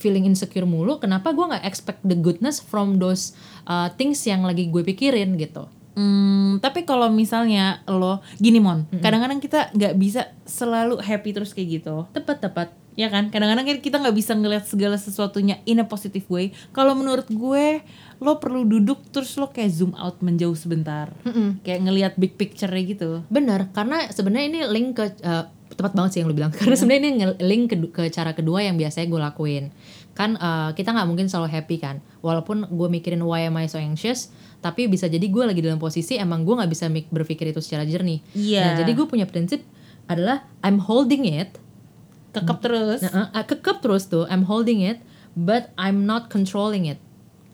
feeling 0.00 0.26
insecure 0.26 0.66
mulu, 0.66 0.98
kenapa 0.98 1.30
gue 1.30 1.44
nggak 1.44 1.64
expect 1.64 2.00
the 2.02 2.16
goodness 2.18 2.58
from 2.58 2.98
those 2.98 3.36
uh, 3.68 3.92
things 3.94 4.18
yang 4.26 4.42
lagi 4.42 4.66
gue 4.68 4.82
pikirin 4.82 5.36
gitu. 5.36 5.68
Hmm, 5.94 6.58
tapi 6.58 6.82
kalau 6.82 7.06
misalnya 7.06 7.78
lo 7.86 8.18
gini 8.42 8.58
mon, 8.58 8.90
kadang-kadang 8.98 9.38
kita 9.38 9.70
nggak 9.70 9.94
bisa 9.94 10.34
selalu 10.42 10.98
happy 10.98 11.30
terus 11.30 11.54
kayak 11.54 11.80
gitu. 11.80 12.10
Tepat-tepat. 12.10 12.74
Ya 12.94 13.10
kan, 13.10 13.34
kadang-kadang 13.34 13.66
kan 13.66 13.78
kita 13.82 13.98
nggak 13.98 14.14
bisa 14.14 14.38
ngeliat 14.38 14.70
segala 14.70 14.94
sesuatunya 14.94 15.58
in 15.66 15.82
a 15.82 15.86
positive 15.86 16.22
way. 16.30 16.54
Kalau 16.70 16.94
menurut 16.94 17.26
gue, 17.26 17.82
lo 18.22 18.38
perlu 18.38 18.62
duduk 18.62 19.02
terus 19.10 19.34
lo 19.34 19.50
kayak 19.50 19.74
zoom 19.74 19.98
out 19.98 20.22
menjauh 20.22 20.54
sebentar, 20.54 21.10
kayak 21.66 21.80
ngelihat 21.82 22.12
big 22.14 22.38
picture-nya 22.38 22.82
gitu. 22.86 23.10
Bener, 23.26 23.66
karena 23.74 24.06
sebenarnya 24.14 24.46
ini 24.46 24.60
link 24.70 24.88
ke 24.94 25.04
uh, 25.26 25.50
tepat 25.74 25.92
banget 25.98 26.10
sih 26.14 26.18
yang 26.22 26.30
lu 26.30 26.38
bilang. 26.38 26.54
Karena 26.58 26.78
sebenarnya 26.78 27.02
ini 27.02 27.10
link 27.42 27.64
ke, 27.74 27.76
ke 27.90 28.02
cara 28.14 28.30
kedua 28.30 28.62
yang 28.62 28.78
biasanya 28.78 29.10
gue 29.10 29.20
lakuin. 29.20 29.64
Kan 30.14 30.38
uh, 30.38 30.70
kita 30.70 30.94
nggak 30.94 31.08
mungkin 31.10 31.26
selalu 31.26 31.50
happy 31.50 31.82
kan. 31.82 31.98
Walaupun 32.22 32.70
gue 32.70 32.88
mikirin 32.94 33.18
why 33.26 33.42
am 33.42 33.58
I 33.58 33.66
so 33.66 33.82
anxious, 33.82 34.30
tapi 34.62 34.86
bisa 34.86 35.10
jadi 35.10 35.26
gue 35.26 35.42
lagi 35.42 35.58
dalam 35.58 35.82
posisi 35.82 36.14
emang 36.14 36.46
gue 36.46 36.54
nggak 36.54 36.70
bisa 36.70 36.86
mik- 36.86 37.10
berpikir 37.10 37.50
itu 37.50 37.58
secara 37.58 37.82
jernih. 37.82 38.22
Iya. 38.38 38.62
Nah, 38.62 38.72
jadi 38.86 38.90
gue 38.94 39.06
punya 39.10 39.26
prinsip 39.26 39.66
adalah 40.06 40.46
I'm 40.62 40.78
holding 40.78 41.26
it. 41.26 41.58
Kekep 42.34 42.58
terus. 42.58 43.00
Nah, 43.06 43.30
uh, 43.30 43.44
kekep 43.46 43.78
terus 43.78 44.10
tuh, 44.10 44.26
I'm 44.26 44.44
holding 44.44 44.82
it, 44.82 44.98
but 45.38 45.70
I'm 45.78 46.02
not 46.04 46.28
controlling 46.28 46.90
it. 46.90 46.98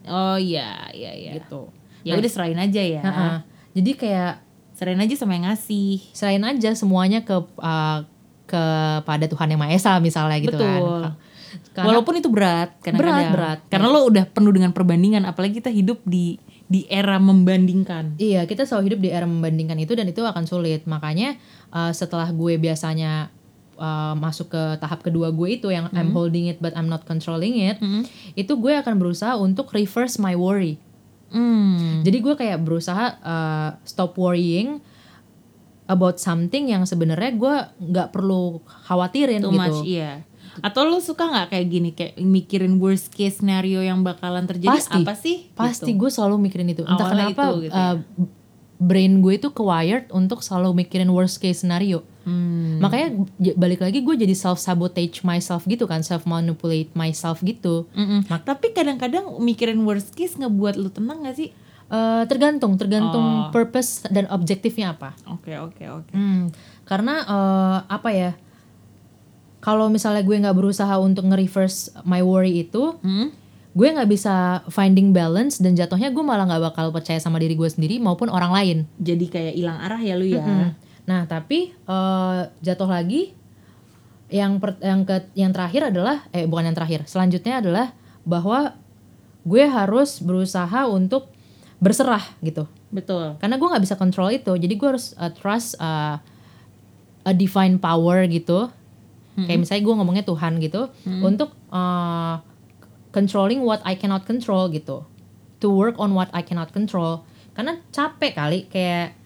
Oh 0.08 0.40
iya, 0.40 0.88
iya, 0.96 1.12
iya. 1.12 1.32
Gitu. 1.36 1.68
Ya 2.02 2.16
udah 2.16 2.30
serahin 2.32 2.56
aja 2.56 2.80
ya. 2.80 3.02
Uh-uh. 3.04 3.36
Jadi 3.76 3.92
kayak 3.94 4.50
Serahin 4.80 4.96
aja 4.96 5.12
sama 5.12 5.36
yang 5.36 5.44
ngasih. 5.44 6.00
serahin 6.16 6.40
aja 6.40 6.72
semuanya 6.72 7.20
ke 7.20 7.36
uh, 7.36 8.00
kepada 8.48 9.28
Tuhan 9.28 9.52
yang 9.52 9.60
Maha 9.60 9.76
Esa 9.76 10.00
misalnya 10.00 10.40
gitu 10.40 10.56
Betul. 10.56 11.04
kan. 11.04 11.20
Karena 11.76 11.86
Walaupun 11.92 12.14
itu 12.16 12.32
berat, 12.32 12.80
kadang-kadang. 12.80 13.28
Berat, 13.28 13.28
berat. 13.28 13.58
Karena 13.68 13.86
lo 13.92 14.08
udah 14.08 14.24
penuh 14.24 14.56
dengan 14.56 14.72
perbandingan, 14.72 15.28
apalagi 15.28 15.60
kita 15.60 15.68
hidup 15.68 16.00
di 16.08 16.40
di 16.64 16.88
era 16.88 17.20
membandingkan. 17.20 18.16
iya 18.16 18.46
kita 18.48 18.62
selalu 18.64 18.94
hidup 18.94 19.00
di 19.04 19.10
era 19.12 19.28
membandingkan 19.28 19.76
itu 19.84 19.92
dan 19.92 20.08
itu 20.08 20.24
akan 20.24 20.48
sulit. 20.48 20.88
Makanya 20.88 21.36
uh, 21.76 21.92
setelah 21.92 22.32
gue 22.32 22.56
biasanya 22.56 23.28
uh, 23.80 24.12
masuk 24.14 24.52
ke 24.52 24.62
tahap 24.76 25.00
kedua 25.00 25.32
gue 25.32 25.56
itu 25.56 25.72
yang 25.72 25.88
I'm 25.90 26.12
holding 26.12 26.52
it 26.52 26.60
but 26.60 26.76
I'm 26.76 26.86
not 26.86 27.08
controlling 27.08 27.56
it, 27.56 27.80
itu 28.36 28.52
gue 28.54 28.76
akan 28.76 29.00
berusaha 29.00 29.34
untuk 29.34 29.72
reverse 29.72 30.20
my 30.20 30.36
worry. 30.36 30.76
Hmm. 31.32 32.04
Jadi 32.04 32.18
gue 32.20 32.34
kayak 32.36 32.60
berusaha 32.60 33.16
uh, 33.22 33.70
stop 33.82 34.14
worrying 34.14 34.82
about 35.86 36.18
something 36.18 36.70
yang 36.70 36.86
sebenarnya 36.86 37.32
gue 37.34 37.54
nggak 37.90 38.14
perlu 38.14 38.62
khawatirin 38.86 39.42
Too 39.42 39.50
gitu. 39.50 39.58
much, 39.58 39.78
iya. 39.82 40.22
Atau 40.60 40.86
lo 40.86 40.98
suka 40.98 41.30
nggak 41.30 41.54
kayak 41.54 41.66
gini, 41.70 41.90
kayak 41.94 42.18
mikirin 42.18 42.82
worst 42.82 43.14
case 43.14 43.38
scenario 43.38 43.78
yang 43.80 44.02
bakalan 44.02 44.46
terjadi 44.46 44.74
Pasti. 44.74 45.02
apa 45.02 45.14
sih? 45.14 45.36
Pasti 45.54 45.94
Gitu. 45.94 46.02
gue 46.02 46.10
selalu 46.10 46.36
mikirin 46.42 46.68
itu. 46.68 46.82
Entah 46.82 47.06
Awalnya 47.06 47.30
kenapa 47.30 47.42
itu 47.46 47.56
gitu 47.62 47.74
ya. 47.74 47.86
uh, 47.94 47.96
brain 48.80 49.12
gue 49.22 49.32
itu 49.38 49.48
kewired 49.50 50.10
untuk 50.10 50.42
selalu 50.42 50.82
mikirin 50.82 51.10
worst 51.14 51.38
case 51.38 51.62
scenario. 51.62 52.02
Hmm. 52.20 52.78
Makanya 52.78 53.24
balik 53.54 53.80
lagi 53.80 54.00
gue 54.00 54.14
jadi 54.14 54.32
self 54.32 54.56
sabotage 54.56 55.20
myself 55.20 55.64
gitu 55.64 55.84
kan, 55.84 56.04
self 56.04 56.24
manipulate 56.24 56.92
myself 56.92 57.40
gitu. 57.40 57.88
Mm-mm. 57.92 58.28
Tapi 58.28 58.70
kadang-kadang 58.70 59.38
mikirin 59.38 59.80
worst 59.82 60.12
case 60.12 60.36
ngebuat 60.36 60.76
lo 60.76 60.88
tenang 60.88 61.24
gak 61.24 61.36
sih? 61.36 61.50
Eh, 61.90 62.24
tergantung, 62.30 62.78
tergantung 62.78 63.26
Oh. 63.26 63.50
purpose 63.50 64.06
dan 64.06 64.30
objektifnya 64.30 64.94
apa. 64.94 65.10
Oke 65.26 65.58
oke 65.58 65.84
oke. 65.90 66.12
Hmm, 66.14 66.46
karena 66.84 67.14
eh, 67.20 67.78
apa 67.88 68.10
ya? 68.10 68.30
Kalau 69.60 69.92
misalnya 69.92 70.24
gue 70.24 70.36
nggak 70.38 70.56
berusaha 70.56 70.94
untuk 70.96 71.28
nge-reverse 71.28 71.92
my 72.08 72.24
worry 72.24 72.64
itu, 72.64 72.96
Hmm? 73.02 73.28
gue 73.70 73.86
nggak 73.86 74.08
bisa 74.08 74.64
finding 74.66 75.12
balance 75.12 75.60
dan 75.60 75.76
jatuhnya 75.76 76.08
gue 76.08 76.24
malah 76.24 76.48
nggak 76.48 76.72
bakal 76.72 76.86
percaya 76.90 77.20
sama 77.20 77.36
diri 77.36 77.54
gue 77.54 77.68
sendiri 77.68 78.00
maupun 78.00 78.26
orang 78.26 78.50
lain. 78.50 78.78
Jadi 78.96 79.26
kayak 79.28 79.54
hilang 79.54 79.78
arah 79.78 80.00
ya 80.00 80.14
lu 80.16 80.24
ya. 80.24 80.40
Mm. 80.40 80.70
Nah, 81.06 81.24
tapi 81.28 81.72
eh, 81.72 82.40
jatuh 82.64 82.88
lagi 82.90 83.32
yang 84.30 84.62
per- 84.62 84.78
yang 84.78 85.02
ke 85.02 85.26
yang 85.34 85.50
terakhir 85.50 85.90
adalah 85.90 86.22
eh 86.30 86.46
bukan 86.46 86.70
yang 86.70 86.76
terakhir. 86.76 87.04
Selanjutnya 87.10 87.58
adalah 87.58 87.92
bahwa 88.22 88.78
gue 89.42 89.64
harus 89.66 90.22
berusaha 90.22 90.86
untuk 90.86 91.32
berserah 91.82 92.22
gitu. 92.44 92.68
Betul. 92.92 93.40
Karena 93.40 93.56
gue 93.58 93.68
nggak 93.68 93.82
bisa 93.82 93.96
kontrol 93.98 94.30
itu. 94.30 94.52
Jadi 94.54 94.74
gue 94.76 94.88
harus 94.88 95.16
uh, 95.16 95.32
trust 95.32 95.80
uh, 95.80 96.20
a 97.24 97.32
divine 97.32 97.80
power 97.80 98.26
gitu. 98.28 98.70
Kayak 99.40 99.64
misalnya 99.64 99.82
gue 99.88 99.94
ngomongnya 99.96 100.24
Tuhan 100.26 100.60
gitu 100.60 100.92
untuk 101.24 101.56
uh, 101.72 102.44
controlling 103.08 103.64
what 103.64 103.80
I 103.88 103.96
cannot 103.96 104.28
control 104.28 104.68
gitu. 104.68 105.08
To 105.64 105.66
work 105.72 105.96
on 105.96 106.12
what 106.12 106.28
I 106.36 106.44
cannot 106.44 106.76
control. 106.76 107.24
Karena 107.56 107.80
capek 107.88 108.36
kali 108.36 108.68
kayak 108.68 109.16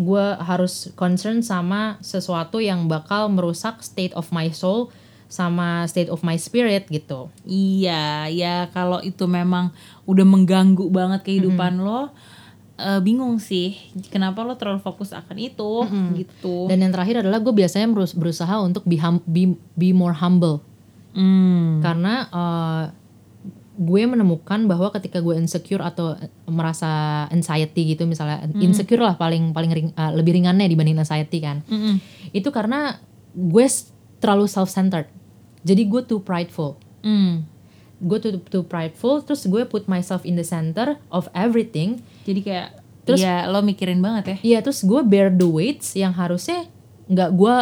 gue 0.00 0.26
harus 0.40 0.88
concern 0.96 1.44
sama 1.44 2.00
sesuatu 2.00 2.56
yang 2.56 2.88
bakal 2.88 3.28
merusak 3.28 3.84
state 3.84 4.16
of 4.16 4.32
my 4.32 4.48
soul 4.48 4.88
sama 5.28 5.84
state 5.86 6.08
of 6.08 6.24
my 6.24 6.34
spirit 6.34 6.88
gitu. 6.88 7.28
Iya, 7.46 8.26
ya 8.32 8.66
kalau 8.72 8.98
itu 9.04 9.28
memang 9.28 9.70
udah 10.08 10.26
mengganggu 10.26 10.90
banget 10.90 11.22
kehidupan 11.22 11.78
lo, 11.78 12.10
eh, 12.80 12.98
bingung 12.98 13.38
sih 13.38 13.76
kenapa 14.10 14.42
lo 14.42 14.58
terlalu 14.58 14.82
fokus 14.82 15.14
akan 15.14 15.36
itu 15.38 15.86
gitu. 16.18 16.66
Dan 16.66 16.82
yang 16.82 16.90
terakhir 16.90 17.22
adalah 17.22 17.38
gue 17.38 17.52
biasanya 17.52 17.86
berus- 17.92 18.16
berusaha 18.16 18.58
untuk 18.58 18.82
be, 18.88 18.98
hum- 18.98 19.22
be, 19.28 19.54
be 19.76 19.94
more 19.94 20.16
humble. 20.16 20.64
Hmm. 21.10 21.82
karena 21.82 22.30
uh, 22.30 22.82
gue 23.80 24.02
menemukan 24.04 24.68
bahwa 24.68 24.92
ketika 24.92 25.18
gue 25.18 25.32
insecure 25.34 25.80
atau 25.80 26.12
eh, 26.12 26.28
merasa 26.44 26.86
anxiety 27.28 27.88
gitu 27.88 28.04
misalnya 28.04 28.44
insecure 28.54 29.00
lah 29.00 29.16
paling 29.16 29.50
paling 29.50 29.72
ring- 29.72 29.94
uh, 29.94 30.12
lebih 30.12 30.36
ringannya 30.36 30.66
dibanding 30.66 30.94
anxiety 30.94 31.40
kan 31.40 31.64
Mm-mm. 31.64 31.96
itu 32.30 32.44
karena 32.50 33.00
gue 33.32 33.64
terlalu 34.18 34.44
self 34.44 34.68
centered 34.68 35.08
jadi 35.60 35.82
gue 35.82 36.02
too 36.02 36.20
prideful 36.20 36.76
Hmm. 37.00 37.48
gue 37.98 38.18
too, 38.18 38.36
too 38.42 38.60
prideful 38.62 39.20
terus 39.20 39.42
gue 39.42 39.64
put 39.64 39.84
myself 39.86 40.20
in 40.22 40.36
the 40.36 40.44
center 40.44 41.00
of 41.08 41.32
everything 41.32 42.04
Jadi 42.22 42.40
kayak 42.42 42.68
Terus- 43.00 43.24
ya 43.24 43.48
lo 43.48 43.60
mikirin 43.60 43.98
banget 43.98 44.24
ya. 44.26 44.36
Iya 44.44 44.58
terus 44.60 44.84
gue 44.84 45.00
bear 45.02 45.32
the 45.32 45.48
weights 45.48 45.94
yang 45.94 46.12
harusnya 46.12 46.68
nggak 47.08 47.32
gue 47.32 47.54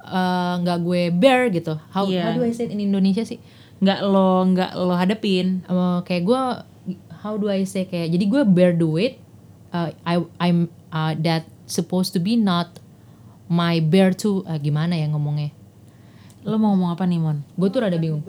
uh, 0.00 0.54
nggak 0.58 0.78
gue 0.80 1.02
bear 1.12 1.40
gitu 1.50 1.76
how, 1.90 2.08
Iya. 2.08 2.24
how 2.24 2.32
do 2.32 2.42
I 2.42 2.50
say 2.50 2.64
it 2.64 2.72
in 2.72 2.80
Indonesia 2.82 3.20
sih 3.22 3.36
Nggak 3.80 4.00
lo 4.04 4.44
nggak 4.52 4.72
lo 4.76 4.94
hadepin. 4.94 5.64
uh, 5.66 6.04
kayak 6.04 6.22
gue 6.28 6.42
how 7.20 7.36
do 7.36 7.48
I 7.52 7.64
say 7.68 7.84
kayak 7.84 8.12
jadi 8.16 8.24
gue 8.28 8.42
bear 8.48 8.72
the 8.72 8.88
weight 8.88 9.20
uh, 9.76 9.92
I 10.04 10.24
I'm 10.40 10.72
uh, 10.92 11.12
that 11.24 11.46
supposed 11.68 12.16
to 12.16 12.20
be 12.20 12.34
not 12.36 12.80
my 13.46 13.78
bear 13.78 14.16
to 14.24 14.42
uh, 14.48 14.56
gimana 14.56 14.96
ya 14.96 15.06
ngomongnya 15.10 15.52
Lo 16.40 16.56
mau 16.56 16.72
ngomong 16.72 16.96
apa 16.96 17.04
nih 17.04 17.20
Mon? 17.20 17.44
gue 17.44 17.68
tuh 17.68 17.80
rada 17.84 18.00
bingung 18.00 18.24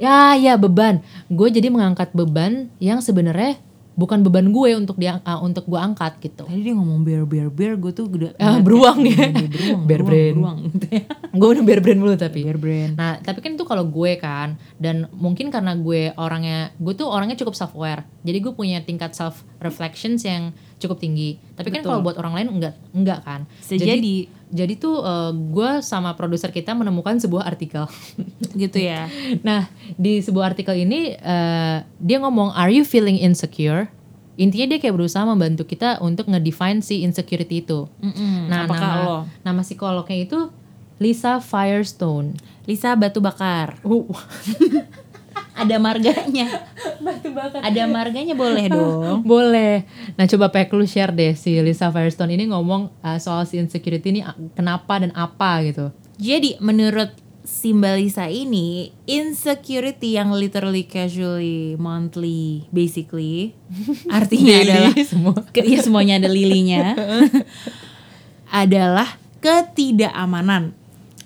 ya 0.00 0.36
ya 0.36 0.56
beban 0.56 1.00
gue 1.28 1.48
jadi 1.48 1.68
mengangkat 1.68 2.12
beban 2.16 2.72
yang 2.80 3.00
sebenarnya 3.04 3.60
bukan 4.00 4.24
beban 4.24 4.48
gue 4.48 4.70
untuk 4.72 4.96
dia 4.96 5.20
uh, 5.20 5.36
untuk 5.38 5.64
gue 5.64 5.76
angkat 5.76 6.16
gitu 6.18 6.42
Tadi 6.42 6.60
dia 6.62 6.72
ngomong 6.72 7.04
bear 7.04 7.22
bear 7.22 7.48
bear, 7.48 7.76
gue 7.76 7.92
tuh 7.92 8.08
udah 8.08 8.32
Ah, 8.34 8.56
beruang 8.58 9.04
ya. 9.04 9.28
beruang, 9.28 9.84
Bear 9.88 10.00
brain. 10.00 10.34
beruang, 10.34 10.58
gitu 10.72 10.86
ya. 10.90 11.02
gue 11.38 11.48
udah 11.50 11.62
bear 11.62 11.80
brand 11.80 11.98
mulu 11.98 12.16
tapi 12.16 12.40
Bear 12.40 12.56
brain. 12.56 12.88
Nah, 12.94 13.20
tapi 13.20 13.38
kan 13.38 13.52
itu 13.52 13.62
kalau 13.62 13.84
gue 13.84 14.16
kan 14.16 14.48
dan 14.76 15.04
mungkin 15.12 15.52
karena 15.52 15.76
gue 15.76 16.16
orangnya 16.16 16.72
gue 16.74 16.94
tuh 16.94 17.06
orangnya 17.06 17.36
cukup 17.36 17.52
self 17.52 17.76
aware. 17.76 18.08
Jadi 18.22 18.38
gue 18.40 18.52
punya 18.52 18.80
tingkat 18.80 19.12
self 19.12 19.44
reflections 19.60 20.24
yang 20.24 20.56
cukup 20.80 20.96
tinggi. 20.98 21.36
Tapi 21.54 21.68
kan 21.68 21.84
Betul. 21.84 21.90
kalau 21.92 22.00
buat 22.00 22.16
orang 22.16 22.34
lain 22.40 22.48
enggak 22.56 22.74
enggak 22.96 23.20
kan. 23.22 23.44
Bisa 23.60 23.76
jadi. 23.76 24.26
jadi 24.50 24.74
tuh 24.80 25.04
gue 25.52 25.84
sama 25.84 26.16
produser 26.18 26.50
kita 26.50 26.72
menemukan 26.72 27.20
sebuah 27.20 27.44
artikel. 27.46 27.84
gitu 28.50 28.82
ya 28.82 29.06
nah 29.46 29.70
di 29.94 30.18
sebuah 30.18 30.50
artikel 30.56 30.74
ini 30.74 31.14
eh, 31.14 31.76
dia 32.02 32.18
ngomong 32.18 32.50
Are 32.56 32.72
you 32.72 32.82
feeling 32.82 33.20
insecure? 33.20 33.86
Intinya 34.40 34.72
dia 34.72 34.78
kayak 34.80 34.96
berusaha 34.96 35.20
membantu 35.28 35.68
kita 35.68 36.00
untuk 36.00 36.24
ngedefine 36.32 36.80
si 36.80 37.04
insecurity 37.04 37.60
itu. 37.60 37.84
Mm-mm. 38.00 38.48
Nah, 38.48 38.64
apakah 38.64 38.88
nama, 38.88 39.04
lo 39.04 39.16
nama 39.44 39.60
psikolognya 39.60 40.16
itu 40.16 40.48
Lisa 40.96 41.44
Firestone. 41.44 42.40
Lisa 42.64 42.96
batu 42.96 43.20
bakar 43.20 43.76
ada 45.60 45.76
marganya 45.76 46.48
Batu 47.04 47.28
bakar. 47.30 47.60
ada 47.60 47.82
marganya 47.86 48.32
boleh 48.32 48.66
dong 48.72 49.20
Boleh. 49.22 49.84
Nah 50.14 50.24
coba 50.26 50.48
Pek 50.48 50.70
lu 50.70 50.84
share 50.84 51.10
deh 51.10 51.32
si 51.32 51.56
Lisa 51.58 51.88
Firestone 51.88 52.32
ini 52.32 52.44
ngomong 52.46 52.88
uh, 52.98 53.16
soal 53.16 53.44
si 53.44 53.56
insecurity 53.56 54.10
ini 54.10 54.20
kenapa 54.52 54.96
dan 54.96 55.12
apa 55.12 55.60
gitu. 55.62 55.92
Jadi 56.16 56.56
menurut 56.58 57.12
Simbalisa 57.40 58.28
ini 58.28 58.92
insecurity 59.04 60.14
yang 60.14 60.30
literally 60.30 60.84
casually 60.84 61.74
monthly 61.74 62.68
basically 62.68 63.56
artinya 64.12 64.54
Daily 64.54 64.70
adalah 64.70 64.92
semua. 65.02 65.34
ke- 65.48 65.64
ya 65.64 65.80
semuanya 65.80 66.20
ada 66.20 66.28
lilinya 66.28 66.94
adalah 68.46 69.08
ketidakamanan. 69.40 70.76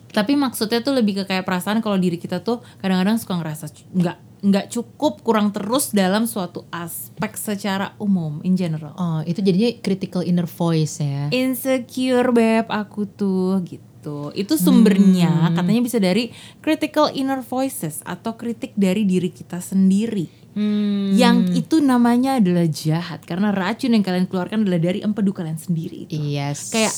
Tapi 0.09 0.39
maksudnya 0.39 0.78
tuh 0.78 0.95
lebih 0.95 1.18
ke 1.18 1.24
kayak 1.26 1.43
perasaan 1.43 1.82
kalau 1.82 1.99
diri 1.99 2.14
kita 2.14 2.39
tuh 2.39 2.62
kadang-kadang 2.78 3.18
suka 3.18 3.35
ngerasa 3.35 3.66
nggak 3.91 4.16
nggak 4.45 4.68
cukup 4.68 5.20
kurang 5.20 5.51
terus 5.51 5.88
dalam 5.90 6.24
suatu 6.24 6.68
aspek 6.68 7.32
secara 7.34 7.97
umum 7.97 8.38
in 8.42 8.55
general. 8.55 8.92
Oh 8.95 9.20
itu 9.22 9.40
jadinya 9.40 9.72
critical 9.78 10.20
inner 10.20 10.45
voice 10.45 11.01
ya. 11.01 11.32
insecure 11.32 12.28
beb 12.28 12.68
aku 12.68 13.07
tuh 13.07 13.64
gitu 13.64 13.88
itu 14.30 14.55
sumbernya 14.55 15.49
Hmm. 15.49 15.57
katanya 15.57 15.80
bisa 15.80 15.97
dari 15.97 16.28
critical 16.61 17.09
inner 17.11 17.40
voices 17.40 18.05
atau 18.05 18.36
kritik 18.36 18.76
dari 18.76 19.03
diri 19.03 19.28
kita 19.28 19.59
sendiri 19.59 20.28
Hmm. 20.53 21.11
yang 21.11 21.51
itu 21.51 21.80
namanya 21.80 22.36
adalah 22.36 22.62
jahat 22.64 23.24
karena 23.24 23.49
racun 23.49 23.90
yang 23.90 24.05
kalian 24.05 24.28
keluarkan 24.28 24.62
adalah 24.62 24.78
dari 24.78 25.01
empedu 25.01 25.32
kalian 25.32 25.57
sendiri 25.57 26.05
itu 26.05 26.14
Yes. 26.14 26.68
kayak 26.68 26.92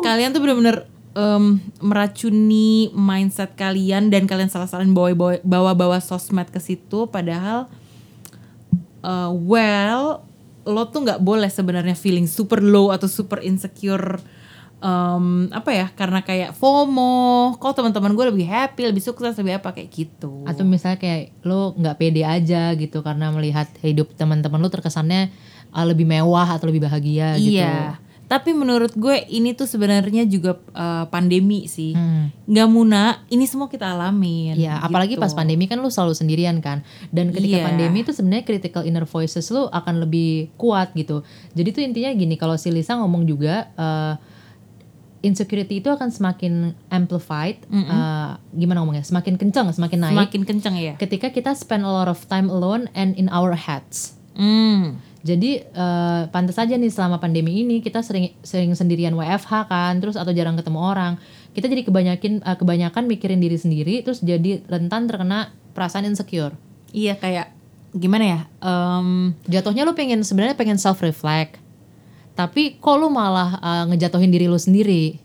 kalian 0.00 0.32
tuh 0.32 0.40
bener-bener 0.40 0.88
em, 1.18 1.58
meracuni 1.82 2.94
mindset 2.94 3.58
kalian 3.58 4.14
dan 4.14 4.30
kalian 4.30 4.46
salah-salahin 4.46 4.94
bawa 4.94 5.42
bawa-bawa 5.42 5.98
sosmed 5.98 6.46
ke 6.54 6.62
situ 6.62 7.10
padahal 7.10 7.66
uh, 9.02 9.30
well 9.34 10.22
lo 10.68 10.82
tuh 10.92 11.02
nggak 11.02 11.18
boleh 11.24 11.50
sebenarnya 11.50 11.96
feeling 11.98 12.28
super 12.30 12.62
low 12.62 12.94
atau 12.94 13.08
super 13.10 13.40
insecure 13.42 14.20
em, 14.78 15.48
apa 15.50 15.70
ya 15.74 15.86
karena 15.90 16.22
kayak 16.22 16.54
FOMO 16.54 17.56
kok 17.58 17.74
teman-teman 17.74 18.14
gue 18.14 18.26
lebih 18.30 18.46
happy 18.46 18.86
lebih 18.86 19.02
sukses 19.02 19.34
lebih 19.40 19.58
apa 19.58 19.74
kayak 19.74 19.90
gitu 19.90 20.44
atau 20.46 20.62
misalnya 20.62 21.00
kayak 21.02 21.34
lo 21.42 21.74
nggak 21.74 21.96
pede 21.98 22.22
aja 22.22 22.76
gitu 22.78 23.02
karena 23.02 23.32
melihat 23.34 23.66
hidup 23.82 24.12
teman-teman 24.14 24.60
lo 24.60 24.68
terkesannya 24.70 25.32
uh, 25.72 25.86
lebih 25.88 26.06
mewah 26.06 26.46
atau 26.46 26.68
lebih 26.70 26.84
bahagia 26.86 27.34
gitu. 27.58 28.06
Tapi 28.28 28.52
menurut 28.52 28.92
gue 28.92 29.24
ini 29.26 29.50
tuh 29.50 29.64
sebenarnya 29.64 30.22
juga 30.24 30.60
uh, 30.70 31.08
pandemi 31.08 31.64
sih 31.64 31.90
Hmm. 31.90 32.28
nggak 32.44 32.68
muna 32.68 33.02
ini 33.26 33.44
semua 33.44 33.66
kita 33.66 33.88
alamin 33.88 34.52
Iya, 34.54 34.78
apalagi 34.78 35.16
gitu. 35.16 35.20
pas 35.20 35.32
pandemi 35.32 35.64
kan 35.64 35.76
lu 35.76 35.88
selalu 35.88 36.12
sendirian 36.12 36.60
kan. 36.60 36.84
Dan 37.08 37.28
ketika 37.30 37.58
Iya. 37.58 37.66
pandemi 37.66 38.00
itu 38.00 38.12
sebenarnya 38.12 38.44
critical 38.44 38.84
inner 38.84 39.04
voices 39.04 39.48
lu 39.48 39.64
akan 39.66 40.00
lebih 40.00 40.52
kuat 40.54 40.92
gitu. 40.92 41.24
Jadi 41.52 41.68
tuh 41.70 41.82
intinya 41.82 42.12
gini, 42.12 42.36
kalau 42.36 42.54
si 42.54 42.68
Lisa 42.68 42.94
ngomong 42.94 43.24
juga 43.24 43.72
eh, 43.74 44.14
insecurity 45.20 45.80
itu 45.80 45.88
akan 45.88 46.08
semakin 46.08 46.52
amplified, 46.88 47.64
eh, 47.66 48.30
gimana 48.52 48.80
ngomongnya? 48.80 49.02
Semakin 49.02 49.34
kencang, 49.34 49.66
semakin 49.72 49.98
naik. 50.00 50.14
semakin 50.14 50.42
kenceng 50.44 50.74
ya 50.76 50.94
Ketika 50.94 51.28
kita 51.28 51.52
spend 51.52 51.82
a 51.82 51.90
lot 51.90 52.06
of 52.06 52.22
time 52.26 52.46
alone 52.46 52.86
and 52.92 53.16
in 53.16 53.26
our 53.30 53.52
heads. 53.52 54.14
hmm. 54.34 55.00
Jadi 55.26 55.58
eh, 55.60 56.22
pantas 56.30 56.54
saja 56.54 56.78
nih 56.78 56.90
selama 56.94 57.18
pandemi 57.18 57.66
ini 57.66 57.82
kita 57.82 58.02
sering 58.06 58.30
sering 58.46 58.70
sendirian 58.78 59.14
WFH 59.18 59.66
kan, 59.66 59.98
terus 59.98 60.14
atau 60.14 60.30
jarang 60.30 60.54
ketemu 60.54 60.78
orang. 60.78 61.12
Kita 61.52 61.66
jadi 61.66 61.82
kebanyakin 61.82 62.46
eh, 62.46 62.56
kebanyakan 62.58 63.10
mikirin 63.10 63.42
diri 63.42 63.58
sendiri, 63.58 64.06
terus 64.06 64.22
jadi 64.22 64.62
rentan 64.70 65.10
terkena 65.10 65.50
perasaan 65.74 66.06
insecure. 66.06 66.54
iya 66.88 67.12
kayak 67.20 67.52
gimana 67.92 68.24
ya 68.24 68.40
Em, 68.64 69.36
Jatuhnya 69.44 69.84
lu 69.84 69.92
pengen 69.92 70.24
sebenarnya 70.24 70.56
pengen 70.56 70.80
self 70.80 71.04
reflect, 71.04 71.60
tapi 72.38 72.78
kok 72.78 72.96
lu 72.96 73.10
malah 73.10 73.58
eh, 73.58 73.84
ngejatuhin 73.94 74.30
diri 74.30 74.46
lu 74.46 74.58
sendiri. 74.58 75.18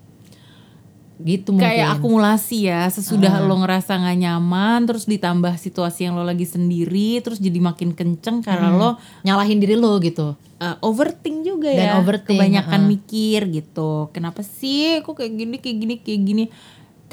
Gitu 1.21 1.53
mungkin. 1.53 1.69
kayak 1.69 2.01
akumulasi 2.01 2.73
ya 2.73 2.89
sesudah 2.89 3.37
lo 3.45 3.61
ngerasa 3.61 4.01
nggak 4.01 4.17
nyaman 4.17 4.79
terus 4.89 5.05
ditambah 5.05 5.61
situasi 5.61 6.09
yang 6.09 6.17
lo 6.17 6.25
lagi 6.25 6.41
sendiri 6.43 7.21
terus 7.21 7.37
jadi 7.37 7.61
makin 7.61 7.93
kenceng 7.93 8.41
karena 8.41 8.73
lo 8.73 8.89
nyalahin 9.21 9.61
diri 9.61 9.77
lu 9.77 10.01
gitu. 10.01 10.33
uh, 10.57 10.75
overthink 10.81 11.45
juga 11.45 11.69
Dan 11.69 11.85
ya 11.85 11.91
overthink, 12.01 12.33
kebanyakan 12.33 12.81
uh-uh. 12.81 12.91
mikir 12.97 13.39
gitu 13.45 14.09
kenapa 14.09 14.41
sih 14.41 15.05
kok 15.05 15.13
kayak 15.21 15.37
gini 15.37 15.55
kayak 15.61 15.77
gini 15.85 15.95
kayak 16.01 16.21
gini 16.25 16.43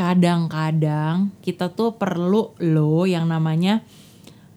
kadang-kadang 0.01 1.29
kita 1.45 1.69
tuh 1.69 1.93
perlu 2.01 2.57
lo 2.57 3.05
yang 3.05 3.29
namanya 3.29 3.85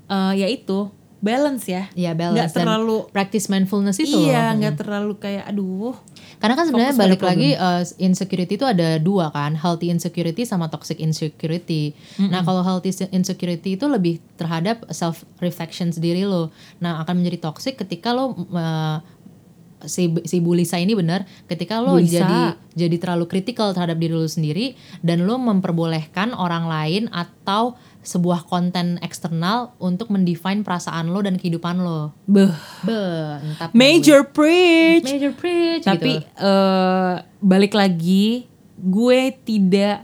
uh, 0.07 0.31
yaitu 0.31 0.87
balance 1.19 1.67
ya 1.67 1.87
Iya 1.95 2.11
balance 2.15 2.35
nggak 2.35 2.49
dan 2.51 2.59
terlalu 2.67 2.97
practice 3.11 3.47
mindfulness 3.47 3.99
itu. 3.99 4.27
iya 4.27 4.51
nggak 4.55 4.75
terlalu 4.79 5.15
kayak 5.19 5.47
aduh 5.47 5.95
Karena 6.43 6.59
kan 6.59 6.67
sebenarnya 6.67 6.95
balik 6.99 7.23
lagi 7.23 7.55
uh, 7.55 7.87
insecurity 8.03 8.59
itu 8.59 8.67
ada 8.67 8.99
dua 8.99 9.31
kan, 9.31 9.55
healthy 9.55 9.87
insecurity 9.87 10.43
sama 10.43 10.67
toxic 10.67 10.99
insecurity. 10.99 11.95
Nah 12.19 12.43
kalau 12.43 12.59
healthy 12.67 12.91
insecurity 13.15 13.79
itu 13.79 13.87
lebih 13.87 14.19
terhadap 14.35 14.83
self 14.91 15.23
reflection 15.39 15.95
sendiri 15.95 16.27
lo. 16.27 16.51
Nah 16.83 16.99
akan 16.99 17.23
menjadi 17.23 17.47
toxic 17.47 17.79
ketika 17.79 18.11
lo 18.11 18.35
uh, 18.51 18.99
si 19.87 20.11
si 20.27 20.43
Bu 20.43 20.51
Lisa 20.51 20.83
ini 20.83 20.99
benar, 20.99 21.23
ketika 21.47 21.79
lo 21.79 21.95
Bu 21.95 22.03
Lisa. 22.03 22.27
jadi 22.27 22.39
jadi 22.75 22.95
terlalu 22.99 23.31
kritikal 23.31 23.71
terhadap 23.71 23.95
diri 23.95 24.11
lo 24.11 24.27
sendiri 24.27 24.75
dan 24.99 25.23
lo 25.23 25.39
memperbolehkan 25.39 26.35
orang 26.35 26.67
lain 26.67 27.03
atau 27.15 27.79
sebuah 28.03 28.45
konten 28.45 28.99
eksternal 28.99 29.71
untuk 29.79 30.11
mendefine 30.11 30.61
perasaan 30.61 31.09
lo 31.09 31.23
dan 31.23 31.39
kehidupan 31.39 31.79
lo. 31.79 32.11
beh 32.27 32.51
Be, 32.83 32.99
entap 33.39 33.71
major 33.71 34.27
preach 34.27 35.07
major 35.07 35.31
preach 35.31 35.87
tapi 35.87 36.19
gitu. 36.19 36.27
eh, 36.43 37.13
balik 37.39 37.73
lagi 37.73 38.45
gue 38.75 39.19
tidak 39.47 40.03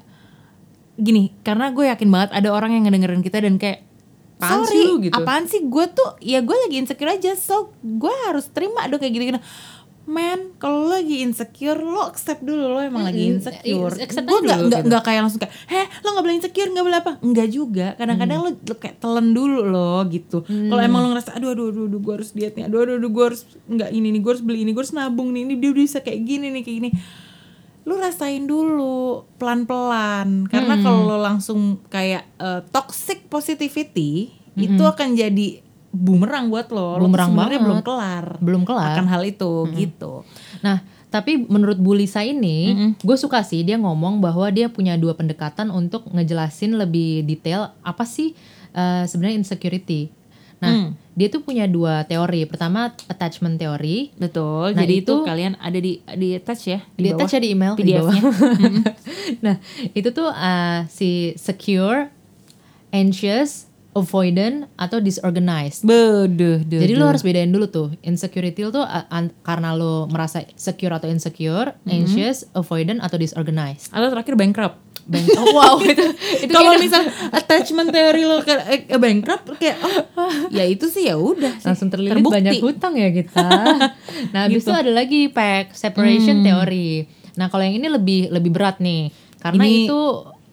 gini 0.95 1.35
karena 1.43 1.71
gue 1.71 1.87
yakin 1.87 2.09
banget 2.09 2.29
ada 2.35 2.49
orang 2.51 2.75
yang 2.75 2.87
ngedengerin 2.87 3.23
kita 3.23 3.43
dan 3.43 3.55
kayak 3.55 3.83
Apaan 4.39 4.63
sorry 4.63 4.71
sih 4.71 4.83
lu 4.87 4.95
gitu?" 5.03 5.13
apaan 5.19 5.43
sih 5.51 5.61
gue 5.67 5.85
tuh 5.91 6.09
ya 6.23 6.39
gue 6.39 6.55
lagi 6.55 6.75
insecure 6.79 7.11
aja 7.11 7.35
so 7.35 7.75
gue 7.83 8.13
harus 8.27 8.47
terima 8.47 8.87
dong 8.87 8.99
kayak 8.99 9.11
gini-gini 9.11 9.39
Man, 10.09 10.57
kalau 10.57 10.83
lo 10.83 10.97
lagi 10.97 11.21
insecure, 11.21 11.77
lo 11.77 12.01
accept 12.03 12.41
dulu 12.41 12.65
lo 12.67 12.81
emang 12.81 13.05
lagi 13.05 13.23
Mm-mm, 13.23 13.37
insecure. 13.37 13.93
i- 13.93 14.01
accept 14.01 14.25
Gue 14.25 14.35
aja 14.35 14.43
nggak 14.43 14.59
nggak 14.59 14.81
gitu. 14.81 14.87
nggak 14.89 15.03
kayak 15.05 15.21
langsung 15.21 15.39
kayak, 15.39 15.53
heh 15.65 15.85
lo 15.85 16.07
nggak 16.09 16.23
boleh 16.25 16.35
insecure 16.35 16.69
nggak 16.69 16.83
boleh 16.83 16.99
apa? 16.99 17.11
Enggak 17.21 17.47
juga. 17.47 17.87
Kadang-kadang 17.93 18.39
lo, 18.39 18.49
lo 18.51 18.75
kayak 18.75 18.97
telan 18.97 19.27
dulu 19.29 19.59
lo 19.63 19.93
gitu. 20.05 20.41
Kalau 20.41 20.81
emang 20.81 21.05
lo 21.05 21.13
ngerasa, 21.13 21.31
aduh 21.31 21.53
aduh 21.53 21.69
aduh, 21.69 21.85
aduh 21.85 21.99
gue 21.99 22.13
harus 22.15 22.29
diet 22.31 22.53
nih, 22.53 22.65
aduh 22.65 22.79
aduh 22.81 22.95
aduh 22.97 23.07
gue 23.07 23.23
harus 23.23 23.41
nggak 23.65 23.89
ini 23.91 24.07
nih, 24.09 24.19
gue 24.19 24.31
harus 24.31 24.41
beli 24.41 24.59
ini, 24.59 24.71
gue 24.71 24.81
harus 24.81 24.91
nabung 24.91 25.29
nih, 25.29 25.41
ini 25.43 25.53
dia 25.55 25.71
bisa 25.71 25.97
kayak 25.99 26.21
gini 26.21 26.49
nih 26.49 26.61
kayak 26.61 26.77
gini. 26.79 26.89
Lo 27.83 27.95
rasain 27.95 28.43
dulu 28.43 29.23
pelan-pelan. 29.37 30.45
Karena 30.47 30.73
kalau 30.79 31.05
lo 31.05 31.17
langsung 31.17 31.59
kayak 31.87 32.25
eh, 32.35 32.61
toxic 32.67 33.25
positivity 33.25 34.33
itu 34.57 34.83
akan 34.83 35.13
jadi 35.13 35.47
bumerang 35.91 36.47
buat 36.47 36.69
lo. 36.69 36.95
Lo 36.95 37.03
Bumerang 37.03 37.29
sebenarnya 37.29 37.49
banget. 37.55 37.65
belum 37.65 37.81
kelar 37.81 38.25
belum 38.39 38.61
kelar. 38.63 38.93
akan 38.93 39.05
hal 39.07 39.21
itu 39.23 39.51
gitu. 39.73 40.21
Nah, 40.59 40.81
tapi 41.07 41.41
menurut 41.41 41.75
Bu 41.75 41.93
Lisa 41.93 42.21
ini, 42.21 42.69
gue 42.95 43.17
suka 43.17 43.41
sih 43.41 43.61
dia 43.61 43.75
ngomong 43.75 44.19
bahwa 44.19 44.45
dia 44.47 44.67
punya 44.67 44.93
dua 44.93 45.13
pendekatan 45.13 45.69
untuk 45.69 46.05
ngejelasin 46.07 46.75
lebih 46.75 47.23
detail 47.23 47.73
apa 47.81 48.05
sih 48.05 48.37
eh, 48.71 49.03
sebenarnya 49.03 49.39
insecurity. 49.39 50.13
Nah, 50.59 50.91
dia 51.15 51.25
tuh 51.25 51.39
punya 51.39 51.63
dua 51.65 52.03
teori. 52.03 52.43
Pertama 52.43 52.91
attachment 53.07 53.55
teori. 53.55 54.11
Betul. 54.13 54.75
Nah, 54.75 54.83
Jadi 54.83 54.93
itu, 54.99 55.07
itu- 55.09 55.23
kalian 55.23 55.55
ada 55.55 55.79
di 55.79 56.03
di 56.03 56.35
attach 56.35 56.67
ya 56.67 56.79
Di 56.93 57.09
attach 57.09 57.31
ya 57.31 57.39
di 57.39 57.49
email 57.49 57.73
di 57.73 57.83
bawah. 57.89 58.11
PDF-nya. 58.13 58.91
nah, 59.39 59.55
itu 59.89 60.09
tuh 60.11 60.27
eh, 60.29 60.79
si 60.85 61.09
secure, 61.33 62.11
anxious, 62.91 63.68
avoidant 63.91 64.69
atau 64.75 64.99
disorganized. 64.99 65.81
Beduh, 65.81 66.29
duh, 66.59 66.79
Jadi 66.79 66.93
duh. 66.93 66.99
lo 66.99 67.05
harus 67.07 67.19
bedain 67.19 67.47
dulu 67.47 67.67
tuh 67.67 67.87
insecurity 68.01 68.61
tuh 68.63 68.79
uh, 68.79 69.05
an- 69.09 69.33
karena 69.39 69.73
lo 69.73 70.05
merasa 70.05 70.45
secure 70.53 70.91
atau 70.91 71.07
insecure, 71.07 71.73
anxious, 71.85 72.45
avoidant 72.51 72.99
atau 72.99 73.15
disorganized. 73.15 73.89
atau 73.89 74.07
terakhir 74.07 74.35
bankrupt. 74.35 74.77
bankrupt. 75.03 75.37
Oh, 75.41 75.47
wow 75.51 75.75
itu 75.81 76.05
itu 76.45 76.53
Kalau 76.53 76.77
misal 76.77 77.01
attachment 77.31 77.89
teori 77.89 78.23
lo 78.23 78.39
ke 78.39 78.53
eh, 78.53 78.93
bankrupt 78.93 79.57
kayak 79.57 79.81
oh, 79.81 80.29
ya 80.53 80.61
itu 80.63 80.85
sih 80.85 81.09
ya 81.09 81.17
udah 81.17 81.57
langsung 81.59 81.89
terlilit 81.89 82.13
Terbukti. 82.15 82.35
banyak 82.35 82.53
hutang 82.61 82.93
ya 82.93 83.09
kita. 83.09 83.49
nah, 84.29 84.45
habis 84.45 84.61
Gitu. 84.61 84.69
itu 84.69 84.73
ada 84.75 84.91
lagi 84.91 85.21
pack 85.27 85.73
separation 85.73 86.39
Hmm. 86.39 86.45
theory. 86.45 87.09
Nah, 87.35 87.47
kalau 87.47 87.63
yang 87.63 87.73
ini 87.73 87.87
lebih 87.87 88.29
lebih 88.29 88.51
berat 88.51 88.77
nih 88.77 89.09
karena 89.39 89.63
Ini- 89.63 89.87
itu 89.87 89.99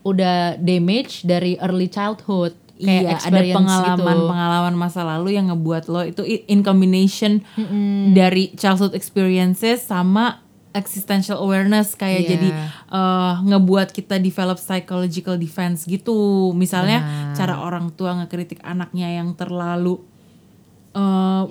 udah 0.03 0.37
damage 0.57 1.21
dari 1.23 1.59
early 1.59 1.87
childhood 1.87 2.57
kayak 2.77 3.03
Iya, 3.03 3.17
ada 3.25 3.41
pengalaman 3.53 3.97
gitu. 4.17 4.29
pengalaman 4.29 4.75
masa 4.75 5.01
lalu 5.01 5.33
yang 5.33 5.49
ngebuat 5.49 5.89
lo 5.89 6.05
itu 6.05 6.21
in 6.23 6.61
combination 6.61 7.41
dari 8.13 8.53
childhood 8.53 8.93
experiences 8.93 9.81
sama 9.81 10.45
existential 10.73 11.41
awareness 11.41 11.97
kayak 11.97 12.23
Iya. 12.23 12.29
jadi 12.31 12.49
eh, 12.93 13.33
ngebuat 13.43 13.91
kita 13.91 14.21
develop 14.21 14.61
psychological 14.61 15.37
defense 15.37 15.89
gitu. 15.89 16.53
Misalnya 16.53 17.01
Benar. 17.01 17.33
cara 17.33 17.55
orang 17.59 17.89
tua 17.91 18.13
ngekritik 18.21 18.61
anaknya 18.61 19.09
yang 19.11 19.33
terlalu 19.33 20.05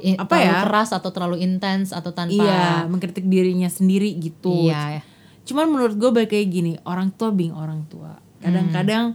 I- 0.01 0.17
apa 0.17 0.29
terlalu 0.29 0.49
ya? 0.49 0.61
keras 0.65 0.89
atau 0.89 1.09
terlalu 1.09 1.37
intens 1.37 1.89
atau 1.89 2.09
tanpa 2.09 2.33
Iya, 2.33 2.85
mengkritik 2.85 3.25
dirinya 3.25 3.69
sendiri 3.69 4.13
gitu. 4.17 4.69
Iya. 4.69 5.05
Cuman 5.45 5.69
menurut 5.69 5.93
gue 5.95 6.09
kayak 6.25 6.47
gini, 6.49 6.73
orang 6.81 7.13
tua 7.13 7.29
being 7.29 7.53
orang 7.53 7.85
tua. 7.85 8.17
Kadang-kadang 8.41 9.13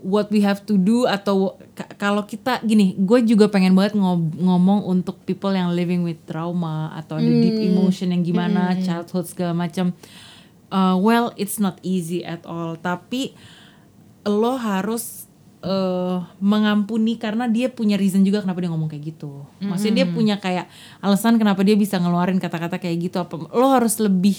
what 0.00 0.28
we 0.28 0.40
have 0.40 0.64
to 0.64 0.74
do 0.74 1.04
atau 1.04 1.54
ka- 1.72 1.92
kalau 1.94 2.24
kita 2.24 2.60
gini, 2.60 2.96
gue 2.96 3.20
juga 3.22 3.46
pengen 3.46 3.72
banget 3.72 3.94
ngob- 3.94 4.34
ngomong 4.34 4.84
untuk 4.84 5.20
people 5.22 5.52
yang 5.52 5.70
living 5.70 6.00
with 6.00 6.18
trauma 6.24 6.90
atau 6.94 7.16
ada 7.16 7.28
deep 7.30 7.56
emotion 7.62 8.10
yang 8.10 8.22
gimana, 8.22 8.72
childhood 8.82 9.26
segala 9.26 9.52
macam. 9.52 9.92
Uh, 10.70 10.94
well, 10.96 11.34
it's 11.34 11.56
not 11.56 11.76
easy 11.82 12.22
at 12.22 12.44
all. 12.44 12.74
Tapi 12.74 13.34
lo 14.22 14.54
harus 14.54 15.26
uh, 15.60 16.22
mengampuni 16.38 17.16
karena 17.16 17.44
dia 17.44 17.68
punya 17.68 17.96
reason 17.96 18.22
juga 18.22 18.40
kenapa 18.40 18.60
dia 18.60 18.70
ngomong 18.70 18.88
kayak 18.88 19.16
gitu. 19.16 19.44
Maksudnya 19.60 20.04
dia 20.04 20.06
punya 20.08 20.36
kayak 20.36 20.66
alasan 21.00 21.36
kenapa 21.36 21.60
dia 21.60 21.74
bisa 21.74 21.98
ngeluarin 21.98 22.38
kata-kata 22.38 22.78
kayak 22.78 23.10
gitu. 23.10 23.16
Apa 23.18 23.36
lo 23.50 23.66
harus 23.72 23.98
lebih 23.98 24.36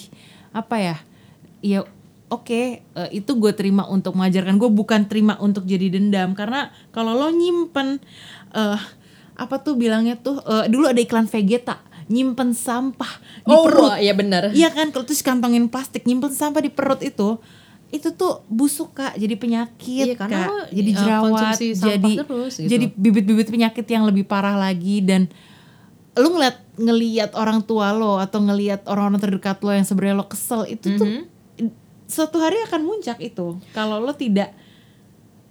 apa 0.51 0.75
ya? 0.79 0.97
Ya 1.61 1.79
oke 2.31 2.61
eh, 2.79 3.09
itu 3.11 3.31
gue 3.33 3.51
terima 3.51 3.83
untuk 3.85 4.15
mengajarkan. 4.15 4.55
Gue 4.55 4.71
bukan 4.71 5.05
terima 5.05 5.35
untuk 5.37 5.63
jadi 5.63 5.91
dendam. 5.91 6.31
Karena 6.31 6.71
kalau 6.89 7.13
lo 7.13 7.27
nyimpen 7.29 7.99
eh 8.51 8.79
apa 9.33 9.55
tuh 9.57 9.75
bilangnya 9.75 10.15
tuh 10.15 10.39
eh, 10.39 10.65
dulu 10.65 10.87
ada 10.87 10.97
iklan 10.97 11.27
Vegeta. 11.27 11.83
Nyimpen 12.07 12.51
sampah 12.51 13.07
di 13.41 13.51
Oh, 13.51 13.63
perut. 13.63 13.95
iya 13.97 14.11
benar. 14.11 14.51
Iya 14.51 14.67
kan? 14.69 14.89
Kalau 14.89 15.03
terus 15.03 15.19
kantongin 15.19 15.67
plastik 15.67 16.03
nyimpen 16.03 16.31
sampah 16.31 16.59
di 16.59 16.67
perut 16.67 16.99
itu 17.01 17.39
itu 17.87 18.07
tuh 18.11 18.43
busuk 18.47 18.91
kak. 18.93 19.15
Jadi 19.15 19.35
penyakit 19.35 20.05
Iya, 20.07 20.15
karena 20.15 20.47
kak. 20.47 20.71
jadi 20.71 20.89
uh, 20.89 20.97
jerawat. 20.97 21.55
jadi 21.59 22.11
terus 22.17 22.53
gitu. 22.55 22.67
jadi 22.67 22.85
bibit-bibit 22.89 23.47
penyakit 23.47 23.83
yang 23.85 24.03
lebih 24.03 24.23
parah 24.23 24.55
lagi. 24.55 24.99
Dan 24.99 25.27
lu 26.13 26.27
ngeliat 26.29 26.59
ngeliat 26.75 27.31
orang 27.33 27.59
tua 27.61 27.91
lo 27.91 28.15
atau 28.17 28.39
ngeliat 28.39 28.83
orang-orang 28.83 29.19
terdekat 29.21 29.59
lo 29.59 29.71
yang 29.71 29.83
sebenarnya 29.83 30.15
lo 30.17 30.27
kesel 30.27 30.67
itu 30.67 30.87
tuh 30.93 31.07
Mhm. 31.07 31.23
Suatu 32.11 32.37
hari 32.37 32.59
akan 32.61 32.81
muncak 32.83 33.17
itu 33.17 33.55
kalau 33.71 33.97
lo 33.97 34.11
tidak 34.11 34.51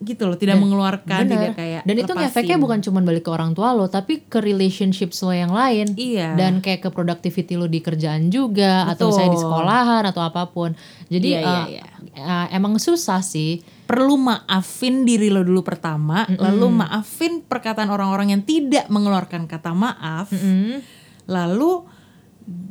gitu 0.00 0.24
loh 0.24 0.32
tidak 0.32 0.56
mengeluarkan 0.56 1.24
Bener. 1.24 1.32
tidak 1.36 1.52
kayak 1.54 1.82
Dan 1.84 1.92
itu 1.94 2.08
lepasin. 2.08 2.24
ngefeknya 2.24 2.56
bukan 2.56 2.80
cuma 2.80 3.00
balik 3.00 3.20
ke 3.20 3.30
orang 3.30 3.52
tua 3.52 3.76
lo, 3.76 3.84
tapi 3.84 4.24
ke 4.24 4.40
relationships 4.40 5.20
lo 5.20 5.28
yang 5.28 5.52
lain. 5.52 5.92
Iya. 5.92 6.40
Dan 6.40 6.64
kayak 6.64 6.80
ke 6.80 6.88
productivity 6.88 7.52
lo 7.52 7.68
di 7.68 7.80
kerjaan 7.80 8.28
juga, 8.28 8.88
atau 8.88 9.12
misalnya 9.12 9.28
di 9.28 9.36
Betul. 9.36 9.44
sekolahan 9.44 10.02
atau 10.08 10.22
apa 10.24 10.48
pun. 10.48 10.72
Jadi 11.06 11.28
Iya, 11.30 11.40
iya, 11.42 11.52
eh, 11.52 11.64
iya. 11.76 11.84
eh, 12.16 12.56
emang 12.56 12.76
susah 12.76 13.20
sih. 13.20 13.60
perlu 13.84 14.14
maafin 14.16 15.02
diri 15.02 15.28
lo 15.28 15.42
dulu 15.42 15.60
pertama, 15.60 16.22
lalu 16.30 16.70
maafin 16.70 17.42
perkataan 17.42 17.90
orang-orang 17.90 18.30
yang 18.30 18.40
tidak 18.40 18.86
mengeluarkan 18.86 19.44
kata 19.44 19.74
maaf, 19.74 20.30
Mm. 20.30 20.78
lalu 21.26 21.84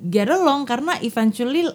get 0.06 0.26
along 0.28 0.64
karena 0.64 0.96
eventually 1.00 1.68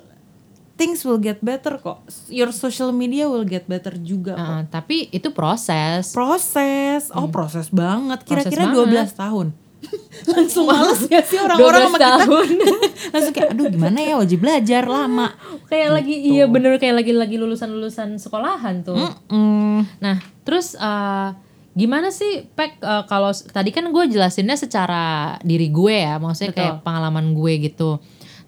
things 0.75 1.07
will 1.07 1.23
get 1.23 1.39
better 1.41 1.79
kok. 1.79 2.03
Your 2.31 2.51
social 2.51 2.91
media 2.91 3.31
will 3.31 3.47
get 3.47 3.67
better 3.71 3.95
juga 3.95 4.35
kok. 4.35 4.51
Eh, 4.51 4.63
tapi 4.71 4.97
itu 5.11 5.31
proses. 5.31 6.11
Proses, 6.11 7.11
oh 7.15 7.31
proses 7.31 7.71
banget. 7.71 8.23
Proses 8.27 8.51
Kira-kira 8.51 8.75
banget. 8.75 9.11
12 9.15 9.23
tahun. 9.23 9.47
Langsung 10.33 10.65
males 10.65 11.05
ya 11.13 11.21
sih 11.21 11.37
orang-orang 11.37 11.81
12 11.85 11.87
sama 11.93 11.99
kita. 12.01 12.25
Langsung 13.13 13.35
kayak 13.37 13.51
aduh 13.53 13.67
gimana 13.69 13.99
ya 14.01 14.15
wajib 14.17 14.39
belajar 14.41 14.83
lama. 14.89 15.29
kayak 15.71 15.91
lagi 15.93 16.15
Gitu. 16.15 16.31
iya 16.41 16.45
bener 16.49 16.81
kayak 16.81 17.05
lagi 17.05 17.13
lagi 17.13 17.37
lulusan 17.37 17.69
lulusan 17.69 18.17
sekolahan 18.17 18.81
tuh. 18.81 18.97
Mm. 19.29 19.85
Nah, 20.01 20.17
terus 20.49 20.73
eh, 20.75 21.29
gimana 21.75 22.09
sih 22.09 22.49
Pek 22.57 22.81
eh, 22.81 23.05
kalau 23.07 23.31
tadi 23.31 23.71
kan 23.75 23.85
gue 23.93 24.05
jelasinnya 24.09 24.57
secara 24.57 25.37
diri 25.45 25.69
gue 25.69 25.95
ya, 25.95 26.17
maksudnya 26.17 26.57
Betul. 26.57 26.61
kayak 26.65 26.75
pengalaman 26.81 27.37
gue 27.37 27.53
gitu. 27.69 28.01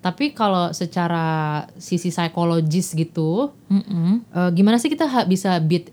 Tapi 0.07 0.31
kalau 0.31 0.71
secara 0.71 1.27
sisi 1.75 2.15
psikologis 2.15 2.95
gitu, 2.95 3.51
Mm-mm. 3.67 4.23
eh, 4.23 4.51
gimana 4.55 4.79
sih 4.79 4.87
kita 4.87 5.11
bisa 5.27 5.59
beat 5.59 5.91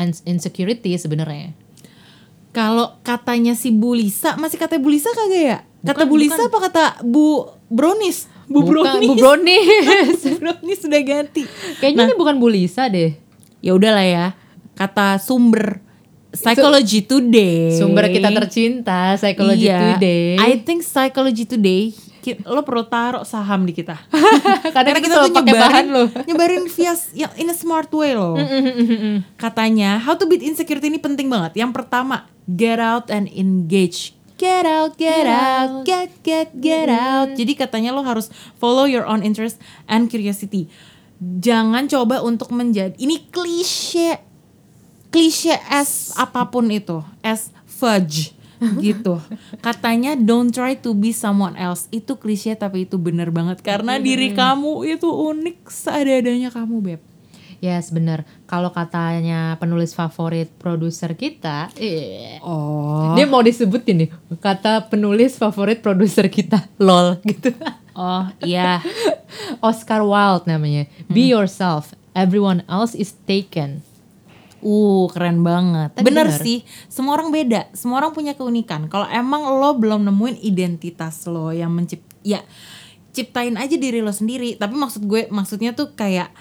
ins- 0.00 0.24
insecurity 0.24 0.96
sebenarnya? 0.96 1.52
Kalau 2.56 2.96
katanya 3.04 3.52
si 3.52 3.68
Bu 3.68 3.92
Lisa, 3.92 4.40
masih 4.40 4.56
kata 4.56 4.80
Bu 4.80 4.88
Lisa 4.88 5.12
kagak 5.12 5.42
ya? 5.44 5.58
Kata 5.84 6.08
Bukan, 6.08 6.10
Bu 6.10 6.16
Lisa 6.16 6.40
apa 6.40 6.58
kata 6.58 6.84
Bu 7.04 7.52
Brownies? 7.68 8.32
Bu 8.48 8.64
Bukan, 8.64 8.96
Brownies. 8.96 9.04
Bu 9.04 9.14
Brownies. 9.14 10.20
Bu 10.24 10.36
Brownies 10.40 10.80
sudah 10.80 11.00
ganti. 11.04 11.44
Kayaknya 11.84 12.08
ini 12.08 12.16
bukan 12.16 12.40
Bu 12.40 12.48
Lisa 12.48 12.88
deh. 12.88 13.12
Ya 13.60 13.76
udahlah 13.76 14.08
ya. 14.08 14.26
Kata 14.72 15.20
sumber 15.20 15.84
Psychology 16.32 17.04
Today. 17.04 17.76
Sumber 17.76 18.08
kita 18.08 18.32
tercinta, 18.32 19.20
Psychology 19.20 19.68
Iya. 19.68 20.00
Today. 20.00 20.40
I 20.40 20.64
think 20.64 20.80
Psychology 20.80 21.44
Today 21.44 21.92
ki- 22.28 22.44
lo 22.44 22.60
perlu 22.60 22.84
taruh 22.84 23.24
saham 23.24 23.64
di 23.64 23.72
kita. 23.72 23.96
Karena 24.76 25.00
kita 25.00 25.24
tuh 25.24 25.40
bahan 25.40 25.86
lo. 25.88 26.04
nyebarin 26.28 26.68
via 26.68 26.92
yang 27.16 27.32
in 27.40 27.48
a 27.48 27.56
smart 27.56 27.88
way 27.88 28.12
loh. 28.12 28.36
Katanya 29.40 29.96
how 29.96 30.12
to 30.12 30.28
beat 30.28 30.44
insecurity 30.44 30.92
ini 30.92 31.00
penting 31.00 31.32
banget. 31.32 31.56
Yang 31.56 31.72
pertama, 31.72 32.28
get 32.44 32.76
out 32.76 33.08
and 33.08 33.24
engage. 33.32 34.12
Get 34.36 34.62
out, 34.62 34.94
get, 34.94 35.24
Get 35.24 35.26
out, 35.26 35.34
out. 35.34 35.82
get 35.82 36.10
get 36.22 36.48
get 36.54 36.86
out. 36.86 37.34
Jadi 37.34 37.58
katanya 37.58 37.90
lo 37.90 38.06
harus 38.06 38.30
follow 38.60 38.84
your 38.84 39.02
own 39.02 39.24
interest 39.24 39.58
and 39.90 40.06
curiosity. 40.06 40.70
Jangan 41.18 41.90
coba 41.90 42.22
untuk 42.22 42.54
menjadi 42.54 42.94
ini 42.94 43.26
klise 43.34 44.22
klise 45.10 45.58
as 45.66 46.14
apa 46.14 46.46
pun 46.46 46.70
itu, 46.70 47.02
as 47.18 47.50
fudge 47.66 48.37
gitu. 48.78 49.22
Katanya 49.58 50.14
don't 50.14 50.50
try 50.50 50.74
to 50.78 50.92
be 50.92 51.10
someone 51.10 51.54
else. 51.54 51.86
Itu 51.88 52.18
klise 52.18 52.54
tapi 52.54 52.84
itu 52.84 52.98
bener 52.98 53.30
banget 53.30 53.62
karena 53.62 53.96
diri 53.98 54.34
kamu 54.34 54.84
itu 54.84 55.08
unik 55.08 55.66
seadanya 55.66 56.50
kamu, 56.50 56.76
Beb. 56.80 57.00
Yes, 57.58 57.90
bener. 57.90 58.22
Kalau 58.46 58.70
katanya 58.70 59.58
penulis 59.58 59.90
favorit 59.90 60.46
produser 60.62 61.18
kita, 61.18 61.66
eh, 61.74 62.38
Oh. 62.38 63.18
dia 63.18 63.26
mau 63.26 63.42
disebutin 63.42 64.06
nih 64.06 64.10
kata 64.38 64.86
penulis 64.86 65.34
favorit 65.34 65.82
produser 65.82 66.30
kita, 66.30 66.70
lol 66.78 67.18
gitu. 67.26 67.50
Oh, 67.98 68.30
iya. 68.46 68.78
Oscar 69.58 70.06
Wilde 70.06 70.46
namanya. 70.46 70.86
Be 71.10 71.26
yourself. 71.26 71.98
Everyone 72.14 72.62
else 72.70 72.94
is 72.94 73.18
taken. 73.26 73.82
Uh, 74.58 75.06
keren 75.14 75.46
banget. 75.46 75.94
Tadi 75.94 76.04
bener, 76.06 76.26
bener. 76.30 76.42
sih. 76.42 76.66
Semua 76.90 77.14
orang 77.14 77.30
beda. 77.30 77.70
Semua 77.74 78.02
orang 78.02 78.10
punya 78.10 78.34
keunikan. 78.34 78.90
Kalau 78.90 79.06
emang 79.06 79.46
lo 79.46 79.78
belum 79.78 80.02
nemuin 80.02 80.42
identitas 80.42 81.26
lo 81.30 81.54
yang 81.54 81.70
mencip 81.70 82.02
ya 82.26 82.42
ciptain 83.14 83.54
aja 83.54 83.74
diri 83.78 84.02
lo 84.02 84.10
sendiri. 84.10 84.58
Tapi 84.58 84.74
maksud 84.74 85.06
gue 85.06 85.30
maksudnya 85.30 85.74
tuh 85.78 85.94
kayak 85.94 86.34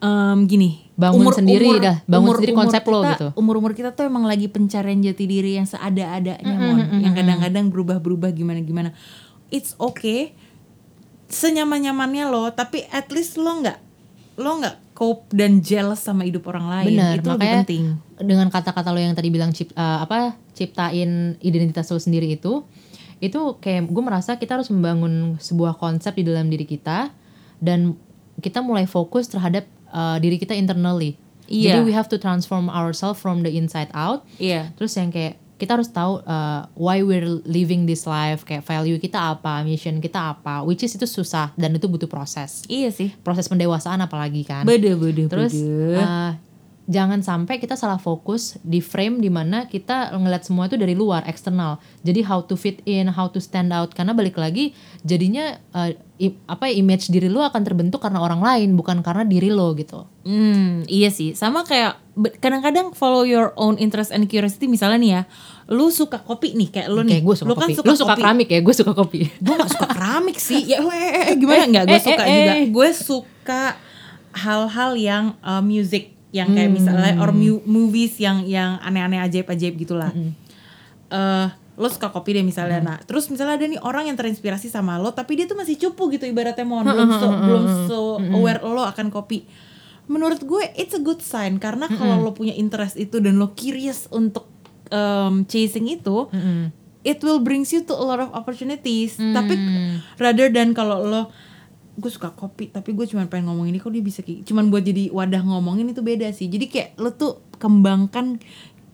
em, 0.00 0.44
gini. 0.44 0.84
Bangun 0.96 1.28
sendiri 1.28 1.76
dah, 1.76 2.00
bangun 2.08 2.40
sendiri 2.40 2.56
konsep 2.56 2.80
lo 2.88 3.04
kita, 3.04 3.10
gitu. 3.12 3.26
Umur-umur 3.36 3.76
kita 3.76 3.92
tuh 3.92 4.08
emang 4.08 4.24
lagi 4.24 4.48
pencarian 4.48 4.96
jati 5.04 5.28
diri 5.28 5.60
yang 5.60 5.68
seada-adanya, 5.68 6.56
Mon. 6.56 7.04
Yang 7.04 7.20
kadang-kadang 7.20 7.68
berubah-berubah 7.68 8.32
gimana-gimana. 8.32 8.96
It's 9.52 9.76
okay. 9.76 10.32
Senyaman-nyamannya 11.28 12.32
lo, 12.32 12.48
tapi 12.56 12.88
at 12.88 13.12
least 13.12 13.36
lo 13.36 13.60
nggak 13.60 13.78
lo 14.40 14.50
nggak 14.56 14.85
cope 14.96 15.28
dan 15.36 15.60
jealous 15.60 16.00
sama 16.00 16.24
hidup 16.24 16.48
orang 16.48 16.66
lain. 16.72 16.96
Bener, 16.96 17.14
Itu 17.20 17.28
lebih 17.28 17.44
makanya 17.44 17.62
penting. 17.68 17.84
dengan 18.24 18.48
kata-kata 18.48 18.88
lo 18.96 18.98
yang 18.98 19.12
tadi 19.12 19.28
bilang 19.28 19.52
cip, 19.52 19.68
eh, 19.76 19.98
apa 20.00 20.40
ciptain 20.56 21.36
identitas 21.44 21.92
lo 21.92 22.00
sendiri 22.00 22.32
itu, 22.32 22.64
itu 23.20 23.40
kayak 23.60 23.92
gue 23.92 24.02
merasa 24.02 24.40
kita 24.40 24.56
harus 24.56 24.72
membangun 24.72 25.36
sebuah 25.36 25.76
konsep 25.76 26.16
di 26.16 26.24
dalam 26.24 26.48
diri 26.48 26.64
kita 26.64 27.12
dan 27.60 27.92
kita 28.40 28.64
mulai 28.64 28.88
fokus 28.88 29.28
terhadap 29.28 29.68
eh, 29.92 30.16
diri 30.24 30.40
kita 30.40 30.56
internally. 30.56 31.20
Iya. 31.46 31.78
Jadi 31.78 31.80
we 31.86 31.92
have 31.94 32.08
to 32.10 32.16
transform 32.18 32.72
ourselves 32.72 33.20
from 33.20 33.44
the 33.44 33.52
inside 33.52 33.92
out. 33.94 34.24
Iya. 34.40 34.74
Terus 34.74 34.96
yang 34.98 35.12
kayak 35.12 35.38
kita 35.56 35.80
harus 35.80 35.88
tahu 35.88 36.20
uh, 36.28 36.68
why 36.76 37.00
we're 37.00 37.40
living 37.48 37.88
this 37.88 38.04
life, 38.04 38.44
kayak 38.44 38.60
value 38.64 39.00
kita 39.00 39.36
apa, 39.36 39.64
mission 39.64 40.00
kita 40.04 40.36
apa, 40.36 40.60
which 40.60 40.84
is 40.84 40.92
itu 40.92 41.08
susah 41.08 41.56
dan 41.56 41.72
itu 41.72 41.88
butuh 41.88 42.08
proses. 42.08 42.64
Iya 42.68 42.92
sih. 42.92 43.16
Proses 43.24 43.48
pendewasaan 43.48 44.04
apalagi 44.04 44.44
kan. 44.44 44.68
Bede 44.68 44.92
bede 44.96 45.32
Terus 45.32 45.56
bede. 45.56 45.96
uh, 45.96 46.32
jangan 46.86 47.18
sampai 47.18 47.58
kita 47.58 47.74
salah 47.74 47.98
fokus 47.98 48.58
di 48.60 48.78
frame 48.78 49.18
di 49.18 49.26
mana 49.26 49.66
kita 49.66 50.10
ngeliat 50.12 50.42
semua 50.42 50.64
itu 50.64 50.74
dari 50.74 50.94
luar 50.94 51.22
eksternal 51.24 51.76
jadi 52.00 52.22
how 52.22 52.40
to 52.40 52.54
fit 52.54 52.78
in 52.84 53.06
how 53.08 53.26
to 53.26 53.38
stand 53.38 53.70
out 53.70 53.90
karena 53.90 54.10
balik 54.10 54.34
lagi 54.34 54.70
jadinya 55.02 55.58
eh, 55.72 55.94
i- 56.20 56.38
apa 56.46 56.66
ya, 56.66 56.78
image 56.78 57.08
diri 57.08 57.26
lu 57.26 57.38
akan 57.40 57.60
terbentuk 57.60 57.98
karena 57.98 58.18
orang 58.18 58.38
lain 58.38 58.72
bukan 58.72 58.98
karena 59.00 59.22
diri 59.22 59.50
lo 59.50 59.74
gitu 59.74 60.06
Hmm, 60.26 60.82
iya 60.86 61.06
sih. 61.06 61.38
Sama 61.38 61.62
kayak 61.62 62.02
kadang-kadang 62.36 62.90
follow 62.90 63.22
your 63.22 63.54
own 63.54 63.78
interest 63.78 64.10
and 64.10 64.26
curiosity 64.26 64.66
misalnya 64.66 64.98
nih 64.98 65.10
ya. 65.12 65.22
Lu 65.68 65.86
suka 65.88 66.18
kopi 66.18 66.50
nih 66.52 66.68
kayak 66.68 66.88
lu 66.88 67.02
nih. 67.04 67.22
gue 67.22 67.34
suka 67.36 67.46
lu 67.46 67.54
kopi 67.54 67.62
kan 67.62 67.70
suka 67.72 67.86
lu 67.86 67.94
suka 67.94 68.06
kopi. 68.08 68.20
keramik 68.20 68.48
ya 68.48 68.58
gue 68.60 68.74
suka 68.74 68.92
kopi 68.92 69.18
gue 69.22 69.54
gak 69.54 69.70
suka 69.70 69.86
keramik 69.86 70.34
sih 70.36 70.66
ya 70.66 70.78
eh, 70.80 70.90
eh, 70.90 71.22
eh, 71.22 71.34
gimana 71.40 71.62
nggak 71.64 71.84
gue 71.84 71.94
eh, 71.94 72.02
suka 72.02 72.22
eh, 72.24 72.34
juga 72.34 72.52
eh. 72.52 72.66
gue 72.66 72.88
suka 72.92 73.62
hal-hal 74.34 74.90
yang 74.96 75.24
uh, 75.40 75.62
music 75.62 76.15
yang 76.30 76.50
kayak 76.52 76.70
misalnya 76.70 77.12
or 77.18 77.30
mu- 77.30 77.62
movies 77.64 78.18
yang 78.18 78.42
yang 78.44 78.76
aneh-aneh 78.80 79.22
ajaib-ajaib 79.22 79.74
gitulah. 79.78 80.10
Eh 81.10 81.48
lo 81.76 81.92
suka 81.92 82.08
kopi 82.08 82.40
deh 82.40 82.44
misalnya. 82.44 82.80
Nah 82.80 82.96
terus 83.04 83.28
misalnya 83.28 83.60
ada 83.60 83.66
nih 83.68 83.76
orang 83.84 84.08
yang 84.08 84.16
terinspirasi 84.16 84.66
sama 84.66 84.96
lo 84.96 85.12
tapi 85.12 85.36
dia 85.36 85.44
tuh 85.44 85.54
masih 85.54 85.76
cupu 85.76 86.08
gitu 86.10 86.24
ibaratnya 86.24 86.64
mon. 86.64 86.82
Belum 86.82 87.08
so 87.14 87.26
belum 87.28 87.64
so 87.84 87.98
aware 88.32 88.60
lo 88.64 88.80
akan 88.82 89.12
kopi. 89.12 89.44
Menurut 90.08 90.40
gue 90.40 90.62
it's 90.72 90.94
a 90.94 91.02
good 91.02 91.20
sign 91.20 91.58
karena 91.58 91.84
kalau 91.90 92.22
lo 92.22 92.32
punya 92.32 92.54
interest 92.54 92.96
itu 92.96 93.20
dan 93.20 93.36
lo 93.36 93.52
curious 93.52 94.08
untuk 94.08 94.48
um, 94.88 95.44
chasing 95.44 95.90
itu 95.90 96.30
it 97.04 97.20
will 97.20 97.38
brings 97.38 97.70
you 97.70 97.84
to 97.84 97.92
a 97.92 98.02
lot 98.02 98.18
of 98.18 98.32
opportunities. 98.32 99.14
Tapi 99.16 99.54
rather 100.16 100.48
than 100.48 100.72
kalau 100.72 101.04
lo 101.04 101.22
gue 101.96 102.08
suka 102.08 102.28
kopi 102.30 102.68
tapi 102.68 102.92
gue 102.92 103.04
cuma 103.04 103.24
pengen 103.24 103.48
ngomong 103.48 103.66
ini 103.66 103.76
kok 103.76 103.88
dia 103.88 104.00
bisa 104.00 104.20
kayak 104.20 104.44
cuman 104.44 104.68
buat 104.68 104.80
jadi 104.80 105.08
wadah 105.08 105.42
ngomongin 105.42 105.88
itu 105.88 106.00
beda 106.00 106.28
sih 106.30 106.46
jadi 106.46 106.64
kayak 106.64 106.88
lo 106.96 107.10
tuh 107.10 107.40
kembangkan 107.56 108.36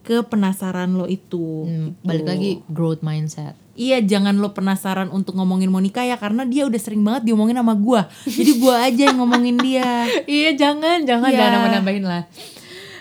ke 0.01 0.23
penasaran 0.23 0.93
lo 0.93 1.05
itu 1.05 1.63
Hmm, 1.63 1.95
gitu. 1.95 2.05
balik 2.05 2.27
lagi 2.29 2.51
growth 2.67 3.01
mindset 3.01 3.59
Iya 3.73 3.99
jangan 3.99 4.37
lo 4.37 4.53
penasaran 4.53 5.09
untuk 5.09 5.33
ngomongin 5.33 5.67
Monica 5.67 6.01
ya 6.01 6.15
karena 6.15 6.45
dia 6.45 6.63
udah 6.63 6.77
sering 6.77 7.01
banget 7.01 7.25
diomongin 7.25 7.57
sama 7.57 7.73
gua. 7.73 8.05
Jadi 8.23 8.61
gua 8.61 8.85
aja 8.85 9.09
yang 9.09 9.17
ngomongin 9.17 9.57
dia. 9.57 10.05
iya 10.29 10.53
jangan 10.53 11.01
jangan 11.03 11.27
Iya. 11.27 11.39
jangan 11.39 11.53
nambah 11.57 11.71
nambahin 11.73 12.05
lah 12.05 12.23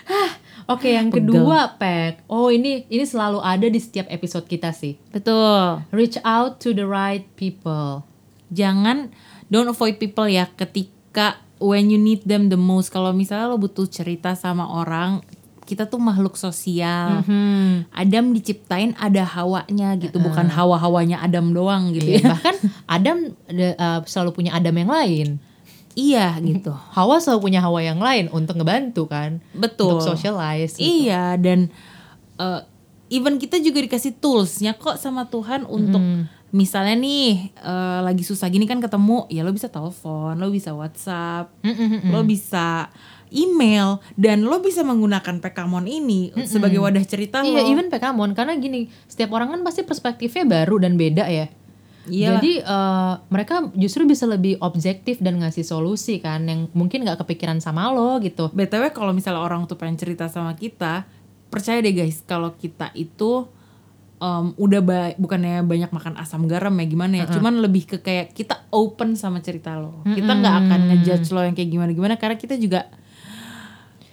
Hah, 0.02 0.30
oke 0.68 0.88
yang 0.88 1.12
kedua 1.12 1.76
Pek 1.76 2.24
oh 2.26 2.48
ini 2.48 2.88
ini 2.88 3.04
selalu 3.04 3.38
ada 3.38 3.68
di 3.68 3.76
setiap 3.76 4.08
episode 4.08 4.48
kita 4.48 4.72
sih 4.72 4.96
Betul. 5.12 5.84
reach 5.90 6.16
out 6.22 6.56
to 6.56 6.72
the 6.72 6.82
right 6.82 7.28
people 7.34 8.08
Jangan 8.48 9.12
don't 9.52 9.68
avoid 9.68 10.00
people 10.00 10.24
ya 10.24 10.48
ketika 10.56 11.36
when 11.60 11.92
you 11.92 12.00
need 12.00 12.24
them 12.24 12.48
the 12.48 12.56
most. 12.56 12.88
Kalau 12.88 13.12
misalnya 13.12 13.52
lo 13.52 13.60
butuh 13.60 13.84
cerita 13.84 14.32
sama 14.32 14.64
orang, 14.66 15.20
kita 15.62 15.86
tuh 15.86 16.00
makhluk 16.00 16.34
sosial. 16.34 17.20
Hmm. 17.22 17.84
Adam 17.92 18.32
diciptain 18.32 18.96
ada 18.96 19.22
hawanya 19.22 19.94
gitu, 20.00 20.16
bukan 20.18 20.48
hawa-hawanya 20.48 21.20
Adam 21.20 21.52
doang 21.52 21.92
gitu 21.92 22.16
Iya, 22.16 22.18
ya. 22.18 22.28
bahkan 22.32 22.56
Adam 22.88 23.18
ada- 23.46 23.76
uh, 23.78 24.00
selalu 24.08 24.30
punya 24.32 24.56
Adam 24.56 24.74
yang 24.74 24.90
lain 24.90 25.28
iya 25.92 26.40
gitu. 26.40 26.72
Hawa 26.72 27.20
selalu 27.20 27.52
punya 27.52 27.60
Hawa 27.60 27.84
yang 27.84 28.00
lain 28.00 28.32
untuk 28.32 28.56
ngebantu 28.56 29.12
kan 29.12 29.44
Betul. 29.52 30.00
untuk 30.00 30.16
socialize 30.16 30.80
gitu. 30.80 30.88
Iya 30.88 31.36
dan 31.36 31.68
uh, 32.40 32.64
even 33.12 33.36
kita 33.36 33.60
juga 33.60 33.84
dikasih 33.84 34.16
toolsnya 34.16 34.72
kok 34.72 34.96
sama 34.96 35.28
Tuhan 35.28 35.68
untuk 35.68 36.00
misalnya 36.52 36.94
nih 37.00 37.56
uh, 37.64 38.04
lagi 38.04 38.22
susah 38.22 38.52
gini 38.52 38.68
kan 38.68 38.76
ketemu 38.78 39.24
ya 39.32 39.40
lo 39.40 39.50
bisa 39.56 39.72
telepon, 39.72 40.36
lo 40.36 40.52
bisa 40.52 40.76
WhatsApp, 40.76 41.48
lo 42.12 42.20
bisa 42.22 42.92
email 43.32 44.04
dan 44.20 44.44
lo 44.44 44.60
bisa 44.60 44.84
menggunakan 44.84 45.40
Pekamon 45.40 45.88
ini 45.88 46.28
sebagai 46.44 46.76
wadah 46.84 47.00
cerita 47.08 47.40
Iya, 47.40 47.64
lo. 47.64 47.72
even 47.72 47.88
Pekamon 47.88 48.36
karena 48.36 48.52
gini, 48.60 48.92
setiap 49.08 49.32
orang 49.32 49.48
kan 49.48 49.60
pasti 49.64 49.82
perspektifnya 49.82 50.44
baru 50.44 50.76
dan 50.84 51.00
beda 51.00 51.24
ya. 51.32 51.48
Iyalah. 52.02 52.42
Jadi 52.42 52.52
eh, 52.60 53.12
mereka 53.30 53.72
justru 53.72 54.04
bisa 54.04 54.26
lebih 54.28 54.58
objektif 54.60 55.22
dan 55.22 55.38
ngasih 55.40 55.62
solusi 55.64 56.18
kan 56.18 56.44
yang 56.44 56.68
mungkin 56.76 57.06
nggak 57.06 57.24
kepikiran 57.24 57.62
sama 57.64 57.88
lo 57.94 58.20
gitu. 58.20 58.52
BTW 58.52 58.92
kalau 58.92 59.14
misalnya 59.16 59.40
orang 59.40 59.64
tuh 59.64 59.80
pengen 59.80 59.96
cerita 59.96 60.28
sama 60.28 60.52
kita, 60.52 61.08
percaya 61.48 61.80
deh 61.80 61.94
guys 61.94 62.20
kalau 62.26 62.52
kita 62.58 62.90
itu 62.92 63.48
um, 64.22 64.54
udah 64.54 64.80
ba- 64.80 65.16
bukannya 65.18 65.66
banyak 65.66 65.90
makan 65.90 66.14
asam 66.14 66.46
garam 66.46 66.70
ya 66.78 66.86
gimana 66.86 67.14
ya, 67.18 67.26
cuman 67.26 67.58
lebih 67.58 67.90
ke 67.90 67.96
kayak 67.98 68.30
kita 68.30 68.70
open 68.70 69.18
sama 69.18 69.42
cerita 69.42 69.74
lo. 69.74 70.06
Kita 70.06 70.30
nggak 70.30 70.54
akan 70.62 70.80
ngejudge 70.94 71.34
lo 71.34 71.42
yang 71.42 71.58
kayak 71.58 71.70
gimana-gimana 71.74 72.14
karena 72.14 72.38
kita 72.38 72.54
juga 72.54 72.86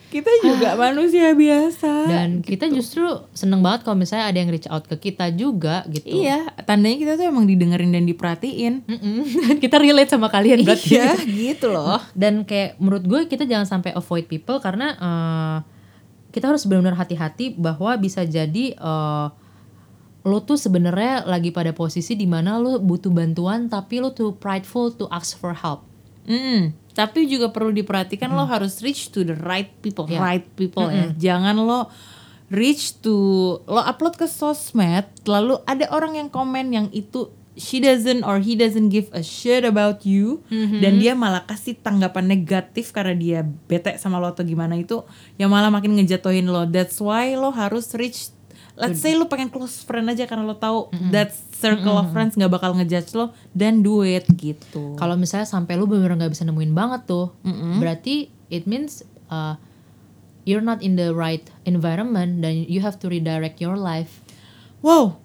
kita 0.10 0.32
juga 0.41 0.74
manusia 0.74 1.38
biasa. 1.38 2.10
Dan 2.10 2.41
kita 2.41 2.66
justru 2.74 3.05
seneng 3.38 3.62
banget 3.62 3.86
kalau 3.86 3.93
misalnya 4.01 4.26
ada 4.34 4.38
yang 4.41 4.49
reach 4.49 4.66
out 4.66 4.89
ke 4.89 4.97
kita 4.97 5.30
juga 5.30 5.86
gitu. 5.86 6.10
Iya, 6.10 6.49
tandanya 6.66 6.97
kita 6.97 7.14
tuh 7.14 7.30
emang 7.30 7.45
didengerin 7.45 7.93
dan 7.93 8.10
diperhatiin. 8.10 8.89
Mm-mm. 8.89 9.18
kita 9.64 9.78
relate 9.78 10.10
sama 10.10 10.34
kalian 10.34 10.66
berarti. 10.66 10.97
Iya, 10.97 11.14
gitu 11.30 11.70
loh. 11.70 12.01
Dan 12.18 12.41
kayak 12.41 12.82
menurut 12.82 13.05
gue 13.05 13.20
kita 13.30 13.45
jangan 13.45 13.70
sampai 13.70 13.93
avoid 13.93 14.26
people 14.26 14.57
karena 14.57 14.97
eh, 14.97 15.57
kita 16.34 16.49
harus 16.49 16.66
benar-benar 16.66 16.97
hati-hati 16.97 17.53
bahwa 17.53 17.93
bisa 18.01 18.26
jadi 18.26 18.74
eh, 18.74 19.26
lo 20.24 20.44
tuh 20.44 20.60
sebenarnya 20.60 21.24
lagi 21.24 21.50
pada 21.50 21.72
posisi 21.72 22.14
di 22.14 22.28
mana 22.28 22.60
lo 22.60 22.78
butuh 22.78 23.08
bantuan 23.10 23.72
tapi 23.72 24.04
lo 24.04 24.12
tuh 24.12 24.36
prideful 24.36 24.92
to 24.92 25.08
ask 25.10 25.40
for 25.40 25.56
help. 25.56 25.88
Mm, 26.28 26.76
tapi 26.94 27.26
juga 27.26 27.50
perlu 27.50 27.72
diperhatikan 27.72 28.30
lo 28.30 28.44
harus 28.44 28.84
reach 28.84 29.10
to 29.10 29.24
the 29.24 29.34
right 29.40 29.72
people, 29.80 30.06
Ya. 30.06 30.20
right 30.20 30.46
people 30.54 30.92
ya. 30.92 31.10
Jangan 31.16 31.56
lo 31.58 31.88
reach 32.52 33.00
to 33.00 33.16
lo 33.64 33.82
upload 33.82 34.18
ke 34.18 34.26
sosmed 34.26 35.06
lalu 35.24 35.62
ada 35.64 35.86
orang 35.94 36.18
yang 36.18 36.28
komen 36.28 36.74
yang 36.74 36.88
itu 36.90 37.30
she 37.54 37.78
doesn't 37.78 38.24
or 38.26 38.40
he 38.42 38.56
doesn't 38.56 38.90
give 38.90 39.06
a 39.12 39.22
shit 39.22 39.62
about 39.62 40.02
you 40.02 40.42
dan 40.50 40.98
dia 40.98 41.12
malah 41.14 41.44
kasih 41.44 41.76
tanggapan 41.78 42.26
negatif 42.26 42.90
karena 42.90 43.14
dia 43.14 43.40
bete 43.44 44.00
sama 44.00 44.18
lo 44.18 44.32
atau 44.32 44.42
gimana 44.42 44.74
itu 44.76 45.04
yang 45.36 45.52
malah 45.52 45.70
makin 45.70 45.94
ngejatuhin 45.94 46.48
lo. 46.48 46.66
That's 46.66 46.98
why 47.00 47.36
lo 47.36 47.52
harus 47.52 47.92
reach 47.94 48.32
Let's 48.80 49.04
say 49.04 49.12
lo 49.14 49.28
pengen 49.28 49.52
close 49.52 49.84
friend 49.84 50.08
aja 50.08 50.24
karena 50.24 50.48
lo 50.48 50.56
tahu 50.56 50.88
that 51.12 51.36
circle 51.36 52.00
of 52.00 52.16
friends 52.16 52.40
nggak 52.40 52.48
bakal 52.48 52.72
ngejudge 52.72 53.12
lo 53.12 53.36
dan 53.52 53.84
do 53.84 54.08
it 54.08 54.24
gitu. 54.40 54.96
Kalau 54.96 55.20
misalnya 55.20 55.44
sampai 55.44 55.76
lo 55.76 55.84
benar-benar 55.84 56.24
nggak 56.26 56.32
bisa 56.32 56.48
nemuin 56.48 56.72
banget 56.72 57.02
tuh, 57.04 57.36
berarti 57.78 58.32
it 58.48 58.64
means 58.64 59.04
uh, 59.28 59.60
you're 60.48 60.64
not 60.64 60.80
in 60.80 60.96
the 60.96 61.12
right 61.12 61.44
environment 61.68 62.40
dan 62.40 62.64
you 62.66 62.80
have 62.80 62.96
to 62.98 63.12
redirect 63.12 63.60
your 63.60 63.76
life. 63.76 64.24
Wow, 64.80 65.20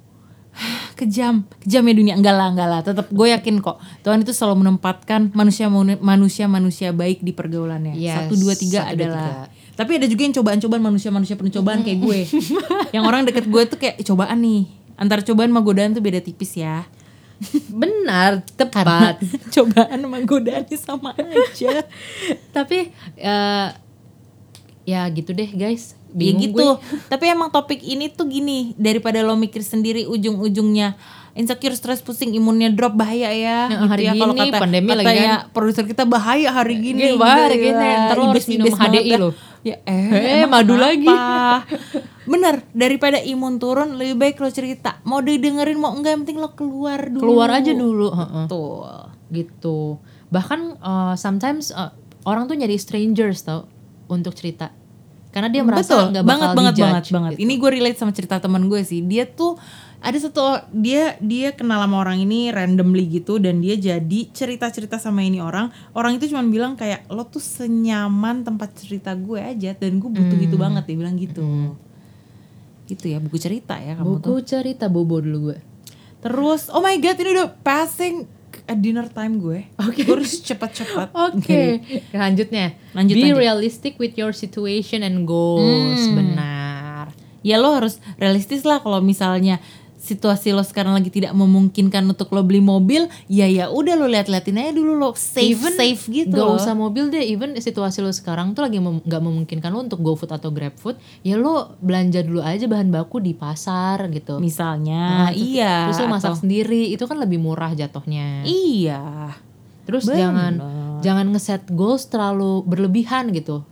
kejam, 0.98 1.46
kejam 1.62 1.82
ya 1.86 1.94
dunia. 1.94 2.14
Enggak 2.18 2.34
lah, 2.34 2.48
enggak 2.50 2.68
lah. 2.68 2.80
Tetap 2.82 3.06
gue 3.10 3.28
yakin 3.30 3.62
kok 3.62 3.78
Tuhan 4.02 4.22
itu 4.22 4.34
selalu 4.34 4.66
menempatkan 4.66 5.30
manusia 5.34 5.70
manusia 5.70 6.50
manusia 6.50 6.90
baik 6.90 7.22
di 7.22 7.30
pergaulannya. 7.30 7.94
Yes, 7.94 8.26
satu 8.26 8.34
dua 8.34 8.54
tiga 8.58 8.80
satu, 8.82 8.94
dua, 8.94 8.98
adalah. 8.98 9.30
tiga. 9.30 9.53
Tapi 9.74 9.98
ada 9.98 10.06
juga 10.06 10.22
yang 10.22 10.34
cobaan-cobaan 10.34 10.82
manusia-manusia 10.82 11.34
penuh 11.34 11.50
cobaan 11.50 11.82
kayak 11.82 11.98
gue. 11.98 12.20
yang 12.96 13.04
orang 13.06 13.26
deket 13.26 13.50
gue 13.50 13.62
tuh 13.66 13.78
kayak 13.78 13.98
cobaan 14.06 14.38
nih. 14.42 14.70
Antara 14.94 15.20
cobaan 15.26 15.50
sama 15.50 15.62
godaan 15.66 15.90
tuh 15.94 16.02
beda 16.02 16.22
tipis 16.22 16.54
ya. 16.54 16.86
Benar, 17.68 18.46
tepat. 18.54 19.18
cobaan 19.54 19.98
sama 19.98 20.18
godaannya 20.22 20.78
sama 20.78 21.10
aja. 21.18 21.82
Tapi 22.56 22.94
eh, 23.18 23.68
ya 24.86 25.02
gitu 25.10 25.34
deh 25.34 25.50
guys. 25.50 25.98
ya 26.14 26.14
Bingung 26.14 26.54
gitu. 26.54 26.62
gue. 26.62 26.70
Tapi 27.10 27.24
emang 27.34 27.50
topik 27.50 27.82
ini 27.82 28.06
tuh 28.14 28.30
gini, 28.30 28.78
daripada 28.78 29.18
lo 29.26 29.34
mikir 29.34 29.66
sendiri 29.66 30.06
ujung-ujungnya 30.06 30.94
insecure, 31.34 31.74
stress, 31.74 31.98
pusing, 31.98 32.30
imunnya 32.30 32.70
drop 32.70 32.94
bahaya 32.94 33.28
ya. 33.28 33.66
Ya, 33.66 33.78
hari 33.84 34.06
Kalau 34.08 34.32
gini 34.32 34.50
pandemi 34.50 34.90
lagi 34.90 35.02
katanya 35.04 35.34
produser 35.50 35.84
kita 35.84 36.06
bahaya 36.06 36.48
hari 36.48 36.78
gini. 36.78 37.00
Gini, 37.04 37.18
bahaya 37.18 37.46
hari 37.46 37.58
Gila, 37.58 37.68
gini. 37.68 37.88
Ntar 38.00 38.16
lo 38.16 38.24
harus 38.28 38.46
minum 38.46 38.66
banget 38.68 38.90
HDI 38.94 39.10
ya. 39.10 39.18
lo. 39.18 39.30
Ya 39.60 39.76
Eh, 39.82 40.42
eh, 40.42 40.44
madu 40.44 40.76
kenapa? 40.76 40.86
lagi. 40.86 41.08
Bener, 42.24 42.54
daripada 42.70 43.18
imun 43.18 43.58
turun 43.58 43.96
lebih 43.96 44.16
baik 44.16 44.36
lo 44.38 44.48
cerita. 44.48 45.00
Mau 45.02 45.20
didengerin 45.20 45.76
mau 45.76 45.90
enggak 45.90 46.10
yang 46.12 46.22
penting 46.22 46.38
lo 46.38 46.52
keluar 46.52 47.00
dulu. 47.04 47.20
Keluar 47.20 47.48
aja 47.50 47.72
dulu. 47.72 48.08
Tuh. 48.46 48.86
Gitu. 49.28 49.78
Bahkan 50.30 50.60
eh, 50.78 51.14
sometimes 51.16 51.68
eh, 51.70 51.90
orang 52.24 52.46
tuh 52.46 52.54
nyari 52.54 52.76
strangers 52.76 53.42
tau 53.42 53.66
untuk 54.06 54.32
cerita. 54.32 54.70
Karena 55.28 55.50
dia 55.50 55.66
merasa 55.66 55.82
Betul, 55.90 56.04
nggak 56.14 56.24
banget 56.24 56.46
bakal 56.46 56.54
banget 56.54 56.72
dijudge, 56.72 56.86
banget 56.86 57.04
banget. 57.10 57.30
gitu. 57.34 57.40
Ini 57.42 57.52
gue 57.58 57.70
relate 57.72 57.98
sama 57.98 58.12
cerita 58.14 58.34
teman 58.38 58.62
gue 58.64 58.80
sih. 58.80 59.02
Dia 59.02 59.26
tuh 59.26 59.58
ada 60.04 60.18
satu 60.20 60.44
dia 60.70 61.16
dia 61.16 61.50
kenal 61.50 61.80
sama 61.80 61.96
orang 61.98 62.20
ini 62.20 62.52
randomly 62.52 63.08
gitu 63.08 63.40
dan 63.40 63.58
dia 63.58 63.72
jadi 63.74 64.20
cerita-cerita 64.28 65.00
sama 65.00 65.24
ini 65.24 65.40
orang. 65.40 65.72
Orang 65.90 66.14
itu 66.14 66.28
cuma 66.28 66.44
bilang 66.44 66.76
kayak 66.76 67.08
lo 67.08 67.24
tuh 67.24 67.40
senyaman 67.40 68.44
tempat 68.44 68.76
cerita 68.76 69.16
gue 69.16 69.40
aja 69.40 69.72
dan 69.72 69.96
gue 69.96 70.06
butuh 70.06 70.36
gitu 70.36 70.54
Hmm. 70.54 70.64
banget 70.68 70.82
dia 70.84 70.96
bilang 70.96 71.16
gitu. 71.16 71.72
Gitu 72.84 73.06
ya 73.08 73.18
buku 73.18 73.40
cerita 73.40 73.74
ya 73.74 73.96
kamu 73.96 74.20
tuh. 74.20 74.36
Buku 74.36 74.44
cerita 74.44 74.86
bobo 74.86 75.18
dulu 75.18 75.50
gue. 75.50 75.58
Terus 76.20 76.68
oh 76.68 76.78
my 76.78 76.96
god 76.98 77.16
ini 77.16 77.30
udah 77.32 77.48
passing 77.58 78.28
a 78.64 78.74
dinner 78.74 79.08
time 79.08 79.40
gue. 79.40 79.72
Oke. 79.78 80.04
Gue 80.04 80.20
harus 80.20 80.36
cepat-cepat. 80.38 81.16
Oke, 81.28 81.80
lanjutnya. 82.12 82.76
Lanjut, 82.92 83.14
Be 83.14 83.24
lanjut. 83.26 83.40
realistic 83.40 83.96
with 83.96 84.14
your 84.14 84.30
situation 84.30 85.00
and 85.00 85.24
goals. 85.24 86.00
Hmm. 86.02 86.14
Benar. 86.14 86.52
ya 87.40 87.60
lo 87.60 87.76
harus 87.76 88.00
realistis 88.16 88.64
lah 88.64 88.80
kalau 88.80 89.04
misalnya 89.04 89.60
situasi 90.04 90.52
lo 90.52 90.60
sekarang 90.60 90.92
lagi 90.92 91.08
tidak 91.08 91.32
memungkinkan 91.32 92.04
untuk 92.04 92.28
lo 92.28 92.44
beli 92.44 92.60
mobil, 92.60 93.08
ya 93.24 93.48
ya 93.48 93.72
udah 93.72 93.96
lo 93.96 94.04
lihat-liatin 94.04 94.60
aja 94.60 94.70
dulu 94.70 94.92
lo 94.94 95.16
safe 95.16 95.56
Even 95.56 95.72
safe 95.72 96.04
gitu. 96.06 96.28
Gak 96.30 96.44
loh. 96.44 96.60
usah 96.60 96.76
mobil 96.76 97.08
deh, 97.08 97.24
even 97.24 97.56
situasi 97.56 98.04
lo 98.04 98.12
sekarang 98.12 98.52
tuh 98.52 98.68
lagi 98.68 98.76
mem- 98.76 99.00
gak 99.00 99.18
memungkinkan 99.18 99.72
lo 99.72 99.80
untuk 99.80 100.04
GoFood 100.04 100.28
atau 100.30 100.52
GrabFood, 100.52 101.00
ya 101.22 101.34
lo 101.34 101.72
belanja 101.80 102.20
dulu 102.20 102.44
aja 102.44 102.68
bahan 102.68 102.92
baku 102.92 103.18
di 103.18 103.32
pasar 103.32 104.12
gitu. 104.12 104.36
misalnya, 104.36 105.26
Nah, 105.26 105.32
iya. 105.32 105.88
Terus 105.88 106.04
lo 106.04 106.12
masak 106.12 106.30
atau- 106.30 106.40
sendiri, 106.44 106.92
itu 106.92 107.04
kan 107.04 107.16
lebih 107.16 107.40
murah 107.40 107.72
jatuhnya. 107.72 108.44
Iya. 108.44 109.32
Terus 109.84 110.04
Bener. 110.04 110.20
jangan 110.20 110.52
jangan 111.00 111.26
ngeset 111.28 111.64
goals 111.70 112.04
terlalu 112.06 112.60
berlebihan 112.64 113.28
gitu. 113.30 113.64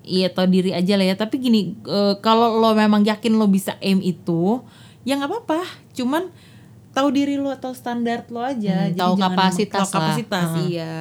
Iya 0.00 0.28
tau 0.28 0.44
diri 0.44 0.68
aja 0.68 0.96
lah 0.96 1.04
ya. 1.04 1.16
Tapi 1.16 1.36
gini, 1.38 1.60
eh, 1.80 2.14
kalau 2.20 2.60
lo 2.60 2.72
memang 2.72 3.00
yakin 3.00 3.32
lo 3.34 3.48
bisa 3.48 3.80
aim 3.80 4.00
itu, 4.00 4.60
ya 5.04 5.16
nggak 5.16 5.30
apa-apa. 5.30 5.60
Cuman 5.92 6.32
tahu 6.90 7.08
diri 7.10 7.36
lo 7.36 7.48
atau 7.48 7.70
standar 7.72 8.24
lo 8.28 8.40
aja. 8.40 8.88
Hmm, 8.88 8.96
tahu 8.96 9.14
kapasitas 9.16 9.86
tahu 9.86 9.86
lah. 9.86 9.94
kapasitas, 9.94 10.48
Heeh. 10.56 10.66
iya. 10.70 10.94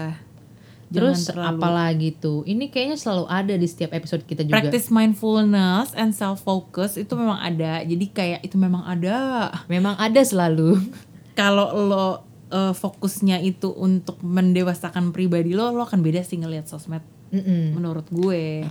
Terus 0.94 1.26
terlalu- 1.26 1.58
apalagi 1.58 2.10
tuh? 2.14 2.46
Ini 2.46 2.70
kayaknya 2.70 3.02
selalu 3.02 3.26
ada 3.26 3.58
di 3.58 3.66
setiap 3.66 3.98
episode 3.98 4.22
kita 4.30 4.46
juga. 4.46 4.62
Practice 4.62 4.94
mindfulness 4.94 5.90
and 5.98 6.14
self 6.14 6.46
focus 6.46 7.02
itu 7.02 7.18
memang 7.18 7.42
ada. 7.42 7.82
Jadi 7.82 8.06
kayak 8.14 8.46
itu 8.46 8.62
memang 8.62 8.86
ada. 8.86 9.50
Memang 9.66 9.98
ada 9.98 10.22
selalu. 10.22 10.78
Kalau 11.40 11.74
lo 11.74 12.08
eh, 12.54 12.74
fokusnya 12.78 13.42
itu 13.42 13.74
untuk 13.74 14.22
mendewasakan 14.22 15.10
pribadi 15.10 15.58
lo, 15.58 15.74
lo 15.74 15.82
akan 15.82 16.06
beda 16.06 16.22
sih 16.22 16.38
ngelihat 16.38 16.70
sosmed. 16.70 17.02
Mm-mm. 17.34 17.74
Menurut 17.74 18.06
gue. 18.14 18.70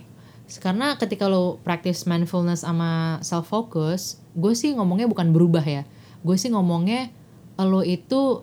Karena 0.62 0.94
ketika 0.94 1.26
lo 1.26 1.58
practice 1.66 2.06
mindfulness 2.06 2.62
sama 2.62 3.18
self 3.26 3.50
focus, 3.50 4.21
gue 4.32 4.52
sih 4.56 4.72
ngomongnya 4.76 5.08
bukan 5.08 5.30
berubah 5.32 5.64
ya. 5.64 5.82
Gue 6.22 6.36
sih 6.38 6.52
ngomongnya 6.52 7.12
lo 7.60 7.84
itu 7.84 8.42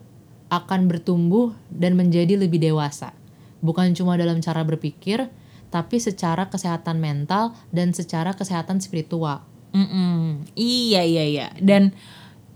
akan 0.50 0.90
bertumbuh 0.90 1.54
dan 1.70 1.94
menjadi 1.94 2.38
lebih 2.38 2.58
dewasa. 2.62 3.14
Bukan 3.62 3.94
cuma 3.94 4.16
dalam 4.16 4.40
cara 4.42 4.64
berpikir, 4.64 5.30
tapi 5.70 6.02
secara 6.02 6.50
kesehatan 6.50 6.98
mental 6.98 7.54
dan 7.70 7.94
secara 7.94 8.34
kesehatan 8.34 8.82
spiritual. 8.82 9.46
Mm-mm. 9.76 10.50
Iya 10.58 11.06
iya 11.06 11.24
iya. 11.30 11.48
Dan 11.62 11.94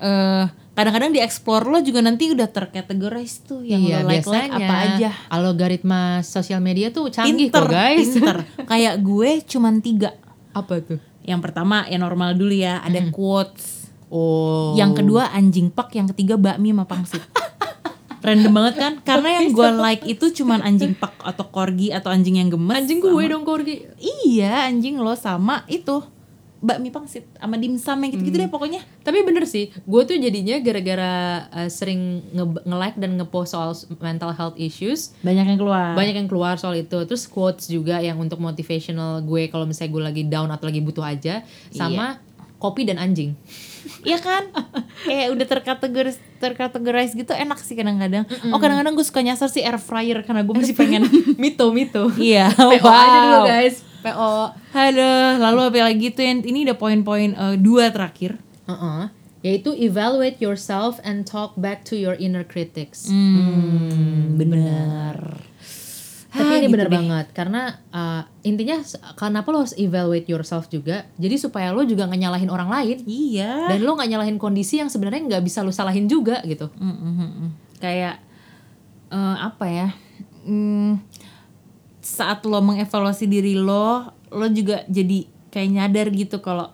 eh 0.02 0.46
kadang-kadang 0.74 1.14
di 1.14 1.22
explore 1.22 1.70
lo 1.70 1.80
juga 1.86 2.02
nanti 2.02 2.34
udah 2.34 2.50
tercategorize 2.50 3.46
tuh 3.46 3.62
yang 3.62 3.86
iya, 3.86 4.02
lo 4.02 4.10
like 4.10 4.26
like 4.26 4.50
biasanya 4.50 4.58
apa 4.58 4.76
aja. 4.98 5.10
algoritma 5.30 6.02
sosial 6.26 6.60
media 6.66 6.90
tuh 6.90 7.14
canggih 7.14 7.54
Pinter, 7.54 7.64
kok 7.64 7.72
guys. 7.72 8.10
pinter. 8.10 8.38
Kayak 8.72 8.96
gue 9.06 9.30
cuman 9.46 9.76
tiga. 9.86 10.18
Apa 10.58 10.82
tuh? 10.82 11.00
Yang 11.24 11.40
pertama 11.50 11.88
ya 11.88 11.98
normal 11.98 12.36
dulu 12.36 12.54
ya, 12.54 12.84
ada 12.84 13.00
quotes. 13.10 13.92
Oh. 14.14 14.78
Yang 14.78 15.02
kedua 15.02 15.34
anjing 15.34 15.74
pak, 15.74 15.90
yang 15.98 16.06
ketiga 16.12 16.38
bakmi 16.38 16.70
sama 16.70 16.86
pangsit. 16.86 17.24
Random 18.24 18.56
banget 18.56 18.76
kan? 18.80 18.94
Karena 19.04 19.42
yang 19.42 19.52
gue 19.52 19.70
like 19.84 20.04
itu 20.08 20.32
cuman 20.32 20.64
anjing 20.64 20.96
pak 20.96 21.12
atau 21.20 21.44
corgi 21.52 21.92
atau 21.92 22.08
anjing 22.08 22.40
yang 22.40 22.48
gemes. 22.48 22.72
anjing 22.72 23.04
gue 23.04 23.12
sama- 23.12 23.28
dong 23.28 23.44
Korgi. 23.44 23.84
Iya, 24.00 24.72
anjing 24.72 24.96
lo 24.96 25.12
sama 25.20 25.68
itu 25.68 26.00
bakmi 26.64 26.90
pangsit 26.90 27.28
sama 27.36 27.56
dimsum 27.56 28.00
yang 28.00 28.10
gitu-gitu 28.10 28.34
Hmm. 28.34 28.48
deh 28.48 28.50
pokoknya. 28.50 28.82
Tapi 29.02 29.20
bener 29.22 29.44
sih, 29.44 29.68
gue 29.70 30.02
tuh 30.02 30.16
jadinya 30.16 30.56
gara-gara 30.58 31.14
uh, 31.52 31.68
sering 31.68 32.00
nge- 32.30 32.64
nge-like 32.64 32.96
dan 32.96 33.12
ngepost 33.14 33.52
soal 33.52 33.72
mental 34.00 34.32
health 34.32 34.56
issues, 34.56 35.12
Banyak 35.20 35.44
yang 35.46 35.60
keluar. 35.60 35.92
banyak 35.92 36.16
yang 36.16 36.26
keluar 36.26 36.56
soal 36.56 36.74
itu. 36.74 36.96
Terus 37.04 37.26
quotes 37.26 37.68
juga 37.68 38.00
yang 38.00 38.16
untuk 38.18 38.40
motivational 38.40 39.20
gue 39.22 39.48
kalau 39.48 39.64
misalnya 39.64 39.92
gue 39.92 40.04
lagi 40.06 40.24
down 40.26 40.48
atau 40.50 40.66
lagi 40.66 40.80
butuh 40.80 41.04
aja, 41.04 41.44
sama 41.70 42.18
kopi 42.64 42.88
dan 42.88 42.96
anjing. 42.96 43.36
Iya 44.08 44.24
kan? 44.24 44.48
Kayak 45.04 45.36
udah 45.36 45.48
terkategoris 45.52 46.16
terkategorize 46.40 47.12
gitu 47.12 47.36
enak 47.36 47.60
sih 47.60 47.76
kadang-kadang. 47.76 48.24
Oh 48.56 48.60
kadang-kadang 48.64 48.96
gue 48.96 49.04
suka 49.04 49.20
nyasar 49.20 49.52
sih 49.52 49.60
air 49.60 49.76
fryer 49.76 50.24
karena 50.24 50.48
gue 50.48 50.56
masih 50.56 50.72
pengen. 50.72 51.04
mito 51.44 51.68
mito. 51.76 52.08
Iya. 52.16 52.56
PO 52.80 52.88
aja 52.88 53.18
dulu 53.28 53.40
guys. 53.44 53.84
PO. 54.00 54.32
Aduh, 54.76 55.44
lalu 55.44 55.60
apa 55.68 55.80
lagi 55.92 56.08
tuh 56.16 56.24
yang 56.24 56.40
ini 56.44 56.64
ada 56.64 56.76
poin-poin 56.80 57.36
eh, 57.36 57.56
dua 57.60 57.92
terakhir. 57.92 58.40
Uh-uh. 58.68 59.12
Yaitu 59.44 59.76
evaluate 59.76 60.40
yourself 60.40 61.04
and 61.04 61.28
talk 61.28 61.60
back 61.60 61.84
to 61.84 62.00
your 62.00 62.16
inner 62.16 62.48
critics. 62.48 63.12
Hmm, 63.12 64.40
bener. 64.40 65.44
Tapi 66.34 66.50
Ah, 66.50 66.58
ini 66.58 66.66
gitu 66.66 66.74
bener 66.74 66.88
deh. 66.88 66.98
banget 66.98 67.26
karena 67.30 67.62
uh, 67.90 68.26
intinya 68.42 68.82
kenapa 69.14 69.54
lo 69.54 69.62
harus 69.62 69.78
evaluate 69.78 70.26
yourself 70.26 70.66
juga. 70.66 71.06
Jadi 71.16 71.38
supaya 71.38 71.70
lo 71.70 71.86
juga 71.86 72.04
nggak 72.04 72.18
nyalahin 72.20 72.50
orang 72.50 72.68
lain 72.68 72.98
Iya. 73.06 73.70
dan 73.70 73.80
lo 73.80 73.94
nggak 73.94 74.10
nyalahin 74.10 74.38
kondisi 74.38 74.82
yang 74.82 74.90
sebenarnya 74.90 75.30
nggak 75.30 75.44
bisa 75.44 75.62
lo 75.62 75.70
salahin 75.70 76.10
juga 76.10 76.42
gitu. 76.44 76.74
Mm, 76.74 76.90
mm, 76.90 77.14
mm, 77.14 77.32
mm. 77.38 77.50
Kayak 77.78 78.18
eh, 79.10 79.36
apa 79.40 79.66
ya? 79.70 79.88
Hmm, 80.42 81.00
saat 82.02 82.44
lo 82.44 82.60
mengevaluasi 82.60 83.26
diri 83.26 83.54
lo, 83.54 84.02
lo 84.28 84.48
juga 84.50 84.84
jadi 84.90 85.24
kayak 85.50 85.70
nyadar 85.70 86.08
gitu 86.10 86.42
kalau 86.42 86.74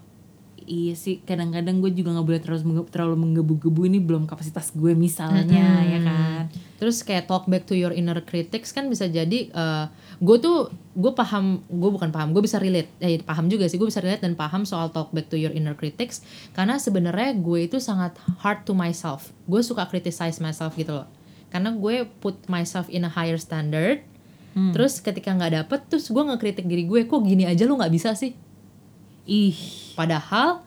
iya 0.69 0.93
sih 0.93 1.25
kadang-kadang 1.25 1.81
gue 1.81 1.89
juga 1.97 2.13
nggak 2.13 2.27
boleh 2.29 2.41
menge- 2.61 2.93
terlalu 2.93 3.17
menggebu-gebu. 3.25 3.89
Ini 3.89 3.99
belum 4.05 4.29
kapasitas 4.29 4.69
gue 4.77 4.93
misalnya 4.93 5.81
ya 5.81 5.99
kan. 6.05 6.43
Terus 6.77 7.01
kayak 7.01 7.25
talk 7.25 7.49
back 7.49 7.65
to 7.65 7.73
your 7.73 7.89
inner 7.89 8.21
critics 8.21 8.69
kan 8.71 8.85
bisa 8.87 9.09
jadi 9.09 9.49
uh, 9.51 9.89
gue 10.21 10.37
tuh 10.37 10.69
gue 10.93 11.11
paham 11.17 11.65
gue 11.67 11.89
bukan 11.89 12.13
paham 12.13 12.31
gue 12.31 12.45
bisa 12.45 12.61
relate. 12.61 12.87
Eh 13.01 13.17
paham 13.19 13.49
juga 13.49 13.65
sih 13.65 13.81
gue 13.81 13.89
bisa 13.89 13.99
relate 13.99 14.21
dan 14.21 14.37
paham 14.37 14.63
soal 14.63 14.93
talk 14.93 15.09
back 15.09 15.27
to 15.27 15.35
your 15.35 15.51
inner 15.51 15.73
critics. 15.73 16.21
Karena 16.53 16.77
sebenarnya 16.77 17.33
gue 17.35 17.65
itu 17.65 17.81
sangat 17.81 18.15
hard 18.45 18.63
to 18.69 18.77
myself. 18.77 19.33
Gue 19.49 19.65
suka 19.65 19.89
criticize 19.89 20.37
myself 20.37 20.77
gitu 20.77 20.93
loh. 21.01 21.09
Karena 21.49 21.73
gue 21.73 22.05
put 22.21 22.45
myself 22.45 22.85
in 22.93 23.03
a 23.03 23.11
higher 23.11 23.41
standard. 23.41 24.05
Terus 24.73 24.99
ketika 24.99 25.33
nggak 25.33 25.65
dapet 25.65 25.79
terus 25.89 26.09
gue 26.09 26.23
ngekritik 26.25 26.65
diri 26.69 26.85
gue 26.85 27.09
kok 27.09 27.21
gini 27.25 27.49
aja? 27.49 27.65
Lu 27.65 27.77
nggak 27.77 27.93
bisa 27.93 28.13
sih 28.13 28.33
Ih, 29.29 29.53
padahal 29.93 30.65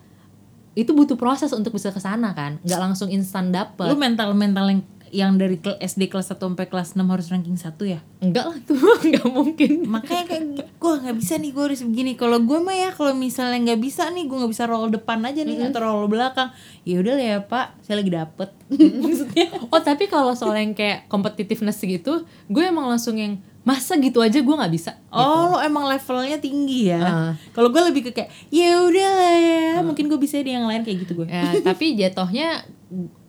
itu 0.73 0.95
butuh 0.95 1.19
proses 1.19 1.51
untuk 1.51 1.75
bisa 1.75 1.91
ke 1.91 1.99
sana 1.99 2.31
kan? 2.33 2.63
Nggak 2.63 2.81
langsung 2.81 3.11
instan 3.11 3.51
dapet. 3.51 3.91
Lu 3.91 3.99
mental-mental 3.99 4.71
yang 4.71 4.83
yang 5.13 5.37
dari 5.37 5.61
SD 5.61 6.09
kelas 6.09 6.33
1 6.33 6.41
sampai 6.41 6.73
kelas 6.73 6.97
6 6.97 7.05
harus 7.05 7.29
ranking 7.29 7.53
1 7.53 7.69
ya? 7.85 8.01
enggak 8.25 8.49
lah 8.49 8.57
tuh. 8.71 8.81
Nggak 8.81 9.29
mungkin. 9.29 9.71
Makanya 9.85 10.25
kayak 10.25 10.45
gue 10.65 10.93
nggak 11.05 11.17
bisa 11.21 11.37
nih 11.37 11.51
gue 11.53 11.65
harus 11.69 11.85
begini. 11.85 12.17
Kalau 12.17 12.41
gue 12.41 12.59
mah 12.65 12.73
ya 12.73 12.89
kalau 12.97 13.13
misalnya 13.13 13.61
nggak 13.61 13.81
bisa 13.85 14.09
nih 14.09 14.25
gue 14.25 14.37
nggak 14.41 14.53
bisa 14.57 14.65
roll 14.65 14.89
depan 14.89 15.21
aja 15.29 15.45
nih 15.45 15.69
atau 15.69 15.85
roll 15.85 16.09
belakang. 16.09 16.49
Ya 16.89 17.05
udah 17.05 17.13
lah 17.21 17.27
ya 17.29 17.39
pak. 17.45 17.77
Saya 17.85 18.01
lagi 18.01 18.09
dapet. 18.09 18.49
Maksudnya 19.05 19.53
Oh 19.69 19.85
tapi 19.85 20.09
kalau 20.09 20.33
soal 20.33 20.57
yang 20.57 20.73
kayak 20.73 21.05
competitiveness 21.13 21.85
gitu, 21.85 22.25
gue 22.49 22.63
emang 22.65 22.89
langsung 22.89 23.21
yang 23.21 23.37
masa 23.63 23.95
gitu 23.95 24.19
aja 24.19 24.35
gue 24.37 24.55
nggak 24.55 24.75
bisa. 24.75 24.99
oh 25.09 25.55
lo 25.55 25.59
emang 25.59 25.87
levelnya 25.87 26.37
tinggi 26.37 26.91
ya 26.91 26.99
Ah. 26.99 27.33
kalau 27.55 27.71
gue 27.71 27.79
lebih 27.85 28.03
ke 28.05 28.11
kayak 28.13 28.31
ya 28.49 28.83
udah 28.83 29.09
lah 29.13 29.35
ya 29.35 29.71
mungkin 29.81 30.07
gue 30.07 30.19
bisa 30.19 30.39
di 30.39 30.51
yang 30.51 30.67
lain 30.67 30.83
kayak 30.83 31.07
gitu 31.07 31.23
gue 31.23 31.27
Ya, 31.31 31.55
tapi 31.69 31.95
jatuhnya 31.95 32.67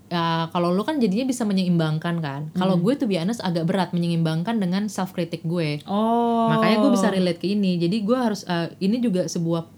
ya, 0.09 0.25
kalau 0.49 0.69
lu 0.69 0.81
kan 0.81 0.97
jadinya 0.97 1.25
bisa 1.25 1.41
menyeimbangkan 1.41 2.15
kan. 2.17 2.41
Kalau 2.53 2.77
gue 2.77 2.93
tuh 2.93 3.09
honest 3.09 3.41
agak 3.41 3.65
berat 3.65 3.89
menyeimbangkan 3.91 4.57
dengan 4.57 4.85
self 4.85 5.09
critic 5.11 5.41
gue. 5.41 5.81
oh 5.85 6.49
Makanya 6.49 6.81
gue 6.81 6.91
bisa 6.93 7.07
relate 7.09 7.37
ke 7.37 7.49
ini. 7.49 7.77
Jadi 7.77 8.01
gue 8.01 8.13
harus 8.13 8.45
eh, 8.45 8.73
ini 8.77 8.97
juga 8.97 9.25
sebuah 9.25 9.69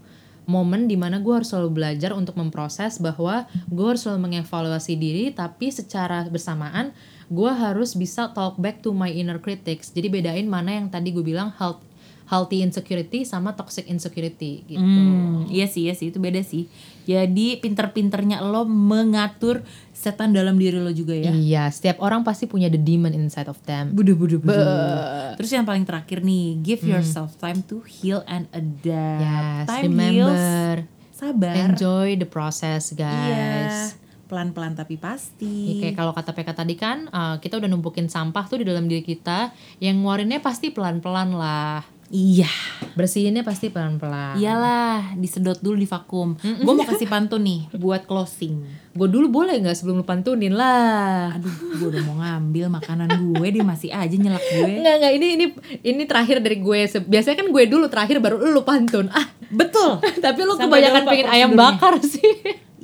momen 0.45 0.85
di 0.85 0.93
mana 0.93 1.17
gue 1.17 1.33
harus 1.33 1.49
selalu 1.49 1.73
belajar 1.73 2.13
untuk 2.13 2.37
memproses 2.37 3.01
bahwa 3.01 3.49
gue 3.65 3.85
harus 3.85 4.05
selalu 4.05 4.29
mengevaluasi 4.29 4.93
diri 4.93 5.33
tapi 5.33 5.73
secara 5.73 6.21
bersamaan 6.29 6.93
gue 7.27 7.49
harus 7.49 7.93
bisa 7.93 8.29
talk 8.29 8.55
back 8.55 8.79
to 8.79 8.89
my 8.89 9.09
inner 9.09 9.37
critics 9.37 9.89
jadi 9.89 10.07
bedain 10.07 10.45
mana 10.45 10.73
yang 10.73 10.87
tadi 10.87 11.09
gue 11.09 11.21
bilang 11.21 11.49
health, 11.55 11.81
healthy 12.25 12.61
insecurity 12.61 13.21
sama 13.21 13.51
toxic 13.51 13.85
insecurity 13.85 14.61
gitu 14.63 14.81
Hmm, 14.81 15.45
iya 15.47 15.65
sih, 15.65 15.85
iya 15.85 15.93
sih, 15.93 16.09
itu 16.09 16.17
beda 16.17 16.41
sih. 16.41 16.65
Jadi 17.05 17.61
pinter-pinternya 17.61 18.41
lo 18.41 18.65
mengatur 18.65 19.61
setan 19.91 20.33
dalam 20.33 20.53
diri 20.55 20.75
lo 20.75 20.89
juga 20.89 21.13
ya. 21.13 21.29
iya 21.29 21.63
setiap 21.67 21.97
orang 21.99 22.21
pasti 22.21 22.45
punya 22.45 22.65
the 22.65 22.77
demon 22.77 23.13
inside 23.13 23.45
of 23.45 23.61
them 23.63 23.93
Budu 23.93 24.13
budu 24.13 24.37
budu. 24.37 24.57
Terus 25.37 25.49
yang 25.51 25.65
paling 25.65 25.85
terakhir 25.85 26.21
nih, 26.21 26.57
give 26.59 26.81
yourself 26.83 27.37
time 27.37 27.61
to 27.63 27.81
heal 27.81 28.25
and 28.25 28.49
adapt. 28.51 29.21
yes 29.21 29.65
time 29.65 29.81
heals. 29.85 30.33
remember 30.33 30.73
Sabar. 31.11 31.53
enjoy 31.55 32.07
the 32.15 32.25
process 32.25 32.89
Iya. 32.91 33.93
Pelan-pelan 34.25 34.73
tapi 34.73 34.97
Ya, 34.97 35.13
pasti. 35.13 35.79
kayak 35.81 35.95
kalau 35.95 36.11
kata 36.11 36.33
PK 36.33 36.49
tadi 36.57 36.73
kan 36.73 37.05
uh, 37.09 37.37
kita 37.37 37.61
udah 37.61 37.69
numpukin 37.69 38.09
sampah 38.09 38.45
tuh 38.49 38.61
di 38.61 38.65
dalam 38.65 38.89
diri 38.89 39.05
kita 39.05 39.53
yang 39.77 40.01
ngeluarinnya 40.01 40.41
pasti 40.41 40.73
pelan-pelan 40.73 41.37
lah 41.37 41.85
Iya. 42.13 42.49
Bersihinnya 42.93 43.41
pasti 43.41 43.73
pelan-pelan. 43.73 44.37
Iyalah, 44.37 45.17
disedot 45.17 45.57
dulu 45.57 45.81
di 45.81 45.89
vakum. 45.89 46.37
Gue 46.37 46.73
mau 46.77 46.85
kasih 46.85 47.09
pantun 47.09 47.41
nih 47.41 47.65
buat 47.75 48.05
closing. 48.05 48.61
Gue 48.93 49.09
dulu 49.09 49.27
boleh 49.27 49.57
nggak 49.57 49.73
sebelum 49.73 49.99
lu 49.99 50.05
pantunin 50.05 50.53
lah. 50.53 51.33
Aduh, 51.33 51.51
gue 51.81 51.87
udah 51.91 52.03
mau 52.05 52.21
ngambil 52.21 52.69
makanan 52.71 53.09
gue, 53.09 53.47
dia 53.49 53.65
masih 53.65 53.89
aja 53.89 54.15
nyelak 54.15 54.39
gue. 54.39 54.69
Enggak 54.79 54.95
enggak 55.01 55.13
ini 55.17 55.27
ini 55.33 55.45
ini 55.81 56.03
terakhir 56.05 56.39
dari 56.45 56.61
gue. 56.61 56.79
Biasanya 56.87 57.35
kan 57.41 57.47
gue 57.49 57.63
dulu 57.65 57.85
terakhir 57.89 58.21
baru 58.21 58.37
lu 58.53 58.61
pantun. 58.61 59.09
Ah, 59.09 59.25
Betul. 59.49 59.99
tapi 60.23 60.39
lu 60.45 60.53
Sampai 60.55 60.85
kebanyakan 60.85 61.03
pengen 61.09 61.27
ayam 61.27 61.51
bakar 61.57 61.97
sih. 62.05 62.21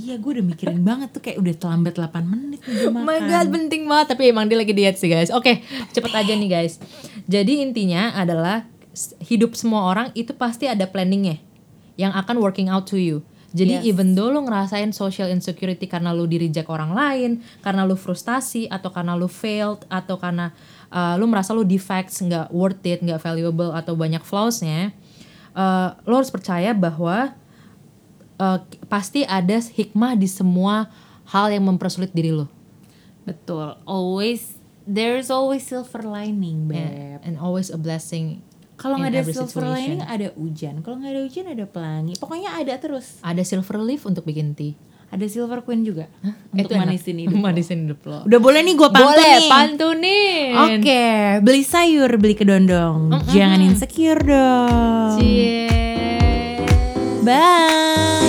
Iya, 0.02 0.18
gue 0.18 0.32
udah 0.34 0.46
mikirin 0.48 0.82
banget 0.82 1.14
tuh 1.14 1.22
kayak 1.22 1.38
udah 1.38 1.54
terlambat 1.54 1.94
8 1.94 2.26
menit 2.26 2.62
nih 2.64 2.90
Oh 2.90 2.92
makan. 2.92 3.06
my 3.06 3.20
god, 3.22 3.48
penting 3.50 3.84
banget 3.86 4.08
tapi 4.10 4.24
emang 4.28 4.50
dia 4.50 4.58
lagi 4.58 4.74
diet 4.74 4.98
sih 4.98 5.06
guys. 5.06 5.30
Oke, 5.30 5.62
cepet 5.92 6.10
aja 6.12 6.34
nih 6.34 6.50
guys. 6.50 6.82
Jadi 7.30 7.62
intinya 7.62 8.10
adalah 8.14 8.66
hidup 9.22 9.54
semua 9.54 9.86
orang 9.86 10.10
itu 10.14 10.34
pasti 10.34 10.66
ada 10.66 10.84
planningnya 10.84 11.38
yang 11.96 12.12
akan 12.12 12.42
working 12.42 12.66
out 12.68 12.90
to 12.90 12.98
you. 12.98 13.22
Jadi 13.52 13.84
Yes. 13.84 13.86
even 13.86 14.16
though 14.16 14.32
lu 14.32 14.42
ngerasain 14.42 14.96
social 14.96 15.28
insecurity 15.28 15.84
karena 15.84 16.16
lu 16.16 16.24
di 16.24 16.40
reject 16.40 16.72
orang 16.72 16.96
lain, 16.96 17.32
karena 17.60 17.84
lu 17.84 17.94
frustasi 17.94 18.72
atau 18.72 18.90
karena 18.90 19.14
lu 19.14 19.28
failed 19.28 19.84
atau 19.92 20.16
karena 20.16 20.56
uh, 20.88 21.20
lu 21.20 21.28
merasa 21.28 21.52
lu 21.52 21.68
defects 21.68 22.24
nggak 22.24 22.48
worth 22.50 22.80
it, 22.88 23.04
nggak 23.04 23.20
valuable 23.20 23.76
atau 23.76 23.92
banyak 23.94 24.24
flawsnya, 24.24 24.96
uh, 25.52 26.00
lo 26.08 26.24
harus 26.24 26.32
percaya 26.32 26.72
bahwa 26.72 27.36
uh, 28.42 28.58
pasti 28.90 29.22
ada 29.22 29.62
hikmah 29.62 30.18
di 30.18 30.26
semua 30.26 30.90
hal 31.30 31.54
yang 31.54 31.70
mempersulit 31.70 32.10
diri 32.12 32.34
lo. 32.34 32.50
Betul. 33.22 33.78
Always 33.86 34.58
there's 34.90 35.30
always 35.30 35.62
silver 35.62 36.02
lining. 36.02 36.66
Yeah, 36.68 37.22
and 37.22 37.38
always 37.38 37.70
a 37.70 37.78
blessing. 37.78 38.42
Kalau 38.82 38.98
nggak 38.98 39.14
ada 39.14 39.22
silver 39.30 39.46
situation. 39.46 39.78
lining 39.78 40.02
ada 40.02 40.28
hujan. 40.34 40.82
Kalau 40.82 40.98
nggak 40.98 41.14
ada 41.14 41.22
hujan 41.22 41.46
ada 41.54 41.66
pelangi. 41.70 42.18
Pokoknya 42.18 42.58
ada 42.58 42.74
terus. 42.82 43.22
Ada 43.22 43.46
silver 43.46 43.78
leaf 43.78 44.10
untuk 44.10 44.26
bikin 44.26 44.58
tea. 44.58 44.74
Ada 45.12 45.28
silver 45.28 45.60
queen 45.62 45.84
juga 45.84 46.08
untuk 46.56 46.72
Itu 46.72 46.74
enak. 46.74 46.88
manisin 46.88 47.16
hidup. 47.20 47.36
Manisin 47.36 47.80
hidup 47.84 48.00
lo. 48.08 48.24
Udah 48.24 48.40
boleh 48.40 48.64
nih 48.64 48.74
gue 48.80 48.90
pantun 48.90 49.12
Boleh 49.12 49.34
nih. 49.38 49.50
pantunin. 49.52 50.52
Oke, 50.56 51.04
beli 51.44 51.64
sayur, 51.68 52.10
beli 52.16 52.32
kedondong. 52.32 53.12
Jangan 53.28 53.60
insecure 53.60 54.24
dong. 54.24 55.20
Cie. 55.20 55.68
Bye. 57.22 58.21